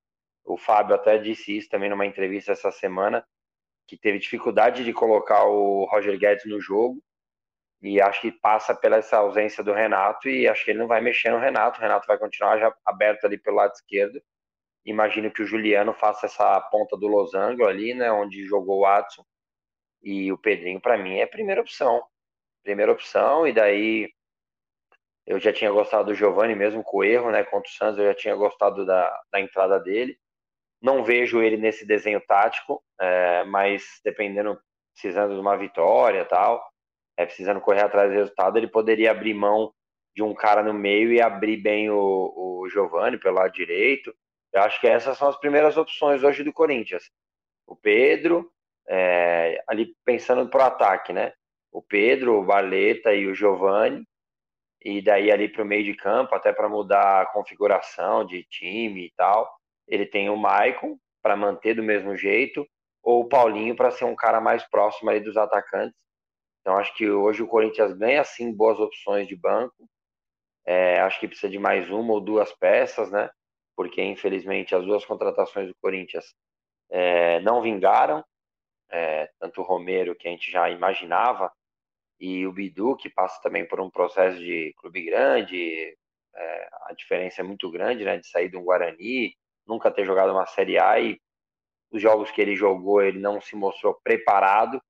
O 0.45 0.57
Fábio 0.57 0.95
até 0.95 1.19
disse 1.19 1.57
isso 1.57 1.69
também 1.69 1.91
numa 1.91 2.07
entrevista 2.07 2.53
essa 2.53 2.71
semana, 2.71 3.27
que 3.89 3.97
teve 3.97 4.21
dificuldade 4.21 4.85
de 4.85 4.93
colocar 4.93 5.45
o 5.45 5.87
Roger 5.87 6.17
Guedes 6.17 6.45
no 6.45 6.61
jogo, 6.61 7.03
e 7.83 8.01
acho 8.01 8.21
que 8.21 8.31
passa 8.31 8.75
pela 8.75 8.97
essa 8.97 9.17
ausência 9.17 9.63
do 9.65 9.73
Renato 9.73 10.29
e 10.29 10.47
acho 10.47 10.65
que 10.65 10.71
ele 10.71 10.79
não 10.79 10.87
vai 10.87 11.01
mexer 11.01 11.31
no 11.31 11.39
Renato. 11.39 11.79
O 11.79 11.83
Renato 11.83 12.07
vai 12.07 12.17
continuar 12.17 12.59
já 12.59 12.73
aberto 12.87 13.25
ali 13.25 13.37
pelo 13.37 13.57
lado 13.57 13.73
esquerdo. 13.73 14.23
Imagino 14.85 15.33
que 15.33 15.43
o 15.43 15.47
Juliano 15.47 15.93
faça 15.93 16.27
essa 16.27 16.61
ponta 16.61 16.97
do 16.97 17.09
losango 17.09 17.67
ali, 17.67 17.93
né, 17.93 18.11
onde 18.13 18.47
jogou 18.47 18.79
o 18.79 18.83
Watson. 18.83 19.25
E 20.01 20.33
o 20.33 20.39
Pedrinho, 20.39 20.81
para 20.81 20.97
mim, 20.97 21.19
é 21.19 21.25
a 21.25 21.29
primeira 21.29 21.61
opção. 21.61 22.03
Primeira 22.63 22.93
opção, 22.93 23.47
e 23.47 23.53
daí 23.53 24.09
eu 25.27 25.41
já 25.41 25.53
tinha 25.53 25.71
gostado 25.71 26.07
do 26.07 26.15
Giovani 26.15 26.55
mesmo 26.55 26.83
com 26.85 26.99
o 26.99 27.05
erro, 27.05 27.31
né, 27.33 27.43
contra 27.45 27.69
o 27.69 27.73
Santos, 27.73 27.99
eu 27.99 28.07
já 28.07 28.15
tinha 28.15 28.35
gostado 28.37 28.87
da, 28.87 29.23
da 29.33 29.41
entrada 29.41 29.81
dele. 29.81 30.17
Não 30.81 31.05
vejo 31.05 31.43
ele 31.43 31.57
nesse 31.57 31.87
desenho 31.87 32.21
tático, 32.21 32.83
é, 33.01 33.45
mas 33.45 34.01
dependendo, 34.05 34.61
precisando 34.93 35.35
de 35.35 35.41
uma 35.41 35.57
vitória 35.57 36.25
tal, 36.25 36.72
é, 37.23 37.27
precisando 37.27 37.61
correr 37.61 37.83
atrás 37.83 38.11
do 38.11 38.17
resultado, 38.17 38.59
ele 38.59 38.67
poderia 38.67 39.11
abrir 39.11 39.35
mão 39.35 39.73
de 40.15 40.23
um 40.23 40.35
cara 40.35 40.63
no 40.63 40.75
meio 40.75 41.13
e 41.13 41.21
abrir 41.21 41.57
bem 41.57 41.91
o, 41.91 41.97
o 41.97 43.19
pelo 43.21 43.37
lado 43.37 43.53
direito. 43.53 44.15
Eu 44.53 44.63
acho 44.63 44.81
que 44.81 44.87
essas 44.87 45.17
são 45.17 45.29
as 45.29 45.39
primeiras 45.39 45.77
opções 45.77 46.23
hoje 46.23 46.45
do 46.45 46.53
Corinthians. 46.53 47.11
O 47.67 47.75
Pedro, 47.75 48.51
é, 48.89 49.63
ali 49.67 49.95
pensando 50.05 50.49
pro 50.49 50.63
ataque, 50.63 51.13
né? 51.13 51.33
O 51.71 51.81
Pedro, 51.81 52.39
o 52.39 52.45
Barleta 52.45 53.15
e 53.15 53.27
o 53.27 53.35
Giovani, 53.35 54.07
e 54.85 55.01
daí 55.01 55.31
ali 55.31 55.49
para 55.49 55.63
o 55.63 55.67
meio 55.67 55.85
de 55.85 55.95
campo, 55.95 56.35
até 56.35 56.53
para 56.53 56.69
mudar 56.69 57.23
a 57.23 57.27
configuração 57.27 58.27
de 58.27 58.45
time 58.45 59.07
e 59.07 59.13
tal. 59.17 59.51
Ele 59.89 60.05
tem 60.05 60.29
o 60.29 60.37
Maicon 60.37 60.99
para 61.23 61.37
manter 61.37 61.75
do 61.75 61.83
mesmo 61.83 62.17
jeito, 62.17 62.67
ou 63.03 63.23
o 63.23 63.29
Paulinho 63.29 63.75
para 63.75 63.91
ser 63.91 64.05
um 64.05 64.15
cara 64.15 64.41
mais 64.41 64.69
próximo 64.69 65.09
ali 65.09 65.21
dos 65.21 65.37
atacantes 65.37 66.02
então, 66.63 66.77
acho 66.77 66.95
que 66.95 67.11
hoje 67.11 67.43
o 67.43 67.49
Corinthians 67.49 67.93
ganha, 67.93 68.23
sim, 68.23 68.55
boas 68.55 68.79
opções 68.79 69.27
de 69.27 69.35
banco. 69.37 69.89
É, 70.65 71.01
acho 71.01 71.19
que 71.19 71.27
precisa 71.27 71.51
de 71.51 71.59
mais 71.59 71.91
uma 71.91 72.15
ou 72.15 72.21
duas 72.21 72.53
peças, 72.53 73.11
né? 73.11 73.29
Porque, 73.77 74.01
infelizmente, 74.01 74.75
as 74.75 74.85
duas 74.85 75.05
contratações 75.05 75.67
do 75.67 75.75
Corinthians 75.83 76.25
é, 76.89 77.41
não 77.41 77.61
vingaram. 77.61 78.25
É, 78.91 79.29
tanto 79.41 79.61
o 79.61 79.65
Romero, 79.65 80.15
que 80.15 80.29
a 80.29 80.31
gente 80.31 80.51
já 80.53 80.71
imaginava, 80.71 81.51
e 82.21 82.47
o 82.47 82.53
Bidu, 82.53 82.97
que 82.97 83.11
passa 83.11 83.41
também 83.43 83.67
por 83.67 83.81
um 83.81 83.91
processo 83.91 84.39
de 84.39 84.73
clube 84.79 85.03
grande. 85.05 85.97
É, 86.35 86.69
a 86.89 86.95
diferença 86.95 87.41
é 87.41 87.45
muito 87.45 87.71
grande, 87.73 88.05
né? 88.05 88.19
De 88.19 88.29
sair 88.29 88.55
um 88.57 88.65
Guarani, 88.65 89.35
nunca 89.67 89.91
ter 89.91 90.05
jogado 90.05 90.31
uma 90.33 90.47
Série 90.47 90.79
A 90.79 91.01
e 91.01 91.21
os 91.91 92.01
jogos 92.01 92.31
que 92.31 92.41
ele 92.41 92.55
jogou, 92.55 93.03
ele 93.03 93.19
não 93.19 93.41
se 93.41 93.57
mostrou 93.57 93.99
preparado 94.05 94.81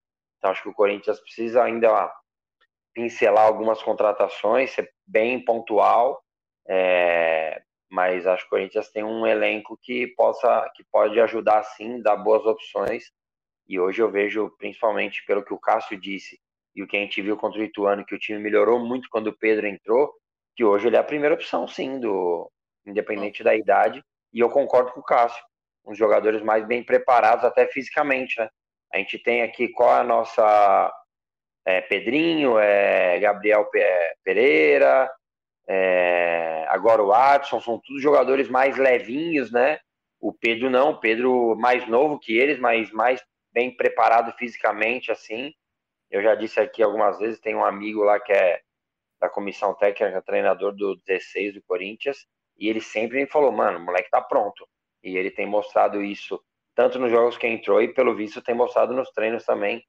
então 0.43 0.51
acho 0.51 0.63
que 0.65 0.69
o 0.69 0.75
Corinthians 0.75 1.21
precisa 1.21 1.63
ainda 1.63 2.13
pincelar 2.93 3.47
algumas 3.47 3.81
contratações, 3.81 4.73
ser 4.73 4.93
bem 5.07 5.45
pontual, 5.45 6.21
é, 6.69 7.63
mas 7.89 8.27
acho 8.27 8.43
que 8.43 8.49
o 8.49 8.51
Corinthians 8.51 8.91
tem 8.91 9.05
um 9.05 9.25
elenco 9.25 9.79
que 9.81 10.09
possa, 10.17 10.69
que 10.75 10.83
pode 10.91 11.21
ajudar 11.21 11.63
sim, 11.63 12.03
dar 12.03 12.17
boas 12.17 12.45
opções. 12.45 13.05
E 13.69 13.79
hoje 13.79 14.03
eu 14.03 14.11
vejo, 14.11 14.53
principalmente 14.59 15.25
pelo 15.27 15.45
que 15.45 15.55
o 15.55 15.61
Cássio 15.61 15.97
disse 15.97 16.41
e 16.75 16.83
o 16.83 16.89
que 16.89 16.97
a 16.97 17.01
gente 17.01 17.23
viu 17.23 17.37
contra 17.37 17.61
o 17.61 17.63
Ituano, 17.65 18.05
que 18.05 18.15
o 18.15 18.19
time 18.19 18.41
melhorou 18.41 18.81
muito 18.81 19.09
quando 19.11 19.29
o 19.29 19.39
Pedro 19.39 19.69
entrou, 19.69 20.13
que 20.57 20.65
hoje 20.65 20.89
ele 20.89 20.97
é 20.97 20.99
a 20.99 21.05
primeira 21.05 21.37
opção, 21.37 21.69
sim, 21.69 22.01
do 22.01 22.51
independente 22.85 23.45
da 23.45 23.55
idade. 23.55 24.03
E 24.33 24.41
eu 24.41 24.51
concordo 24.51 24.91
com 24.91 24.99
o 24.99 25.05
Cássio, 25.05 25.43
uns 25.87 25.97
jogadores 25.97 26.43
mais 26.43 26.67
bem 26.67 26.83
preparados, 26.83 27.45
até 27.45 27.69
fisicamente, 27.69 28.41
né? 28.41 28.49
A 28.93 28.99
gente 28.99 29.19
tem 29.19 29.43
aqui 29.43 29.69
qual 29.69 29.97
é 29.97 30.01
a 30.01 30.05
nossa 30.05 30.93
é, 31.65 31.81
Pedrinho, 31.81 32.59
é, 32.59 33.19
Gabriel 33.19 33.69
Pereira, 34.23 35.11
é, 35.69 36.67
agora 36.69 37.03
o 37.03 37.13
Adson, 37.13 37.61
são 37.61 37.81
todos 37.81 38.03
jogadores 38.03 38.49
mais 38.49 38.77
levinhos, 38.77 39.51
né? 39.51 39.79
O 40.21 40.33
Pedro 40.33 40.69
não, 40.71 40.91
o 40.91 41.01
Pedro 41.01 41.57
mais 41.57 41.87
novo 41.89 42.19
que 42.19 42.37
eles, 42.37 42.59
mas 42.59 42.91
mais 42.93 43.23
bem 43.53 43.75
preparado 43.75 44.33
fisicamente, 44.37 45.11
assim. 45.11 45.53
Eu 46.11 46.23
já 46.23 46.35
disse 46.35 46.61
aqui 46.61 46.83
algumas 46.83 47.19
vezes, 47.19 47.41
tem 47.41 47.55
um 47.55 47.65
amigo 47.65 48.03
lá 48.03 48.21
que 48.21 48.33
é 48.33 48.61
da 49.21 49.29
comissão 49.29 49.75
técnica, 49.75 50.21
treinador 50.23 50.73
do 50.73 50.97
16 51.07 51.55
do 51.55 51.63
Corinthians, 51.63 52.27
e 52.59 52.69
ele 52.69 52.81
sempre 52.81 53.21
me 53.21 53.27
falou, 53.27 53.53
mano, 53.53 53.79
o 53.79 53.83
moleque 53.83 54.11
tá 54.11 54.21
pronto. 54.21 54.69
E 55.03 55.17
ele 55.17 55.31
tem 55.31 55.47
mostrado 55.47 56.03
isso 56.03 56.43
tanto 56.75 56.99
nos 56.99 57.11
jogos 57.11 57.37
que 57.37 57.47
entrou 57.47 57.83
e, 57.83 57.93
pelo 57.93 58.15
visto, 58.15 58.43
tem 58.43 58.55
mostrado 58.55 58.95
nos 58.95 59.11
treinos 59.11 59.45
também 59.45 59.85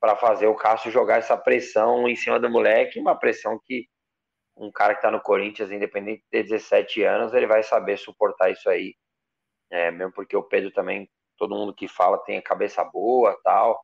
para 0.00 0.16
fazer 0.16 0.46
o 0.46 0.54
Cássio 0.54 0.90
jogar 0.90 1.18
essa 1.18 1.36
pressão 1.36 2.08
em 2.08 2.16
cima 2.16 2.38
do 2.38 2.50
moleque, 2.50 3.00
uma 3.00 3.18
pressão 3.18 3.58
que 3.64 3.86
um 4.56 4.70
cara 4.70 4.94
que 4.94 4.98
está 4.98 5.10
no 5.10 5.20
Corinthians, 5.20 5.70
independente 5.70 6.22
de 6.22 6.28
ter 6.30 6.42
17 6.44 7.02
anos, 7.02 7.34
ele 7.34 7.46
vai 7.46 7.62
saber 7.62 7.96
suportar 7.96 8.50
isso 8.50 8.68
aí. 8.68 8.94
É, 9.70 9.90
mesmo 9.90 10.12
porque 10.12 10.36
o 10.36 10.42
Pedro 10.42 10.70
também, 10.70 11.08
todo 11.36 11.54
mundo 11.54 11.74
que 11.74 11.88
fala 11.88 12.18
tem 12.18 12.38
a 12.38 12.42
cabeça 12.42 12.84
boa 12.84 13.36
tal. 13.42 13.80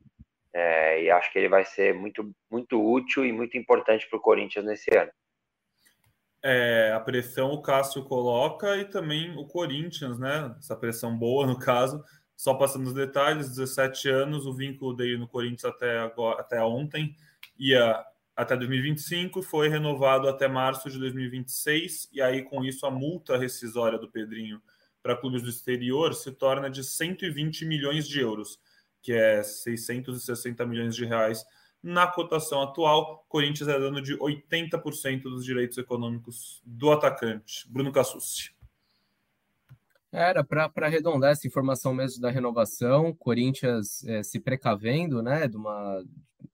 É, 0.52 1.02
e 1.02 1.10
acho 1.10 1.32
que 1.32 1.38
ele 1.38 1.48
vai 1.48 1.64
ser 1.64 1.94
muito, 1.94 2.30
muito 2.50 2.80
útil 2.80 3.24
e 3.24 3.32
muito 3.32 3.56
importante 3.56 4.08
para 4.08 4.18
o 4.18 4.22
Corinthians 4.22 4.64
nesse 4.64 4.94
ano. 4.96 5.10
É, 6.42 6.92
a 6.94 7.00
pressão 7.00 7.52
o 7.52 7.60
Cássio 7.60 8.04
coloca 8.04 8.76
e 8.76 8.84
também 8.86 9.36
o 9.36 9.46
Corinthians, 9.46 10.18
né? 10.18 10.54
Essa 10.58 10.74
pressão 10.74 11.16
boa, 11.16 11.46
no 11.46 11.58
caso, 11.58 12.02
só 12.40 12.54
passando 12.54 12.86
os 12.86 12.94
detalhes, 12.94 13.50
17 13.50 14.08
anos, 14.08 14.46
o 14.46 14.54
vínculo 14.54 14.94
dele 14.94 15.18
no 15.18 15.28
Corinthians 15.28 15.66
até, 15.66 15.98
agora, 15.98 16.40
até 16.40 16.62
ontem 16.64 17.14
ia 17.58 18.02
até 18.34 18.56
2025, 18.56 19.42
foi 19.42 19.68
renovado 19.68 20.26
até 20.26 20.48
março 20.48 20.88
de 20.88 20.98
2026, 20.98 22.08
e 22.10 22.22
aí 22.22 22.42
com 22.42 22.64
isso 22.64 22.86
a 22.86 22.90
multa 22.90 23.36
rescisória 23.36 23.98
do 23.98 24.10
Pedrinho 24.10 24.58
para 25.02 25.14
clubes 25.14 25.42
do 25.42 25.50
exterior 25.50 26.14
se 26.14 26.32
torna 26.32 26.70
de 26.70 26.82
120 26.82 27.66
milhões 27.66 28.08
de 28.08 28.20
euros, 28.20 28.58
que 29.02 29.12
é 29.12 29.42
660 29.42 30.64
milhões 30.64 30.96
de 30.96 31.04
reais 31.04 31.44
na 31.82 32.06
cotação 32.06 32.62
atual. 32.62 33.22
Corinthians 33.28 33.68
é 33.68 33.78
dando 33.78 34.00
de 34.00 34.16
80% 34.16 35.24
dos 35.24 35.44
direitos 35.44 35.76
econômicos 35.76 36.62
do 36.64 36.90
atacante, 36.90 37.70
Bruno 37.70 37.92
Cassucci. 37.92 38.58
Era 40.12 40.42
para 40.42 40.70
arredondar 40.82 41.30
essa 41.32 41.46
informação 41.46 41.94
mesmo 41.94 42.20
da 42.20 42.30
renovação, 42.30 43.14
Corinthians 43.14 44.04
é, 44.04 44.22
se 44.22 44.40
precavendo, 44.40 45.22
né, 45.22 45.46
de 45.46 45.56
uma 45.56 46.02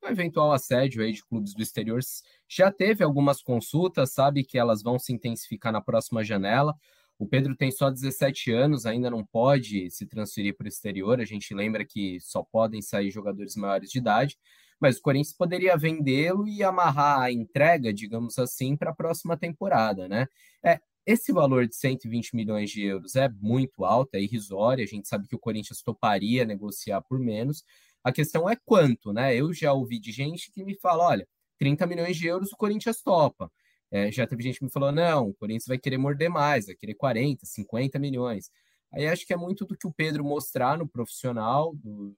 um 0.02 0.08
eventual 0.08 0.52
assédio 0.52 1.02
aí 1.02 1.12
de 1.12 1.24
clubes 1.24 1.54
do 1.54 1.62
exterior. 1.62 2.00
Já 2.48 2.70
teve 2.70 3.02
algumas 3.02 3.42
consultas, 3.42 4.12
sabe 4.12 4.44
que 4.44 4.58
elas 4.58 4.82
vão 4.82 4.98
se 4.98 5.12
intensificar 5.12 5.72
na 5.72 5.80
próxima 5.80 6.22
janela. 6.22 6.74
O 7.18 7.26
Pedro 7.26 7.56
tem 7.56 7.70
só 7.70 7.90
17 7.90 8.52
anos, 8.52 8.84
ainda 8.84 9.10
não 9.10 9.24
pode 9.24 9.90
se 9.90 10.06
transferir 10.06 10.56
para 10.56 10.66
o 10.66 10.68
exterior. 10.68 11.20
A 11.20 11.24
gente 11.24 11.54
lembra 11.54 11.84
que 11.84 12.20
só 12.20 12.42
podem 12.42 12.82
sair 12.82 13.10
jogadores 13.10 13.56
maiores 13.56 13.90
de 13.90 13.98
idade, 13.98 14.36
mas 14.78 14.98
o 14.98 15.02
Corinthians 15.02 15.34
poderia 15.34 15.76
vendê-lo 15.76 16.46
e 16.46 16.62
amarrar 16.62 17.20
a 17.20 17.32
entrega, 17.32 17.92
digamos 17.92 18.38
assim, 18.38 18.76
para 18.76 18.90
a 18.90 18.94
próxima 18.94 19.36
temporada, 19.36 20.06
né? 20.06 20.26
É, 20.62 20.78
esse 21.06 21.32
valor 21.32 21.66
de 21.66 21.76
120 21.76 22.34
milhões 22.34 22.70
de 22.70 22.82
euros 22.82 23.14
é 23.14 23.28
muito 23.28 23.84
alto, 23.84 24.16
é 24.16 24.20
irrisório. 24.20 24.82
A 24.82 24.86
gente 24.86 25.06
sabe 25.06 25.28
que 25.28 25.36
o 25.36 25.38
Corinthians 25.38 25.80
toparia 25.80 26.44
negociar 26.44 27.00
por 27.00 27.18
menos. 27.20 27.64
A 28.02 28.12
questão 28.12 28.50
é 28.50 28.56
quanto, 28.56 29.12
né? 29.12 29.34
Eu 29.34 29.52
já 29.52 29.72
ouvi 29.72 30.00
de 30.00 30.10
gente 30.10 30.50
que 30.50 30.64
me 30.64 30.74
fala: 30.76 31.06
olha, 31.06 31.28
30 31.58 31.86
milhões 31.86 32.16
de 32.16 32.26
euros 32.26 32.52
o 32.52 32.56
Corinthians 32.56 33.00
topa. 33.02 33.50
É, 33.90 34.10
já 34.10 34.26
teve 34.26 34.42
gente 34.42 34.58
que 34.58 34.64
me 34.64 34.70
falou: 34.70 34.90
não, 34.90 35.28
o 35.28 35.34
Corinthians 35.34 35.66
vai 35.68 35.78
querer 35.78 35.98
morder 35.98 36.28
mais, 36.28 36.66
vai 36.66 36.74
querer 36.74 36.94
40, 36.94 37.46
50 37.46 37.98
milhões. 37.98 38.50
Aí 38.92 39.06
acho 39.06 39.26
que 39.26 39.32
é 39.32 39.36
muito 39.36 39.64
do 39.64 39.76
que 39.76 39.86
o 39.86 39.92
Pedro 39.92 40.24
mostrar 40.24 40.76
no 40.76 40.88
profissional, 40.88 41.74
do, 41.76 42.16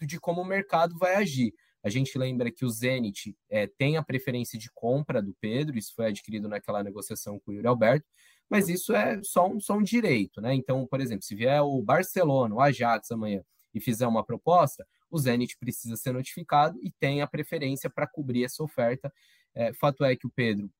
de 0.00 0.20
como 0.20 0.42
o 0.42 0.44
mercado 0.44 0.96
vai 0.98 1.14
agir. 1.14 1.54
A 1.82 1.88
gente 1.88 2.16
lembra 2.18 2.50
que 2.50 2.64
o 2.64 2.70
Zenit 2.70 3.36
é, 3.48 3.66
tem 3.66 3.96
a 3.96 4.02
preferência 4.02 4.58
de 4.58 4.70
compra 4.72 5.22
do 5.22 5.34
Pedro, 5.40 5.78
isso 5.78 5.94
foi 5.94 6.06
adquirido 6.06 6.48
naquela 6.48 6.82
negociação 6.82 7.38
com 7.38 7.50
o 7.50 7.54
Yuri 7.54 7.66
Alberto, 7.66 8.06
mas 8.48 8.68
isso 8.68 8.94
é 8.94 9.22
só 9.22 9.48
um, 9.48 9.60
só 9.60 9.76
um 9.76 9.82
direito, 9.82 10.40
né? 10.40 10.54
Então, 10.54 10.86
por 10.86 11.00
exemplo, 11.00 11.24
se 11.24 11.34
vier 11.34 11.62
o 11.62 11.80
Barcelona, 11.80 12.54
o 12.54 12.60
Ajax 12.60 13.10
amanhã 13.10 13.42
e 13.72 13.80
fizer 13.80 14.06
uma 14.06 14.24
proposta, 14.24 14.86
o 15.10 15.18
Zenit 15.18 15.56
precisa 15.58 15.96
ser 15.96 16.12
notificado 16.12 16.78
e 16.82 16.90
tem 16.90 17.22
a 17.22 17.26
preferência 17.26 17.88
para 17.88 18.06
cobrir 18.06 18.44
essa 18.44 18.62
oferta. 18.62 19.12
É, 19.54 19.72
fato 19.72 20.04
é 20.04 20.14
que 20.16 20.26
o 20.26 20.30
Pedro 20.30 20.70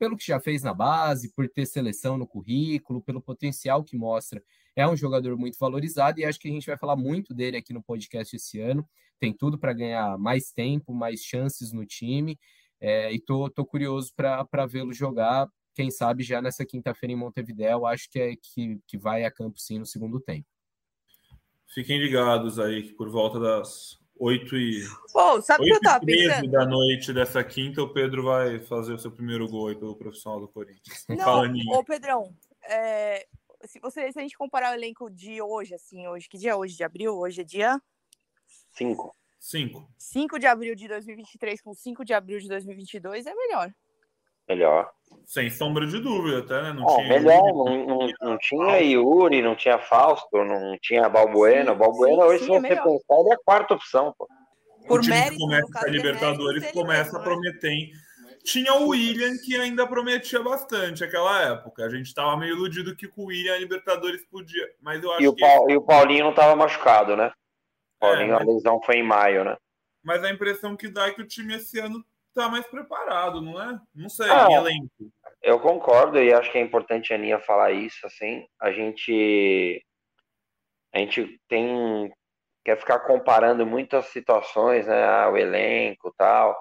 pelo 0.00 0.16
que 0.16 0.26
já 0.26 0.40
fez 0.40 0.62
na 0.62 0.72
base, 0.72 1.30
por 1.34 1.46
ter 1.46 1.66
seleção 1.66 2.16
no 2.16 2.26
currículo, 2.26 3.02
pelo 3.02 3.20
potencial 3.20 3.84
que 3.84 3.94
mostra. 3.94 4.42
É 4.74 4.88
um 4.88 4.96
jogador 4.96 5.36
muito 5.36 5.58
valorizado 5.58 6.18
e 6.18 6.24
acho 6.24 6.40
que 6.40 6.48
a 6.48 6.50
gente 6.50 6.66
vai 6.66 6.78
falar 6.78 6.96
muito 6.96 7.34
dele 7.34 7.58
aqui 7.58 7.74
no 7.74 7.82
podcast 7.82 8.34
esse 8.34 8.58
ano. 8.58 8.88
Tem 9.18 9.30
tudo 9.30 9.58
para 9.58 9.74
ganhar 9.74 10.16
mais 10.16 10.52
tempo, 10.52 10.94
mais 10.94 11.20
chances 11.20 11.70
no 11.70 11.84
time. 11.84 12.38
É, 12.80 13.12
e 13.12 13.20
tô, 13.20 13.50
tô 13.50 13.62
curioso 13.62 14.10
para 14.16 14.66
vê-lo 14.66 14.90
jogar. 14.90 15.46
Quem 15.74 15.90
sabe 15.90 16.22
já 16.22 16.40
nessa 16.40 16.64
quinta-feira 16.64 17.12
em 17.12 17.16
Montevideo, 17.16 17.84
acho 17.84 18.10
que, 18.10 18.18
é, 18.18 18.34
que, 18.36 18.80
que 18.86 18.96
vai 18.96 19.24
a 19.24 19.30
campo 19.30 19.60
sim 19.60 19.78
no 19.78 19.84
segundo 19.84 20.18
tempo. 20.18 20.48
Fiquem 21.74 21.98
ligados 21.98 22.58
aí 22.58 22.90
por 22.94 23.10
volta 23.10 23.38
das 23.38 23.99
8 24.20 24.56
e. 24.58 24.84
Oh, 25.14 25.40
sabe 25.40 25.64
8 25.64 25.70
que 25.70 25.72
eu 25.72 25.80
tava 25.80 26.04
pensando? 26.04 26.50
da 26.50 26.66
noite 26.66 27.10
dessa 27.10 27.42
quinta, 27.42 27.82
o 27.82 27.88
Pedro 27.88 28.24
vai 28.24 28.60
fazer 28.60 28.92
o 28.92 28.98
seu 28.98 29.10
primeiro 29.10 29.48
gol 29.48 29.74
pelo 29.74 29.96
profissional 29.96 30.38
do 30.38 30.48
Corinthians. 30.48 31.06
Não, 31.08 31.42
ô 31.72 31.82
Pedrão, 31.82 32.34
é, 32.64 33.26
se, 33.64 33.80
você, 33.80 34.12
se 34.12 34.18
a 34.18 34.22
gente 34.22 34.36
comparar 34.36 34.72
o 34.72 34.74
elenco 34.74 35.10
de 35.10 35.40
hoje, 35.40 35.74
assim, 35.74 36.06
hoje, 36.06 36.28
que 36.28 36.36
dia 36.36 36.50
é 36.50 36.54
hoje? 36.54 36.76
De 36.76 36.84
abril? 36.84 37.16
Hoje 37.16 37.40
é 37.40 37.44
dia? 37.44 37.80
5. 38.72 39.16
5. 39.38 39.90
5 39.96 40.38
de 40.38 40.46
abril 40.46 40.74
de 40.74 40.86
2023 40.86 41.62
com 41.62 41.72
5 41.72 42.04
de 42.04 42.12
abril 42.12 42.38
de 42.38 42.48
2022 42.48 43.24
é 43.24 43.34
melhor. 43.34 43.72
Melhor. 44.50 44.90
Sem 45.24 45.48
sombra 45.48 45.86
de 45.86 46.00
dúvida, 46.00 46.40
até, 46.40 46.60
né? 46.60 46.72
Não 46.72 46.84
tinha 46.86 47.08
melhor, 47.08 47.40
não, 47.54 47.86
não, 47.86 48.08
não, 48.20 48.38
tinha 48.38 48.80
Yuri, 48.80 49.40
não 49.40 49.54
tinha 49.54 49.78
Fausto, 49.78 50.44
não 50.44 50.76
tinha 50.82 51.08
Balbuena. 51.08 51.70
Sim, 51.70 51.78
Balbuena, 51.78 52.16
sim, 52.16 52.28
hoje, 52.28 52.38
sim, 52.44 52.52
se 52.52 52.60
você 52.60 52.66
é 52.66 52.82
pensar, 52.82 53.20
ele 53.20 53.30
é 53.30 53.34
a 53.34 53.38
quarta 53.44 53.74
opção, 53.74 54.12
pô. 54.18 54.28
Por 54.88 54.98
o 54.98 55.02
time 55.02 55.14
mérito, 55.14 55.36
que 55.36 55.42
começa 55.42 55.86
a 55.86 55.88
Libertadores 55.88 56.62
mérito, 56.62 56.80
começa 56.80 57.16
a 57.16 57.20
prometer, 57.22 57.68
hein? 57.68 57.92
Tinha 58.42 58.74
o 58.74 58.88
William 58.88 59.36
que 59.44 59.54
ainda 59.56 59.86
prometia 59.86 60.42
bastante 60.42 61.02
naquela 61.02 61.42
época. 61.42 61.84
A 61.84 61.90
gente 61.90 62.06
estava 62.06 62.36
meio 62.36 62.56
iludido 62.56 62.96
que 62.96 63.06
com 63.06 63.22
o 63.22 63.26
William 63.26 63.54
a 63.54 63.58
Libertadores 63.58 64.26
podia. 64.26 64.66
Mas 64.82 65.00
eu 65.00 65.12
acho 65.12 65.22
e 65.22 65.28
o, 65.28 65.34
que... 65.34 65.44
e 65.44 65.76
o 65.76 65.82
Paulinho 65.82 66.24
não 66.24 66.30
estava 66.30 66.56
machucado, 66.56 67.16
né? 67.16 67.30
O 67.98 68.00
Paulinho, 68.00 68.32
é, 68.32 68.38
mas... 68.38 68.48
a 68.48 68.50
lesão 68.50 68.82
foi 68.82 68.96
em 68.96 69.04
maio, 69.04 69.44
né? 69.44 69.56
Mas 70.02 70.24
a 70.24 70.30
impressão 70.30 70.76
que 70.76 70.88
dá 70.88 71.06
é 71.06 71.12
que 71.12 71.22
o 71.22 71.26
time 71.26 71.54
esse 71.54 71.78
ano 71.78 72.04
tá 72.34 72.48
mais 72.48 72.66
preparado, 72.66 73.40
não 73.40 73.60
é? 73.60 73.78
Não 73.94 74.08
sei, 74.08 74.30
ah, 74.30 74.48
elenco. 74.50 75.12
Eu 75.42 75.58
concordo 75.58 76.18
e 76.18 76.32
acho 76.32 76.50
que 76.50 76.58
é 76.58 76.60
importante 76.60 77.12
a 77.12 77.16
Aninha 77.16 77.38
falar 77.40 77.72
isso, 77.72 78.06
assim. 78.06 78.46
A 78.60 78.72
gente 78.72 79.84
a 80.92 80.98
gente 80.98 81.40
tem 81.48 82.12
quer 82.64 82.78
ficar 82.78 83.00
comparando 83.00 83.66
muitas 83.66 84.06
situações, 84.06 84.86
né? 84.86 85.04
Ah, 85.04 85.30
o 85.30 85.36
elenco, 85.36 86.12
tal. 86.16 86.56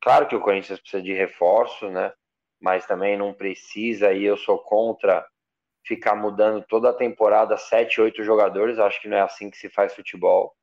Claro 0.00 0.26
que 0.26 0.36
o 0.36 0.40
Corinthians 0.40 0.80
precisa 0.80 1.02
de 1.02 1.12
reforços, 1.12 1.90
né? 1.92 2.12
Mas 2.60 2.86
também 2.86 3.16
não 3.16 3.32
precisa 3.32 4.12
e 4.12 4.24
eu 4.24 4.36
sou 4.36 4.58
contra 4.58 5.26
ficar 5.86 6.14
mudando 6.16 6.64
toda 6.68 6.90
a 6.90 6.94
temporada 6.94 7.56
sete, 7.56 8.00
oito 8.00 8.24
jogadores. 8.24 8.78
Acho 8.78 9.00
que 9.00 9.08
não 9.08 9.16
é 9.16 9.20
assim 9.20 9.50
que 9.50 9.56
se 9.56 9.68
faz 9.70 9.94
futebol. 9.94 10.54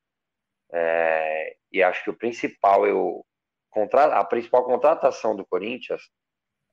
É, 0.73 1.55
e 1.71 1.83
acho 1.83 2.03
que 2.03 2.09
o 2.09 2.17
principal 2.17 2.87
eu 2.87 3.25
a 3.73 4.23
principal 4.25 4.63
contratação 4.63 5.35
do 5.35 5.45
Corinthians 5.45 6.01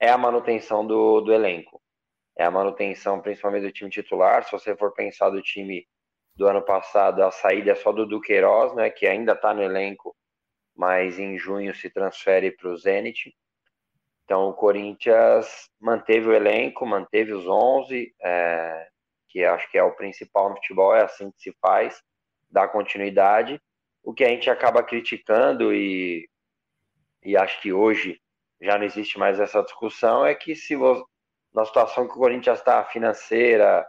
é 0.01 0.11
a 0.11 0.19
manutenção 0.19 0.87
do, 0.87 1.21
do 1.21 1.33
elenco. 1.33 1.81
É 2.37 2.45
a 2.45 2.51
manutenção, 2.51 3.21
principalmente 3.21 3.63
do 3.63 3.73
time 3.73 3.91
titular. 3.91 4.45
Se 4.45 4.53
você 4.53 4.77
for 4.77 4.93
pensar 4.93 5.31
do 5.31 5.43
time 5.43 5.87
do 6.37 6.47
ano 6.47 6.63
passado, 6.63 7.23
a 7.23 7.33
saída 7.33 7.73
é 7.73 7.75
só 7.75 7.91
do 7.91 8.07
Duqueiroz, 8.07 8.75
né, 8.75 8.91
que 8.91 9.07
ainda 9.07 9.33
está 9.33 9.53
no 9.53 9.63
elenco, 9.63 10.15
mas 10.75 11.19
em 11.19 11.37
junho 11.37 11.75
se 11.75 11.91
transfere 11.91 12.53
para 12.53 12.69
o 12.69 12.77
Zenit. 12.77 13.35
Então 14.25 14.49
o 14.49 14.55
Corinthians 14.55 15.69
manteve 15.81 16.29
o 16.29 16.33
elenco, 16.33 16.87
manteve 16.87 17.33
os 17.33 17.47
11, 17.49 18.15
é, 18.23 18.89
que 19.29 19.45
acho 19.45 19.69
que 19.71 19.79
é 19.79 19.83
o 19.83 19.97
principal 19.97 20.51
no 20.51 20.57
futebol, 20.57 20.95
é 20.95 21.03
assim 21.03 21.31
que 21.33 21.41
se 21.41 21.57
faz, 21.61 22.01
dá 22.49 22.69
continuidade. 22.69 23.61
O 24.03 24.15
que 24.15 24.23
a 24.23 24.29
gente 24.29 24.49
acaba 24.49 24.83
criticando 24.83 25.75
e, 25.75 26.29
e 27.23 27.37
acho 27.37 27.61
que 27.61 27.73
hoje 27.73 28.21
já 28.61 28.77
não 28.77 28.85
existe 28.85 29.19
mais 29.19 29.39
essa 29.39 29.63
discussão, 29.63 30.27
é 30.27 30.35
que 30.35 30.55
se 30.55 30.75
você, 30.77 31.03
na 31.55 31.65
situação 31.65 32.07
que 32.07 32.15
o 32.15 32.19
Corinthians 32.19 32.59
está 32.59 32.85
financeira, 32.85 33.87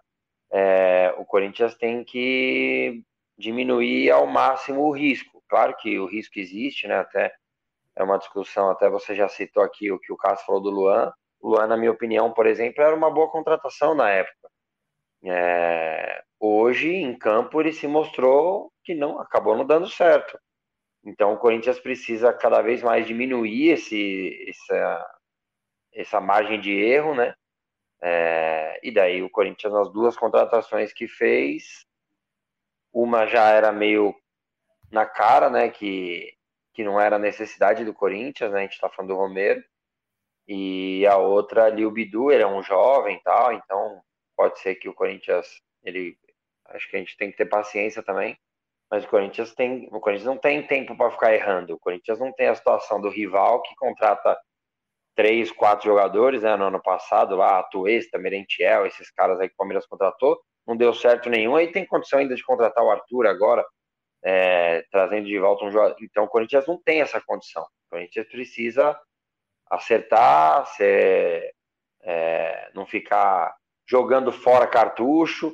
é, 0.52 1.14
o 1.18 1.26
Corinthians 1.26 1.76
tem 1.76 2.04
que 2.04 3.04
diminuir 3.38 4.12
ao 4.12 4.28
máximo 4.28 4.82
o 4.82 4.92
risco. 4.92 5.44
Claro 5.48 5.76
que 5.78 5.98
o 6.00 6.06
risco 6.06 6.40
existe, 6.40 6.88
né? 6.88 7.00
Até 7.00 7.34
é 7.96 8.04
uma 8.04 8.18
discussão, 8.18 8.70
até 8.70 8.90
você 8.90 9.16
já 9.16 9.28
citou 9.28 9.64
aqui 9.64 9.92
o 9.92 10.00
que 10.00 10.12
o 10.14 10.18
Cássio 10.18 10.46
falou 10.46 10.62
do 10.62 10.70
Luan. 10.70 11.12
O 11.40 11.50
Luan, 11.50 11.68
na 11.68 11.78
minha 11.78 11.92
opinião, 11.92 12.32
por 12.34 12.46
exemplo, 12.48 12.84
era 12.84 12.96
uma 12.96 13.12
boa 13.12 13.30
contratação 13.30 13.96
na 13.96 14.10
época. 14.10 14.50
É, 15.24 16.24
hoje, 16.40 16.90
em 16.94 17.18
campo, 17.18 17.60
ele 17.60 17.74
se 17.74 17.88
mostrou 17.88 18.72
que 18.84 18.96
não 18.96 19.20
acabou 19.20 19.56
não 19.58 19.66
dando 19.66 19.90
certo. 19.90 20.40
Então, 21.04 21.34
o 21.34 21.38
Corinthians 21.38 21.80
precisa 21.80 22.34
cada 22.34 22.62
vez 22.62 22.84
mais 22.84 23.08
diminuir 23.08 23.70
esse, 23.70 24.46
essa, 24.50 25.20
essa 25.94 26.22
margem 26.22 26.60
de 26.60 26.72
erro, 26.72 27.16
né? 27.16 27.34
É, 28.02 28.80
e 28.84 28.92
daí 28.92 29.22
o 29.22 29.30
Corinthians, 29.30 29.74
nas 29.74 29.92
duas 29.92 30.18
contratações 30.18 30.94
que 30.94 31.08
fez, 31.08 31.86
uma 32.94 33.26
já 33.28 33.50
era 33.50 33.72
meio 33.72 34.14
na 34.92 35.06
cara, 35.06 35.50
né? 35.50 35.70
Que, 35.70 36.34
que 36.74 36.84
não 36.84 37.00
era 37.00 37.18
necessidade 37.18 37.86
do 37.86 37.94
Corinthians, 37.94 38.52
né? 38.52 38.60
A 38.60 38.64
gente 38.64 38.74
está 38.74 38.90
falando 38.90 39.10
do 39.10 39.18
Romero. 39.18 39.64
E 40.48 41.06
a 41.08 41.18
outra 41.18 41.66
ali, 41.66 41.86
o 41.86 41.92
Bidu, 41.92 42.32
ele 42.32 42.44
é 42.44 42.48
um 42.48 42.64
jovem 42.64 43.22
tal, 43.24 43.54
então 43.54 44.02
pode 44.36 44.60
ser 44.60 44.76
que 44.76 44.90
o 44.90 44.94
Corinthians, 44.94 45.48
ele. 45.84 46.18
Acho 46.66 46.90
que 46.90 46.96
a 46.98 47.00
gente 47.00 47.18
tem 47.18 47.32
que 47.32 47.38
ter 47.38 47.46
paciência 47.46 48.04
também 48.04 48.38
mas 48.92 49.04
o 49.04 49.08
Corinthians 49.08 49.54
tem, 49.54 49.88
o 49.92 50.00
Corinthians 50.00 50.28
não 50.28 50.38
tem 50.38 50.66
tempo 50.66 50.96
para 50.98 51.12
ficar 51.12 51.34
errando. 51.34 51.76
O 51.76 51.80
Corinthians 51.80 52.20
não 52.20 52.34
tem 52.34 52.48
a 52.48 52.56
situação 52.56 53.00
do 53.00 53.10
rival 53.10 53.62
que 53.62 53.76
contrata 53.76 54.38
três, 55.16 55.52
quatro 55.52 55.86
jogadores, 55.86 56.44
né, 56.44 56.56
no 56.56 56.66
ano 56.66 56.82
passado, 56.82 57.36
lá, 57.36 57.60
a 57.60 57.64
Tuesta, 57.64 58.18
Merentiel, 58.18 58.86
esses 58.86 59.12
caras 59.12 59.40
aí 59.40 59.50
que 59.50 59.54
o 59.54 59.58
Palmeiras 59.58 59.86
contratou, 59.86 60.40
não 60.66 60.78
deu 60.78 60.94
certo 60.94 61.30
nenhum, 61.30 61.56
aí 61.56 61.72
tem 61.72 61.86
condição 61.86 62.20
ainda 62.20 62.36
de 62.36 62.44
contratar 62.44 62.84
o 62.84 62.90
Arthur 62.90 63.28
agora, 63.28 63.66
é, 64.24 64.84
trazendo 64.90 65.28
de 65.28 65.38
volta 65.38 65.66
um 65.66 65.72
jogador. 65.72 65.98
Então 66.02 66.24
o 66.24 66.28
Corinthians 66.30 66.66
não 66.68 66.82
tem 66.82 67.02
essa 67.02 67.20
condição. 67.20 67.64
O 67.64 67.90
Corinthians 67.92 68.28
precisa 68.28 68.98
acertar, 69.70 70.66
ser, 70.68 71.54
é, 72.02 72.72
não 72.74 72.86
ficar 72.86 73.54
jogando 73.86 74.32
fora 74.32 74.68
cartucho, 74.68 75.54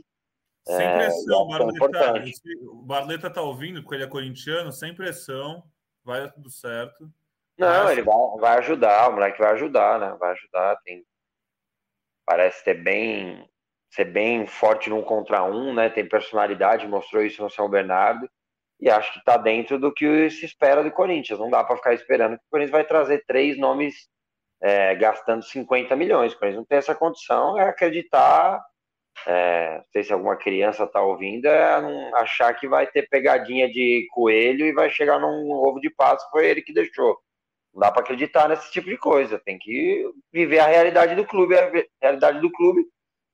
sem 0.67 0.85
é, 0.85 0.97
pressão, 0.97 1.53
é, 1.53 1.57
Barleta. 1.57 2.33
O 2.63 2.81
Barleta 2.81 3.29
tá 3.29 3.41
ouvindo, 3.41 3.81
porque 3.81 3.95
ele 3.95 4.03
é 4.03 4.07
corintiano, 4.07 4.71
sem 4.71 4.95
pressão, 4.95 5.63
vai 6.03 6.21
dar 6.21 6.31
tudo 6.31 6.49
certo. 6.49 7.09
Não, 7.57 7.89
ele 7.89 8.01
vai, 8.01 8.15
vai 8.39 8.57
ajudar, 8.57 9.09
o 9.09 9.13
moleque 9.13 9.39
vai 9.39 9.53
ajudar, 9.53 9.99
né? 9.99 10.15
Vai 10.19 10.31
ajudar. 10.31 10.75
Tem... 10.83 11.03
Parece 12.25 12.63
ter 12.63 12.73
bem, 12.73 13.47
ser 13.89 14.05
bem 14.05 14.45
forte 14.47 14.89
num 14.89 15.03
contra 15.03 15.43
um, 15.43 15.73
né? 15.73 15.89
Tem 15.89 16.07
personalidade, 16.07 16.87
mostrou 16.87 17.23
isso 17.23 17.41
no 17.41 17.49
São 17.49 17.69
Bernardo. 17.69 18.29
E 18.79 18.89
acho 18.89 19.13
que 19.13 19.23
tá 19.23 19.37
dentro 19.37 19.79
do 19.79 19.93
que 19.93 20.29
se 20.29 20.45
espera 20.45 20.83
do 20.83 20.91
Corinthians. 20.91 21.39
Não 21.39 21.49
dá 21.49 21.63
para 21.63 21.77
ficar 21.77 21.93
esperando 21.93 22.37
que 22.37 22.43
o 22.45 22.49
Corinthians 22.51 22.71
vai 22.71 22.83
trazer 22.83 23.23
três 23.25 23.57
nomes 23.57 24.09
é, 24.61 24.93
gastando 24.95 25.43
50 25.43 25.95
milhões. 25.95 26.33
O 26.33 26.39
Corinthians 26.39 26.59
não 26.59 26.65
tem 26.65 26.77
essa 26.79 26.93
condição, 26.93 27.57
é 27.57 27.69
acreditar 27.69 28.61
é, 29.27 29.77
não 29.77 29.85
sei 29.91 30.03
se 30.03 30.13
alguma 30.13 30.35
criança 30.35 30.83
está 30.83 31.01
ouvindo, 31.01 31.47
é 31.47 32.11
achar 32.15 32.53
que 32.53 32.67
vai 32.67 32.85
ter 32.85 33.07
pegadinha 33.09 33.69
de 33.69 34.07
coelho 34.11 34.65
e 34.65 34.73
vai 34.73 34.89
chegar 34.89 35.19
num 35.19 35.51
ovo 35.51 35.79
de 35.79 35.89
Páscoa, 35.89 36.29
foi 36.31 36.47
ele 36.47 36.61
que 36.61 36.73
deixou. 36.73 37.17
Não 37.73 37.81
dá 37.81 37.91
para 37.91 38.01
acreditar 38.01 38.47
nesse 38.47 38.71
tipo 38.71 38.87
de 38.89 38.97
coisa, 38.97 39.39
tem 39.39 39.57
que 39.57 40.09
viver 40.31 40.59
a 40.59 40.67
realidade 40.67 41.15
do 41.15 41.25
clube. 41.25 41.55
A 41.57 41.71
realidade 42.01 42.39
do 42.39 42.51
clube 42.51 42.85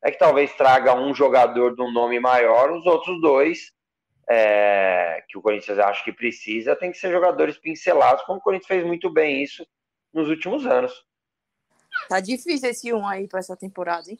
é 0.03 0.11
que 0.11 0.17
talvez 0.17 0.53
traga 0.55 0.95
um 0.95 1.13
jogador 1.13 1.75
de 1.75 1.81
um 1.81 1.91
nome 1.91 2.19
maior, 2.19 2.71
os 2.71 2.85
outros 2.85 3.21
dois, 3.21 3.71
é, 4.29 5.23
que 5.27 5.37
o 5.37 5.41
Corinthians 5.41 5.77
acha 5.77 6.03
que 6.03 6.13
precisa, 6.13 6.75
tem 6.75 6.91
que 6.91 6.97
ser 6.97 7.11
jogadores 7.11 7.57
pincelados, 7.57 8.23
como 8.23 8.39
o 8.39 8.41
Corinthians 8.41 8.67
fez 8.67 8.85
muito 8.85 9.11
bem 9.11 9.43
isso 9.43 9.65
nos 10.13 10.29
últimos 10.29 10.65
anos. 10.65 10.91
Tá 12.07 12.19
difícil 12.19 12.69
esse 12.69 12.93
um 12.93 13.05
aí 13.05 13.27
para 13.27 13.39
essa 13.39 13.55
temporada, 13.55 14.09
hein? 14.09 14.17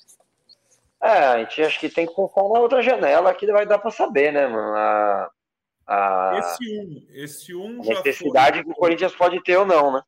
É, 1.01 1.09
a 1.09 1.39
gente 1.39 1.61
acha 1.61 1.79
que 1.79 1.89
tem 1.89 2.05
que 2.05 2.15
pensar 2.15 2.43
na 2.43 2.59
outra 2.59 2.81
janela 2.81 3.33
que 3.33 3.47
vai 3.47 3.65
dar 3.65 3.79
para 3.79 3.89
saber, 3.89 4.31
né, 4.31 4.47
mano? 4.47 4.75
A, 4.75 5.31
a, 5.87 6.39
esse 6.39 6.79
um, 6.79 7.07
esse 7.09 7.55
um 7.55 7.81
a 7.81 7.85
necessidade 7.85 8.57
foi... 8.57 8.65
que 8.65 8.71
o 8.71 8.75
Corinthians 8.75 9.15
pode 9.15 9.41
ter 9.43 9.57
ou 9.57 9.65
não, 9.65 9.91
né? 9.91 10.01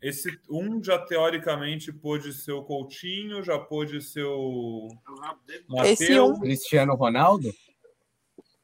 Esse 0.00 0.30
um 0.48 0.82
já 0.82 0.96
teoricamente 0.96 1.92
pode 1.92 2.32
ser 2.32 2.52
o 2.52 2.62
Coutinho, 2.62 3.42
já 3.42 3.58
pode 3.58 4.00
ser 4.00 4.22
o 4.24 4.88
Esse 5.84 6.18
um... 6.20 6.38
Cristiano 6.38 6.94
Ronaldo. 6.94 7.52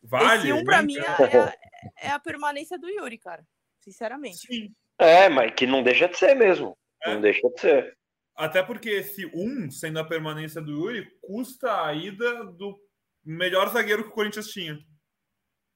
Vale. 0.01 0.51
Esse 0.51 0.53
um 0.53 0.65
para 0.65 0.83
mim 0.83 0.97
é, 0.97 1.01
é, 1.01 2.07
é, 2.07 2.11
a 2.11 2.21
permanência 2.21 2.79
do 2.79 2.89
Yuri, 2.89 3.19
cara. 3.19 3.45
Sinceramente. 3.81 4.47
Sim. 4.47 4.73
É, 4.97 5.29
mas 5.29 5.53
que 5.55 5.67
não 5.67 5.83
deixa 5.83 6.07
de 6.07 6.17
ser 6.17 6.35
mesmo. 6.35 6.79
É. 7.03 7.15
Não 7.15 7.21
deixa 7.21 7.49
de 7.51 7.61
ser. 7.61 7.99
Até 8.37 8.63
porque 8.63 8.91
esse 8.91 9.27
um, 9.27 9.71
sendo 9.71 9.99
a 9.99 10.05
permanência 10.05 10.61
do 10.61 10.73
Yuri, 10.73 11.09
custa 11.21 11.85
a 11.85 11.95
ida 11.95 12.45
do 12.45 12.77
melhor 13.25 13.71
zagueiro 13.71 14.03
que 14.03 14.11
o 14.11 14.13
Corinthians 14.13 14.49
tinha. 14.49 14.79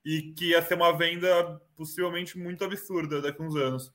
E 0.05 0.33
que 0.33 0.51
ia 0.51 0.62
ser 0.62 0.75
uma 0.75 0.97
venda 0.97 1.61
possivelmente 1.77 2.37
muito 2.37 2.64
absurda 2.64 3.23
daqui 3.23 3.40
a 3.40 3.44
uns 3.44 3.55
anos. 3.57 3.92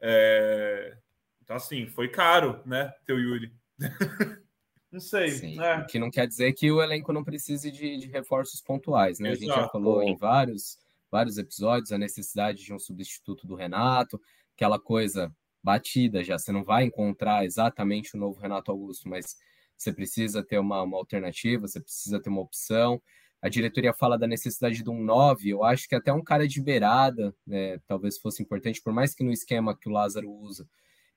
É... 0.00 0.96
Então, 1.42 1.56
assim, 1.56 1.86
foi 1.86 2.08
caro, 2.08 2.60
né, 2.66 2.92
ter 3.06 3.12
o 3.12 3.20
Yuri. 3.20 3.52
não 4.90 5.00
sei. 5.00 5.30
Sim, 5.30 5.60
é. 5.60 5.78
O 5.78 5.86
que 5.86 5.98
não 5.98 6.10
quer 6.10 6.26
dizer 6.26 6.52
que 6.54 6.70
o 6.72 6.82
elenco 6.82 7.12
não 7.12 7.22
precise 7.22 7.70
de, 7.70 7.98
de 7.98 8.06
reforços 8.08 8.60
pontuais, 8.60 9.20
né? 9.20 9.30
Exato. 9.30 9.44
A 9.44 9.46
gente 9.46 9.62
já 9.62 9.68
falou 9.68 10.02
em 10.02 10.16
vários, 10.16 10.78
vários 11.10 11.38
episódios 11.38 11.92
a 11.92 11.98
necessidade 11.98 12.64
de 12.64 12.72
um 12.72 12.78
substituto 12.78 13.46
do 13.46 13.54
Renato, 13.54 14.20
aquela 14.54 14.78
coisa 14.78 15.32
batida 15.62 16.24
já. 16.24 16.38
Você 16.38 16.52
não 16.52 16.64
vai 16.64 16.84
encontrar 16.84 17.44
exatamente 17.44 18.16
o 18.16 18.18
novo 18.18 18.40
Renato 18.40 18.70
Augusto, 18.70 19.08
mas 19.08 19.36
você 19.76 19.92
precisa 19.92 20.42
ter 20.42 20.58
uma, 20.58 20.82
uma 20.82 20.96
alternativa, 20.96 21.66
você 21.66 21.80
precisa 21.80 22.20
ter 22.20 22.30
uma 22.30 22.40
opção. 22.40 23.00
A 23.40 23.48
diretoria 23.48 23.92
fala 23.92 24.16
da 24.16 24.26
necessidade 24.26 24.82
de 24.82 24.90
um 24.90 25.02
9, 25.02 25.48
eu 25.48 25.64
acho 25.64 25.88
que 25.88 25.94
até 25.94 26.12
um 26.12 26.22
cara 26.22 26.46
de 26.46 26.60
beirada 26.62 27.34
né, 27.46 27.78
talvez 27.86 28.18
fosse 28.18 28.42
importante, 28.42 28.80
por 28.80 28.92
mais 28.92 29.14
que 29.14 29.24
no 29.24 29.32
esquema 29.32 29.76
que 29.76 29.88
o 29.88 29.92
Lázaro 29.92 30.30
usa, 30.30 30.68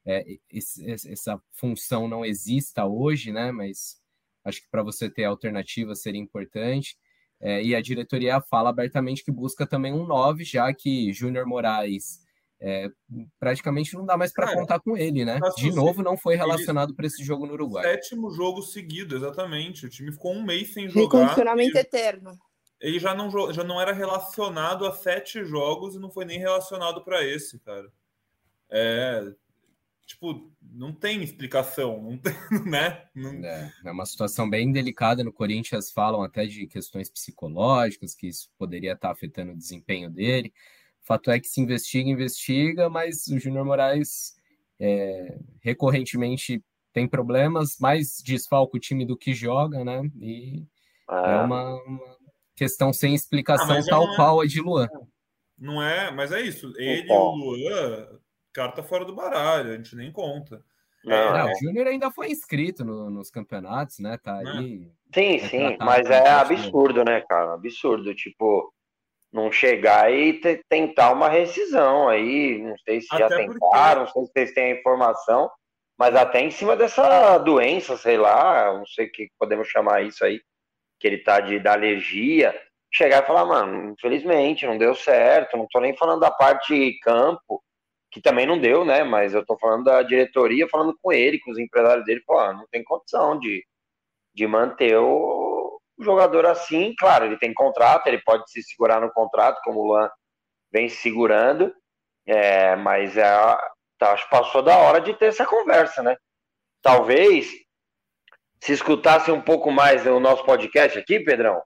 é, 0.06 0.24
esse, 0.52 0.90
essa 0.90 1.42
função 1.52 2.08
não 2.08 2.26
exista 2.26 2.86
hoje, 2.86 3.32
né? 3.32 3.52
Mas 3.52 4.00
acho 4.44 4.62
que 4.62 4.70
para 4.70 4.84
você 4.84 5.10
ter 5.10 5.26
alternativa 5.26 5.96
seria 5.96 6.22
importante. 6.22 6.98
É, 7.40 7.64
e 7.64 7.76
a 7.76 7.82
diretoria 7.82 8.40
fala 8.42 8.70
abertamente 8.70 9.24
que 9.24 9.32
busca 9.32 9.68
também 9.68 9.94
um 9.94 10.06
9, 10.06 10.44
já 10.44 10.74
que 10.74 11.12
Júnior 11.12 11.46
Moraes 11.46 12.25
é, 12.62 12.90
praticamente 13.40 13.94
não 13.96 14.06
dá 14.06 14.18
mais 14.18 14.32
para 14.32 14.54
contar 14.54 14.80
com 14.80 14.98
ele, 14.98 15.26
né? 15.26 15.40
De 15.58 15.72
novo, 15.72 16.02
não 16.02 16.18
foi 16.18 16.36
relacionado 16.36 16.96
para 16.96 17.06
esse 17.06 17.24
jogo 17.24 17.46
no 17.46 17.54
Uruguai. 17.54 17.84
Sétimo 17.84 18.32
jogo 18.32 18.62
seguido, 18.62 19.16
exatamente. 19.16 19.86
O 19.86 19.90
time 19.90 20.12
ficou 20.12 20.34
um 20.34 20.44
mês 20.44 20.74
sem 20.74 20.90
jogar. 20.90 21.10
Condicionamento 21.10 21.78
eterno. 21.78 22.38
Ele 22.80 23.00
já 23.00 23.14
não, 23.14 23.30
já 23.52 23.64
não 23.64 23.80
era 23.80 23.92
relacionado 23.92 24.86
a 24.86 24.92
sete 24.92 25.44
jogos 25.44 25.96
e 25.96 26.00
não 26.00 26.12
foi 26.12 26.26
nem 26.26 26.40
relacionado 26.40 27.04
para 27.04 27.24
esse, 27.24 27.60
cara. 27.60 27.92
É. 28.70 29.24
Tipo, 30.06 30.52
não 30.62 30.94
tem 30.94 31.24
explicação, 31.24 32.00
não 32.00 32.18
tem, 32.18 32.34
né? 32.70 33.06
Não... 33.16 33.44
É, 33.44 33.74
é 33.86 33.92
uma 33.92 34.06
situação 34.06 34.48
bem 34.48 34.72
delicada. 34.72 35.24
No 35.24 35.34
Corinthians 35.34 35.92
falam 35.92 36.22
até 36.22 36.46
de 36.46 36.68
questões 36.68 37.10
psicológicas, 37.10 38.14
que 38.14 38.28
isso 38.28 38.50
poderia 38.58 38.94
estar 38.94 39.12
afetando 39.12 39.52
o 39.52 39.58
desempenho 39.58 40.12
dele. 40.12 40.54
Fato 41.06 41.30
é 41.30 41.40
que 41.40 41.48
se 41.48 41.62
investiga, 41.62 42.10
investiga, 42.10 42.90
mas 42.90 43.28
o 43.28 43.38
Júnior 43.40 43.64
Moraes 43.64 44.34
é, 44.80 45.38
recorrentemente 45.62 46.64
tem 46.92 47.08
problemas, 47.08 47.78
mais 47.80 48.22
desfalca 48.24 48.76
o 48.76 48.80
time 48.80 49.06
do 49.06 49.16
que 49.16 49.34
joga, 49.34 49.84
né? 49.84 50.02
E 50.20 50.64
é, 51.10 51.16
é 51.16 51.42
uma, 51.42 51.76
uma, 51.84 52.18
questão 52.56 52.92
sem 52.92 53.14
explicação, 53.14 53.78
ah, 53.78 53.86
tal 53.88 54.12
é... 54.12 54.16
qual 54.16 54.42
a 54.42 54.46
de 54.46 54.62
Luan. 54.62 54.88
Não 55.58 55.82
é, 55.82 56.12
mas 56.12 56.32
é 56.32 56.42
isso. 56.42 56.74
Ele 56.78 57.08
e 57.08 57.12
o 57.12 57.36
Luan, 57.36 58.08
carta 58.52 58.82
fora 58.82 59.06
do 59.06 59.14
baralho, 59.14 59.74
a 59.74 59.78
gente 59.78 59.96
nem 59.96 60.12
conta. 60.12 60.64
Não, 61.04 61.16
é, 61.16 61.46
o 61.46 61.56
Júnior 61.60 61.86
ainda 61.86 62.10
foi 62.10 62.32
inscrito 62.32 62.84
no, 62.84 63.12
nos 63.12 63.30
campeonatos, 63.30 64.00
né? 64.00 64.18
Tá 64.18 64.40
aí. 64.40 64.90
Sim, 65.14 65.40
sim, 65.40 65.78
mas 65.80 66.10
é 66.10 66.30
absurdo, 66.30 67.06
né, 67.06 67.22
cara? 67.22 67.54
Absurdo. 67.54 68.16
Tipo, 68.16 68.74
não 69.36 69.52
chegar 69.52 70.12
e 70.14 70.40
tentar 70.70 71.12
uma 71.12 71.28
rescisão 71.28 72.08
aí. 72.08 72.58
Não 72.58 72.78
sei 72.80 73.02
se 73.02 73.08
até 73.12 73.20
já 73.20 73.30
tentaram, 73.30 74.06
porque... 74.06 74.20
não 74.20 74.26
sei 74.26 74.26
se 74.26 74.32
vocês 74.32 74.54
têm 74.54 74.72
a 74.72 74.80
informação, 74.80 75.52
mas 76.00 76.16
até 76.16 76.40
em 76.40 76.50
cima 76.50 76.76
dessa 76.76 77.38
doença, 77.40 77.98
sei 77.98 78.18
lá, 78.18 78.74
não 78.74 78.86
sei 78.86 79.08
o 79.08 79.12
que 79.12 79.28
podemos 79.38 79.68
chamar 79.68 80.04
isso 80.04 80.24
aí, 80.24 80.40
que 81.00 81.08
ele 81.08 81.18
tá 81.18 81.42
de 81.42 81.60
da 81.60 81.74
alergia, 81.74 82.58
chegar 82.94 83.24
e 83.24 83.28
falar, 83.28 83.46
mano, 83.46 83.92
infelizmente 83.92 84.66
não 84.66 84.78
deu 84.78 84.96
certo, 84.96 85.58
não 85.58 85.68
tô 85.70 85.82
nem 85.82 85.96
falando 85.98 86.22
da 86.22 86.32
parte 86.32 86.98
campo, 87.02 87.62
que 88.10 88.22
também 88.22 88.46
não 88.46 88.58
deu, 88.58 88.86
né? 88.86 89.04
Mas 89.04 89.34
eu 89.34 89.46
tô 89.46 89.58
falando 89.58 89.84
da 89.84 90.02
diretoria, 90.02 90.70
falando 90.70 90.98
com 91.02 91.12
ele, 91.12 91.40
com 91.40 91.52
os 91.52 91.60
empresários 91.60 92.06
dele, 92.06 92.24
falando, 92.26 92.52
ah, 92.52 92.54
não 92.54 92.68
tem 92.72 92.82
condição 92.86 93.38
de, 93.38 93.66
de 94.34 94.48
manter 94.48 94.96
o 94.98 95.45
o 95.98 96.04
jogador 96.04 96.46
assim, 96.46 96.94
claro, 96.98 97.26
ele 97.26 97.38
tem 97.38 97.54
contrato, 97.54 98.08
ele 98.08 98.22
pode 98.24 98.50
se 98.50 98.62
segurar 98.64 99.00
no 99.00 99.12
contrato, 99.12 99.62
como 99.64 99.80
o 99.80 99.88
Luan 99.88 100.10
vem 100.72 100.90
se 100.90 100.98
segurando, 100.98 101.74
é, 102.28 102.76
mas 102.76 103.16
é, 103.16 103.30
tá, 103.98 104.12
acho 104.12 104.26
que 104.26 104.30
passou 104.30 104.62
da 104.62 104.78
hora 104.78 105.00
de 105.00 105.14
ter 105.14 105.28
essa 105.28 105.46
conversa, 105.46 106.04
né? 106.04 106.16
Talvez, 106.82 107.50
se 108.62 108.74
escutasse 108.74 109.32
um 109.32 109.42
pouco 109.42 109.72
mais 109.72 110.06
o 110.06 110.20
nosso 110.20 110.44
podcast 110.44 110.98
aqui, 110.98 111.20
Pedrão, 111.20 111.62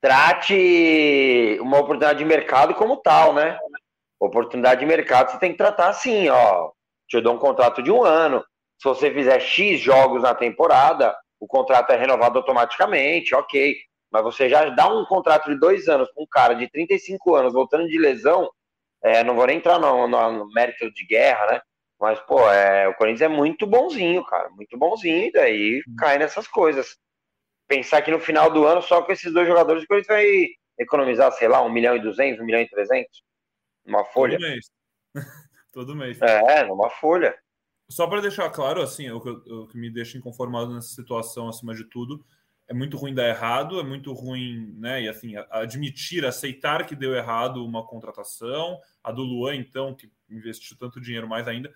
trate 0.00 1.58
uma 1.60 1.78
oportunidade 1.78 2.18
de 2.18 2.24
mercado 2.24 2.74
como 2.74 2.98
tal, 2.98 3.34
né? 3.34 3.58
Oportunidade 4.20 4.80
de 4.80 4.86
mercado 4.86 5.30
você 5.30 5.38
tem 5.38 5.52
que 5.52 5.58
tratar 5.58 5.88
assim, 5.88 6.28
ó. 6.28 6.70
Te 7.08 7.20
dou 7.20 7.34
um 7.34 7.38
contrato 7.38 7.82
de 7.82 7.90
um 7.90 8.04
ano. 8.04 8.44
Se 8.78 8.88
você 8.88 9.10
fizer 9.10 9.40
X 9.40 9.80
jogos 9.80 10.22
na 10.22 10.34
temporada, 10.34 11.16
o 11.40 11.46
contrato 11.46 11.90
é 11.92 11.96
renovado 11.96 12.38
automaticamente, 12.38 13.34
ok. 13.34 13.76
Mas 14.10 14.22
você 14.22 14.48
já 14.48 14.68
dá 14.70 14.88
um 14.88 15.04
contrato 15.04 15.50
de 15.50 15.58
dois 15.58 15.88
anos 15.88 16.10
com 16.14 16.22
um 16.22 16.26
cara 16.26 16.54
de 16.54 16.70
35 16.70 17.34
anos 17.34 17.52
voltando 17.52 17.88
de 17.88 17.98
lesão, 17.98 18.48
é, 19.02 19.22
não 19.22 19.34
vou 19.34 19.46
nem 19.46 19.58
entrar 19.58 19.78
no, 19.78 20.08
no, 20.08 20.32
no, 20.32 20.48
mérito 20.50 20.90
de 20.92 21.06
guerra, 21.06 21.46
né? 21.46 21.60
Mas, 22.00 22.20
pô, 22.20 22.40
é, 22.50 22.88
o 22.88 22.94
Corinthians 22.94 23.22
é 23.22 23.28
muito 23.28 23.66
bonzinho, 23.66 24.24
cara, 24.24 24.48
muito 24.50 24.76
bonzinho, 24.76 25.28
e 25.28 25.32
daí 25.32 25.82
cai 25.98 26.18
nessas 26.18 26.46
coisas. 26.46 26.96
Pensar 27.68 28.02
que 28.02 28.10
no 28.10 28.20
final 28.20 28.50
do 28.50 28.66
ano, 28.66 28.82
só 28.82 29.02
com 29.02 29.12
esses 29.12 29.32
dois 29.32 29.46
jogadores, 29.46 29.82
o 29.82 29.86
Corinthians 29.86 30.16
vai 30.16 30.48
economizar, 30.78 31.32
sei 31.32 31.48
lá, 31.48 31.62
1 31.62 31.70
milhão 31.70 31.96
e 31.96 32.00
200, 32.00 32.40
1 32.40 32.44
milhão 32.44 32.60
e 32.60 32.68
300, 32.68 33.22
numa 33.84 34.04
folha. 34.04 34.38
Todo 34.38 34.48
mês. 34.48 34.70
Todo 35.72 35.96
mês. 35.96 36.20
É, 36.22 36.64
numa 36.64 36.90
folha. 36.90 37.36
Só 37.88 38.06
para 38.06 38.20
deixar 38.20 38.50
claro, 38.50 38.82
assim, 38.82 39.08
o 39.10 39.20
que, 39.20 39.30
o 39.30 39.66
que 39.68 39.78
me 39.78 39.90
deixa 39.90 40.18
inconformado 40.18 40.74
nessa 40.74 40.88
situação, 40.88 41.48
acima 41.48 41.74
de 41.74 41.84
tudo, 41.84 42.24
é 42.68 42.74
muito 42.74 42.96
ruim 42.96 43.14
dar 43.14 43.28
errado, 43.28 43.78
é 43.78 43.84
muito 43.84 44.12
ruim, 44.12 44.74
né? 44.78 45.02
E 45.02 45.08
assim, 45.08 45.34
admitir, 45.50 46.24
aceitar 46.24 46.84
que 46.84 46.96
deu 46.96 47.14
errado 47.14 47.64
uma 47.64 47.86
contratação, 47.86 48.80
a 49.02 49.12
do 49.12 49.22
Luan, 49.22 49.54
então, 49.54 49.94
que 49.94 50.10
investiu 50.28 50.76
tanto 50.76 51.00
dinheiro 51.00 51.28
mais 51.28 51.46
ainda. 51.46 51.72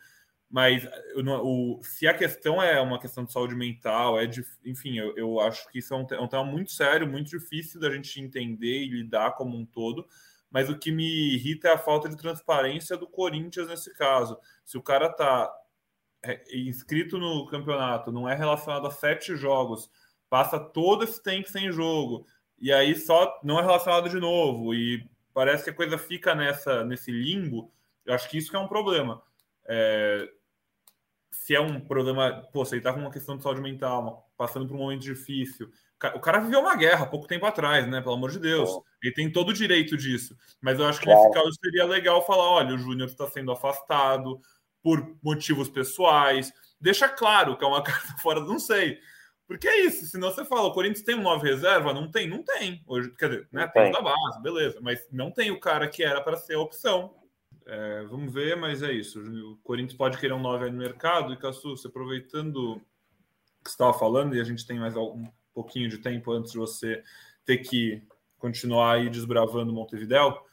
Mas 0.50 0.84
o, 1.14 1.80
se 1.80 2.08
a 2.08 2.14
questão 2.14 2.60
é 2.60 2.80
uma 2.80 2.98
questão 2.98 3.24
de 3.24 3.32
saúde 3.32 3.54
mental, 3.54 4.18
é 4.18 4.26
de, 4.26 4.44
enfim, 4.64 4.98
eu, 4.98 5.16
eu 5.16 5.40
acho 5.40 5.70
que 5.70 5.78
isso 5.78 5.94
é 5.94 5.96
um, 5.96 6.06
é 6.10 6.20
um 6.20 6.26
tema 6.26 6.44
muito 6.44 6.72
sério, 6.72 7.06
muito 7.06 7.30
difícil 7.30 7.80
da 7.80 7.88
gente 7.88 8.20
entender 8.20 8.82
e 8.82 8.88
lidar 8.88 9.36
como 9.36 9.56
um 9.56 9.64
todo. 9.64 10.04
Mas 10.50 10.68
o 10.68 10.76
que 10.76 10.90
me 10.90 11.34
irrita 11.34 11.68
é 11.68 11.72
a 11.72 11.78
falta 11.78 12.08
de 12.08 12.16
transparência 12.16 12.96
do 12.96 13.06
Corinthians 13.06 13.68
nesse 13.68 13.94
caso. 13.94 14.36
Se 14.64 14.76
o 14.76 14.82
cara 14.82 15.08
tá 15.08 15.48
é, 15.48 15.59
inscrito 16.52 17.18
no 17.18 17.46
campeonato, 17.46 18.12
não 18.12 18.28
é 18.28 18.34
relacionado 18.34 18.86
a 18.86 18.90
sete 18.90 19.36
jogos, 19.36 19.90
passa 20.28 20.58
todo 20.58 21.04
esse 21.04 21.22
tempo 21.22 21.48
sem 21.48 21.72
jogo, 21.72 22.26
e 22.58 22.72
aí 22.72 22.94
só 22.94 23.40
não 23.42 23.58
é 23.58 23.62
relacionado 23.62 24.08
de 24.08 24.20
novo, 24.20 24.74
e 24.74 25.08
parece 25.32 25.64
que 25.64 25.70
a 25.70 25.74
coisa 25.74 25.96
fica 25.96 26.34
nessa 26.34 26.84
nesse 26.84 27.10
limbo, 27.10 27.72
eu 28.04 28.14
acho 28.14 28.28
que 28.28 28.38
isso 28.38 28.50
que 28.50 28.56
é 28.56 28.60
um 28.60 28.68
problema. 28.68 29.22
É, 29.66 30.28
se 31.30 31.54
é 31.54 31.60
um 31.60 31.80
problema, 31.80 32.42
pô, 32.52 32.64
se 32.64 32.74
ele 32.74 32.82
tá 32.82 32.92
com 32.92 33.00
uma 33.00 33.10
questão 33.10 33.36
de 33.36 33.42
saúde 33.42 33.60
mental, 33.60 34.30
passando 34.36 34.66
por 34.66 34.74
um 34.74 34.80
momento 34.80 35.02
difícil, 35.02 35.70
o 36.14 36.20
cara 36.20 36.40
viveu 36.40 36.60
uma 36.60 36.74
guerra 36.76 37.06
pouco 37.06 37.26
tempo 37.26 37.44
atrás, 37.44 37.86
né? 37.86 38.00
Pelo 38.00 38.14
amor 38.14 38.30
de 38.30 38.38
Deus. 38.38 38.70
Ele 39.02 39.12
tem 39.12 39.30
todo 39.30 39.50
o 39.50 39.54
direito 39.54 39.96
disso. 39.98 40.34
Mas 40.60 40.78
eu 40.78 40.86
acho 40.86 40.98
que 40.98 41.04
claro. 41.04 41.20
nesse 41.20 41.34
caso 41.34 41.50
seria 41.62 41.84
legal 41.84 42.24
falar: 42.24 42.50
olha, 42.50 42.74
o 42.74 42.78
Júnior 42.78 43.08
está 43.08 43.28
sendo 43.28 43.52
afastado 43.52 44.40
por 44.82 45.16
motivos 45.22 45.68
pessoais. 45.68 46.52
Deixa 46.80 47.08
claro 47.08 47.56
que 47.56 47.64
é 47.64 47.68
uma 47.68 47.82
carta 47.84 48.14
fora, 48.18 48.40
não 48.40 48.58
sei. 48.58 48.98
Porque 49.46 49.66
é 49.66 49.84
isso, 49.84 50.06
senão 50.06 50.30
você 50.30 50.44
fala, 50.44 50.68
o 50.68 50.72
Corinthians 50.72 51.02
tem 51.04 51.16
um 51.16 51.22
nove 51.22 51.48
reserva? 51.48 51.92
Não 51.92 52.08
tem, 52.08 52.28
não 52.28 52.42
tem. 52.42 52.84
Hoje, 52.86 53.10
quer 53.16 53.28
dizer, 53.30 53.48
né, 53.50 53.66
tem 53.66 53.90
da 53.90 54.00
base, 54.00 54.40
beleza, 54.40 54.78
mas 54.80 55.04
não 55.10 55.32
tem 55.32 55.50
o 55.50 55.58
cara 55.58 55.88
que 55.88 56.04
era 56.04 56.20
para 56.20 56.36
ser 56.36 56.54
a 56.54 56.60
opção. 56.60 57.16
É, 57.66 58.04
vamos 58.04 58.32
ver, 58.32 58.56
mas 58.56 58.82
é 58.82 58.92
isso. 58.92 59.20
O 59.20 59.56
Corinthians 59.58 59.96
pode 59.96 60.18
querer 60.18 60.34
um 60.34 60.40
9 60.40 60.66
aí 60.66 60.70
no 60.70 60.78
mercado. 60.78 61.32
E 61.32 61.36
Cassu, 61.36 61.74
aproveitando 61.84 62.80
que 63.62 63.70
você 63.70 63.74
estava 63.74 63.92
falando, 63.92 64.34
e 64.34 64.40
a 64.40 64.44
gente 64.44 64.66
tem 64.66 64.78
mais 64.78 64.96
um 64.96 65.24
pouquinho 65.52 65.88
de 65.88 65.98
tempo 65.98 66.32
antes 66.32 66.52
de 66.52 66.58
você 66.58 67.02
ter 67.44 67.58
que 67.58 68.02
continuar 68.38 68.94
aí 68.94 69.10
desbravando 69.10 69.72
Montevidéu, 69.72 70.44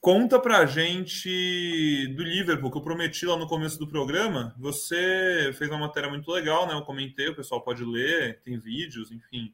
conta 0.00 0.38
pra 0.38 0.66
gente 0.66 2.06
do 2.16 2.22
Liverpool, 2.22 2.70
que 2.70 2.78
eu 2.78 2.82
prometi 2.82 3.26
lá 3.26 3.36
no 3.36 3.46
começo 3.46 3.78
do 3.78 3.88
programa. 3.88 4.54
Você 4.58 5.52
fez 5.54 5.70
uma 5.70 5.78
matéria 5.78 6.08
muito 6.08 6.30
legal, 6.30 6.66
né? 6.66 6.74
Eu 6.74 6.82
comentei, 6.82 7.28
o 7.28 7.34
pessoal 7.34 7.62
pode 7.62 7.84
ler, 7.84 8.40
tem 8.42 8.58
vídeos, 8.58 9.10
enfim, 9.10 9.52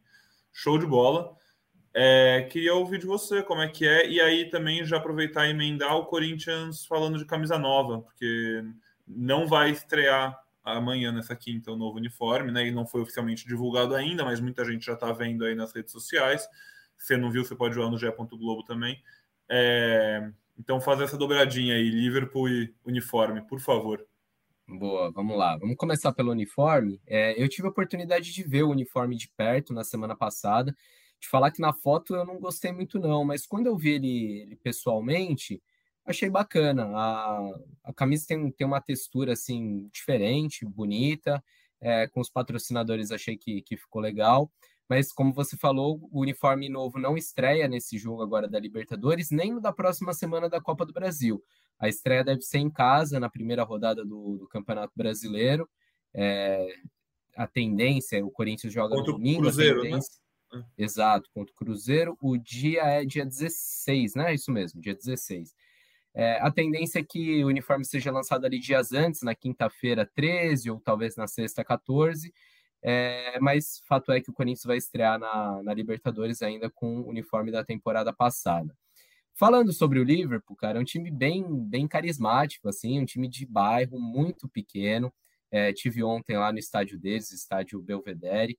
show 0.53 0.79
de 0.79 0.87
bola. 0.87 1.37
É, 1.93 2.49
queria 2.51 2.75
ouvir 2.75 2.99
de 2.99 3.07
você 3.07 3.43
como 3.43 3.63
é 3.63 3.69
que 3.69 3.87
é, 3.87 4.09
e 4.09 4.21
aí 4.21 4.51
também 4.51 4.85
já 4.85 4.97
aproveitar 4.97 5.47
e 5.47 5.51
emendar 5.51 5.95
o 5.97 6.07
Corinthians 6.07 6.85
falando 6.85 7.19
de 7.19 7.25
camisa 7.25 7.57
nova, 7.57 8.01
porque 8.01 8.65
não 9.07 9.47
vai 9.47 9.71
estrear 9.71 10.37
amanhã, 10.65 11.13
nessa 11.13 11.37
quinta, 11.37 11.71
o 11.71 11.77
novo 11.77 11.99
uniforme, 11.99 12.51
né? 12.51 12.67
E 12.67 12.73
não 12.73 12.87
foi 12.87 13.03
oficialmente 13.03 13.47
divulgado 13.47 13.95
ainda, 13.95 14.25
mas 14.25 14.41
muita 14.41 14.65
gente 14.65 14.85
já 14.85 14.95
está 14.95 15.13
vendo 15.13 15.45
aí 15.45 15.55
nas 15.55 15.73
redes 15.73 15.93
sociais. 15.93 16.49
Se 16.97 17.17
não 17.17 17.31
viu, 17.31 17.45
você 17.45 17.55
pode 17.55 17.79
ir 17.79 17.83
lá 17.83 17.91
no. 17.91 17.99
Globo 18.39 18.65
também. 18.65 19.01
É... 19.49 20.31
Então, 20.59 20.81
fazer 20.81 21.05
essa 21.05 21.19
dobradinha 21.19 21.75
aí, 21.75 21.91
Liverpool 21.91 22.49
e 22.49 22.75
uniforme, 22.85 23.43
por 23.43 23.61
favor. 23.61 24.07
Boa, 24.67 25.11
vamos 25.11 25.37
lá. 25.37 25.57
Vamos 25.59 25.77
começar 25.77 26.13
pelo 26.13 26.31
uniforme. 26.31 27.01
É, 27.07 27.41
eu 27.43 27.49
tive 27.49 27.67
a 27.67 27.71
oportunidade 27.71 28.33
de 28.33 28.43
ver 28.45 28.63
o 28.63 28.71
uniforme 28.71 29.17
de 29.17 29.29
perto 29.37 29.75
na 29.75 29.85
semana 29.85 30.17
passada 30.17 30.75
de 31.25 31.29
falar 31.29 31.51
que 31.51 31.61
na 31.61 31.73
foto 31.73 32.15
eu 32.15 32.25
não 32.25 32.39
gostei 32.39 32.71
muito, 32.71 32.99
não, 32.99 33.25
mas 33.25 33.47
quando 33.47 33.67
eu 33.67 33.77
vi 33.77 33.93
ele, 33.93 34.43
ele 34.43 34.57
pessoalmente, 34.57 35.63
achei 36.05 36.29
bacana. 36.29 36.85
A, 36.95 37.51
a 37.85 37.93
camisa 37.95 38.27
tem, 38.29 38.51
tem 38.51 38.67
uma 38.67 38.81
textura 38.81 39.33
assim 39.33 39.89
diferente, 39.93 40.67
bonita. 40.67 41.43
É, 41.81 42.07
com 42.09 42.21
os 42.21 42.31
patrocinadores 42.31 43.11
achei 43.11 43.37
que, 43.37 43.63
que 43.63 43.77
ficou 43.77 44.01
legal. 44.01 44.51
Mas, 44.89 45.13
como 45.13 45.33
você 45.33 45.57
falou, 45.57 46.09
o 46.13 46.21
uniforme 46.21 46.69
novo 46.69 46.99
não 46.99 47.17
estreia 47.17 47.67
nesse 47.67 47.97
jogo 47.97 48.23
agora 48.23 48.47
da 48.47 48.59
Libertadores, 48.59 49.31
nem 49.31 49.53
no 49.53 49.61
da 49.61 49.73
próxima 49.73 50.13
semana 50.13 50.49
da 50.49 50.61
Copa 50.61 50.85
do 50.85 50.93
Brasil. 50.93 51.43
A 51.79 51.89
estreia 51.89 52.23
deve 52.23 52.43
ser 52.43 52.59
em 52.59 52.71
casa, 52.71 53.19
na 53.19 53.31
primeira 53.31 53.63
rodada 53.63 54.05
do, 54.05 54.39
do 54.39 54.49
Campeonato 54.49 54.93
Brasileiro. 54.95 55.69
É, 56.13 56.67
a 57.37 57.47
tendência, 57.47 58.25
o 58.25 58.31
Corinthians 58.31 58.73
joga 58.73 58.95
Contra 58.95 59.13
no 59.13 59.19
domingo. 59.19 59.43
Cruzeiro, 59.43 59.83
né? 59.83 59.99
Exato, 60.79 61.29
contra 61.35 61.53
o 61.53 61.57
Cruzeiro. 61.57 62.17
O 62.21 62.37
dia 62.37 62.83
é 62.83 63.05
dia 63.05 63.25
16, 63.25 64.15
né? 64.15 64.35
Isso 64.35 64.53
mesmo, 64.53 64.81
dia 64.81 64.95
16. 64.95 65.55
É, 66.15 66.39
a 66.41 66.51
tendência 66.51 67.01
é 67.01 67.05
que 67.05 67.43
o 67.43 67.49
uniforme 67.49 67.85
seja 67.85 68.13
lançado 68.13 68.45
ali 68.45 68.61
dias 68.61 68.93
antes, 68.93 69.23
na 69.23 69.35
quinta-feira 69.35 70.09
13 70.15 70.71
ou 70.71 70.81
talvez 70.81 71.17
na 71.17 71.27
sexta 71.27 71.65
14. 71.65 72.33
É, 72.87 73.41
mas 73.41 73.81
fato 73.89 74.13
é 74.13 74.21
que 74.21 74.29
o 74.29 74.33
Corinthians 74.35 74.65
vai 74.65 74.77
estrear 74.77 75.19
na, 75.19 75.63
na 75.63 75.73
Libertadores 75.73 76.43
ainda 76.43 76.69
com 76.69 77.01
o 77.01 77.09
uniforme 77.09 77.51
da 77.51 77.65
temporada 77.65 78.13
passada. 78.13 78.77
Falando 79.35 79.73
sobre 79.73 79.99
o 79.99 80.05
Liverpool, 80.05 80.55
cara, 80.55 80.79
é 80.79 80.83
um 80.83 80.85
time 80.85 81.11
bem, 81.11 81.43
bem 81.67 81.89
carismático, 81.89 82.69
assim, 82.69 83.01
um 83.01 83.07
time 83.07 83.27
de 83.27 83.47
bairro 83.47 83.99
muito 83.99 84.49
pequeno. 84.49 85.13
É, 85.51 85.73
tive 85.73 86.05
ontem 86.05 86.37
lá 86.37 86.53
no 86.53 86.59
estádio 86.59 86.99
deles, 86.99 87.33
estádio 87.33 87.81
Belvedere. 87.81 88.59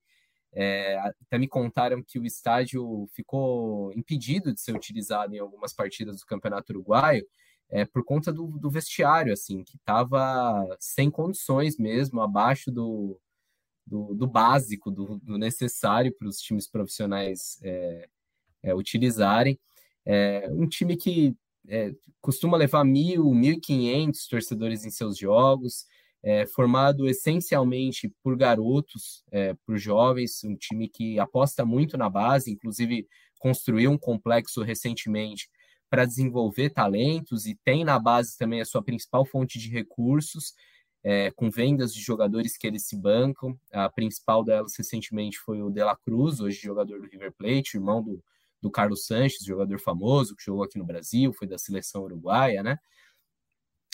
É, 0.52 0.98
até 0.98 1.38
me 1.38 1.46
contaram 1.46 2.02
que 2.02 2.18
o 2.18 2.26
estádio 2.26 3.08
ficou 3.14 3.92
impedido 3.94 4.52
de 4.52 4.60
ser 4.60 4.74
utilizado 4.74 5.34
em 5.34 5.38
algumas 5.38 5.72
partidas 5.72 6.20
do 6.20 6.26
Campeonato 6.26 6.72
Uruguaio 6.72 7.24
é, 7.70 7.84
por 7.84 8.04
conta 8.04 8.32
do, 8.32 8.46
do 8.58 8.70
vestiário, 8.70 9.32
assim, 9.32 9.62
que 9.62 9.76
estava 9.76 10.66
sem 10.80 11.10
condições 11.10 11.78
mesmo, 11.78 12.20
abaixo 12.20 12.70
do, 12.70 13.20
do, 13.86 14.14
do 14.14 14.26
básico, 14.26 14.90
do, 14.90 15.18
do 15.18 15.38
necessário 15.38 16.12
para 16.12 16.28
os 16.28 16.38
times 16.38 16.66
profissionais 16.66 17.58
é, 17.62 18.08
é, 18.62 18.74
utilizarem. 18.74 19.58
É, 20.04 20.48
um 20.50 20.68
time 20.68 20.96
que 20.96 21.36
é, 21.68 21.92
costuma 22.20 22.56
levar 22.56 22.84
mil, 22.84 23.32
mil 23.32 23.54
e 23.54 23.60
quinhentos 23.60 24.26
torcedores 24.26 24.84
em 24.84 24.90
seus 24.90 25.16
jogos, 25.16 25.86
é, 26.22 26.46
formado 26.46 27.08
essencialmente 27.08 28.12
por 28.22 28.36
garotos, 28.36 29.24
é, 29.30 29.54
por 29.64 29.78
jovens, 29.78 30.42
um 30.42 30.56
time 30.56 30.88
que 30.88 31.18
aposta 31.18 31.64
muito 31.64 31.96
na 31.96 32.08
base, 32.08 32.50
inclusive 32.50 33.06
construiu 33.38 33.90
um 33.90 33.98
complexo 33.98 34.62
recentemente 34.62 35.48
para 35.88 36.04
desenvolver 36.04 36.70
talentos 36.70 37.46
e 37.46 37.54
tem 37.54 37.84
na 37.84 37.98
base 37.98 38.36
também 38.36 38.60
a 38.60 38.64
sua 38.64 38.82
principal 38.82 39.24
fonte 39.24 39.58
de 39.58 39.68
recursos, 39.68 40.52
é, 41.08 41.30
com 41.30 41.48
vendas 41.48 41.94
de 41.94 42.00
jogadores 42.00 42.56
que 42.56 42.66
eles 42.66 42.82
se 42.82 42.96
bancam. 42.96 43.56
A 43.70 43.88
principal 43.88 44.42
delas 44.42 44.74
recentemente 44.76 45.38
foi 45.38 45.62
o 45.62 45.70
De 45.70 45.80
La 45.80 45.94
Cruz, 45.94 46.40
hoje 46.40 46.60
jogador 46.60 47.00
do 47.00 47.06
River 47.06 47.32
Plate, 47.32 47.76
irmão 47.76 48.02
do, 48.02 48.20
do 48.60 48.68
Carlos 48.68 49.06
Sanches, 49.06 49.46
jogador 49.46 49.78
famoso 49.78 50.34
que 50.34 50.42
jogou 50.44 50.64
aqui 50.64 50.76
no 50.76 50.84
Brasil, 50.84 51.32
foi 51.32 51.46
da 51.46 51.58
seleção 51.58 52.02
uruguaia, 52.02 52.60
né? 52.60 52.80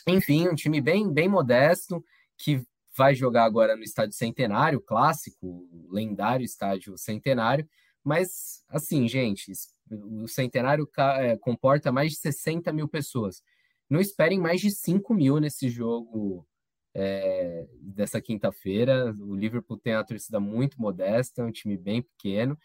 Enfim, 0.08 0.48
um 0.48 0.54
time 0.54 0.80
bem, 0.80 1.12
bem 1.12 1.28
modesto, 1.28 2.02
que 2.38 2.66
vai 2.96 3.14
jogar 3.14 3.44
agora 3.44 3.76
no 3.76 3.82
estádio 3.82 4.16
Centenário, 4.16 4.80
clássico, 4.80 5.68
lendário 5.90 6.44
estádio 6.44 6.96
Centenário. 6.96 7.68
Mas, 8.02 8.64
assim, 8.70 9.06
gente, 9.06 9.52
o 9.90 10.26
Centenário 10.26 10.88
é, 11.18 11.36
comporta 11.36 11.92
mais 11.92 12.12
de 12.12 12.18
60 12.20 12.72
mil 12.72 12.88
pessoas. 12.88 13.42
Não 13.88 14.00
esperem 14.00 14.40
mais 14.40 14.62
de 14.62 14.70
5 14.70 15.12
mil 15.12 15.38
nesse 15.38 15.68
jogo 15.68 16.46
é, 16.94 17.66
dessa 17.80 18.20
quinta-feira. 18.20 19.14
O 19.20 19.34
Liverpool 19.34 19.78
tem 19.78 19.94
uma 19.94 20.04
torcida 20.04 20.38
muito 20.40 20.80
modesta, 20.80 21.44
um 21.44 21.52
time 21.52 21.76
bem 21.76 22.02
pequeno. 22.02 22.58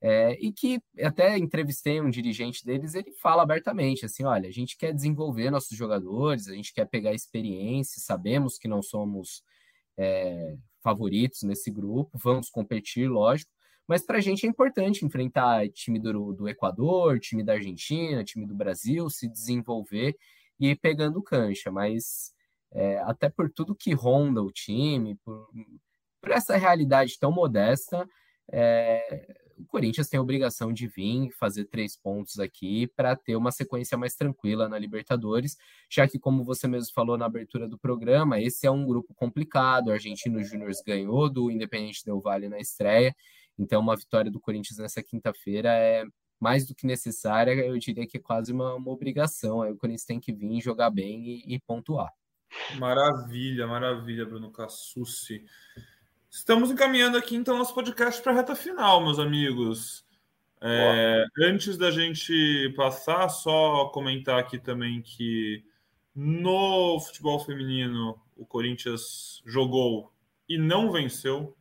É, 0.00 0.32
e 0.32 0.52
que 0.52 0.82
até 1.00 1.38
entrevistei 1.38 1.98
um 1.98 2.10
dirigente 2.10 2.62
deles, 2.62 2.94
ele 2.94 3.10
fala 3.12 3.42
abertamente 3.42 4.04
assim: 4.04 4.24
olha, 4.24 4.48
a 4.48 4.52
gente 4.52 4.76
quer 4.76 4.92
desenvolver 4.92 5.50
nossos 5.50 5.76
jogadores, 5.76 6.46
a 6.46 6.54
gente 6.54 6.74
quer 6.74 6.86
pegar 6.86 7.14
experiência, 7.14 8.02
sabemos 8.02 8.58
que 8.58 8.68
não 8.68 8.82
somos 8.82 9.42
é, 9.96 10.56
favoritos 10.82 11.42
nesse 11.42 11.70
grupo, 11.70 12.18
vamos 12.22 12.50
competir, 12.50 13.08
lógico, 13.08 13.50
mas 13.88 14.04
para 14.04 14.18
a 14.18 14.20
gente 14.20 14.44
é 14.44 14.48
importante 14.48 15.06
enfrentar 15.06 15.66
time 15.70 15.98
do, 15.98 16.34
do 16.34 16.48
Equador, 16.48 17.18
time 17.18 17.42
da 17.42 17.54
Argentina, 17.54 18.22
time 18.24 18.46
do 18.46 18.54
Brasil, 18.54 19.08
se 19.08 19.26
desenvolver 19.26 20.14
e 20.60 20.68
ir 20.70 20.76
pegando 20.76 21.22
cancha, 21.22 21.70
mas 21.70 22.34
é, 22.74 22.98
até 22.98 23.28
por 23.28 23.50
tudo 23.50 23.74
que 23.74 23.94
ronda 23.94 24.42
o 24.42 24.50
time, 24.50 25.14
por, 25.24 25.48
por 26.20 26.30
essa 26.32 26.56
realidade 26.56 27.18
tão 27.18 27.30
modesta, 27.30 28.08
é, 28.50 29.36
o 29.56 29.64
Corinthians 29.66 30.08
tem 30.08 30.18
a 30.18 30.22
obrigação 30.22 30.72
de 30.72 30.88
vir 30.88 31.30
fazer 31.32 31.66
três 31.66 31.96
pontos 31.96 32.38
aqui 32.38 32.88
para 32.88 33.14
ter 33.14 33.36
uma 33.36 33.52
sequência 33.52 33.96
mais 33.96 34.14
tranquila 34.14 34.68
na 34.68 34.78
Libertadores, 34.78 35.56
já 35.88 36.08
que, 36.08 36.18
como 36.18 36.44
você 36.44 36.66
mesmo 36.66 36.92
falou 36.92 37.16
na 37.16 37.26
abertura 37.26 37.68
do 37.68 37.78
programa, 37.78 38.40
esse 38.40 38.66
é 38.66 38.70
um 38.70 38.84
grupo 38.84 39.14
complicado. 39.14 39.88
O 39.88 39.92
Argentino 39.92 40.42
Júnior 40.42 40.72
ganhou 40.86 41.30
do 41.30 41.50
Independente 41.50 42.04
Del 42.04 42.20
Vale 42.20 42.48
na 42.48 42.58
estreia, 42.58 43.14
então 43.58 43.80
uma 43.80 43.96
vitória 43.96 44.30
do 44.30 44.40
Corinthians 44.40 44.78
nessa 44.78 45.02
quinta-feira 45.02 45.70
é 45.72 46.04
mais 46.40 46.66
do 46.66 46.74
que 46.74 46.86
necessária, 46.86 47.52
eu 47.52 47.78
diria 47.78 48.06
que 48.06 48.18
é 48.18 48.20
quase 48.20 48.52
uma, 48.52 48.74
uma 48.74 48.90
obrigação. 48.90 49.62
Aí 49.62 49.72
o 49.72 49.76
Corinthians 49.76 50.04
tem 50.04 50.20
que 50.20 50.32
vir 50.32 50.60
jogar 50.60 50.90
bem 50.90 51.24
e, 51.24 51.54
e 51.54 51.60
pontuar. 51.60 52.12
Maravilha, 52.78 53.66
maravilha, 53.66 54.26
Bruno 54.26 54.50
Cassucci. 54.50 55.44
Estamos 56.30 56.70
encaminhando 56.70 57.16
aqui 57.16 57.36
então 57.36 57.56
nosso 57.56 57.74
podcast 57.74 58.20
para 58.22 58.32
a 58.32 58.34
reta 58.34 58.56
final, 58.56 59.02
meus 59.02 59.18
amigos. 59.18 60.04
É, 60.60 61.26
antes 61.38 61.76
da 61.76 61.90
gente 61.90 62.72
passar, 62.74 63.28
só 63.28 63.86
comentar 63.90 64.38
aqui 64.38 64.58
também 64.58 65.02
que 65.02 65.62
no 66.14 66.98
futebol 67.00 67.38
feminino 67.38 68.18
o 68.36 68.46
Corinthians 68.46 69.42
jogou 69.44 70.12
e 70.48 70.56
não 70.56 70.90
venceu, 70.90 71.56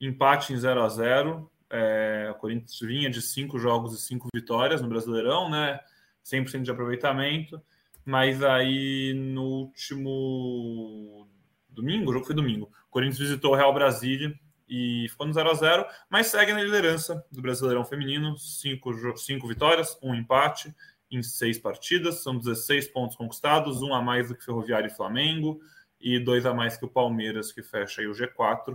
empate 0.00 0.52
em 0.52 0.56
0 0.56 0.82
a 0.82 0.88
0 0.88 1.50
é, 1.70 2.28
O 2.30 2.34
Corinthians 2.34 2.78
vinha 2.80 3.10
de 3.10 3.20
cinco 3.20 3.58
jogos 3.58 3.94
e 3.94 4.02
cinco 4.02 4.28
vitórias 4.34 4.80
no 4.80 4.88
Brasileirão, 4.88 5.50
né? 5.50 5.80
100% 6.24 6.62
de 6.62 6.70
aproveitamento, 6.70 7.60
mas 8.08 8.42
aí 8.42 9.12
no 9.12 9.42
último 9.44 11.28
domingo, 11.68 12.08
o 12.08 12.14
jogo 12.14 12.24
foi 12.24 12.34
domingo. 12.34 12.72
O 12.86 12.90
Corinthians 12.90 13.18
visitou 13.18 13.52
o 13.52 13.54
Real 13.54 13.74
Brasília 13.74 14.32
e 14.66 15.06
ficou 15.10 15.26
no 15.26 15.32
0 15.34 15.50
a 15.50 15.52
0 15.52 15.86
mas 16.08 16.28
segue 16.28 16.54
na 16.54 16.62
liderança 16.62 17.22
do 17.30 17.42
Brasileirão 17.42 17.84
Feminino, 17.84 18.38
cinco, 18.38 18.94
cinco 19.18 19.46
vitórias, 19.46 19.98
um 20.02 20.14
empate 20.14 20.74
em 21.10 21.22
seis 21.22 21.58
partidas, 21.58 22.22
são 22.22 22.38
16 22.38 22.88
pontos 22.88 23.14
conquistados, 23.14 23.82
um 23.82 23.92
a 23.92 24.00
mais 24.00 24.28
do 24.28 24.34
que 24.34 24.42
Ferroviário 24.42 24.86
e 24.86 24.94
Flamengo, 24.94 25.60
e 26.00 26.18
dois 26.18 26.46
a 26.46 26.54
mais 26.54 26.78
que 26.78 26.86
o 26.86 26.88
Palmeiras, 26.88 27.52
que 27.52 27.62
fecha 27.62 28.00
aí 28.00 28.06
o 28.06 28.12
G4. 28.12 28.74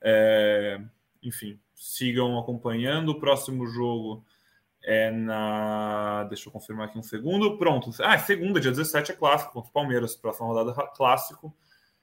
É, 0.00 0.80
enfim, 1.20 1.58
sigam 1.74 2.38
acompanhando. 2.38 3.08
O 3.08 3.18
próximo 3.18 3.66
jogo 3.66 4.24
é 4.82 5.10
na. 5.10 6.24
Deixa 6.24 6.48
eu 6.48 6.52
confirmar 6.52 6.88
aqui 6.88 6.98
um 6.98 7.02
segundo. 7.02 7.56
Pronto. 7.58 7.90
Ah, 8.02 8.14
é 8.14 8.18
segunda, 8.18 8.60
dia 8.60 8.70
17 8.70 9.12
é 9.12 9.14
clássico 9.14 9.52
contra 9.52 9.70
o 9.70 9.72
Palmeiras. 9.72 10.16
Próxima 10.16 10.48
rodada 10.48 10.72
clássico. 10.88 11.54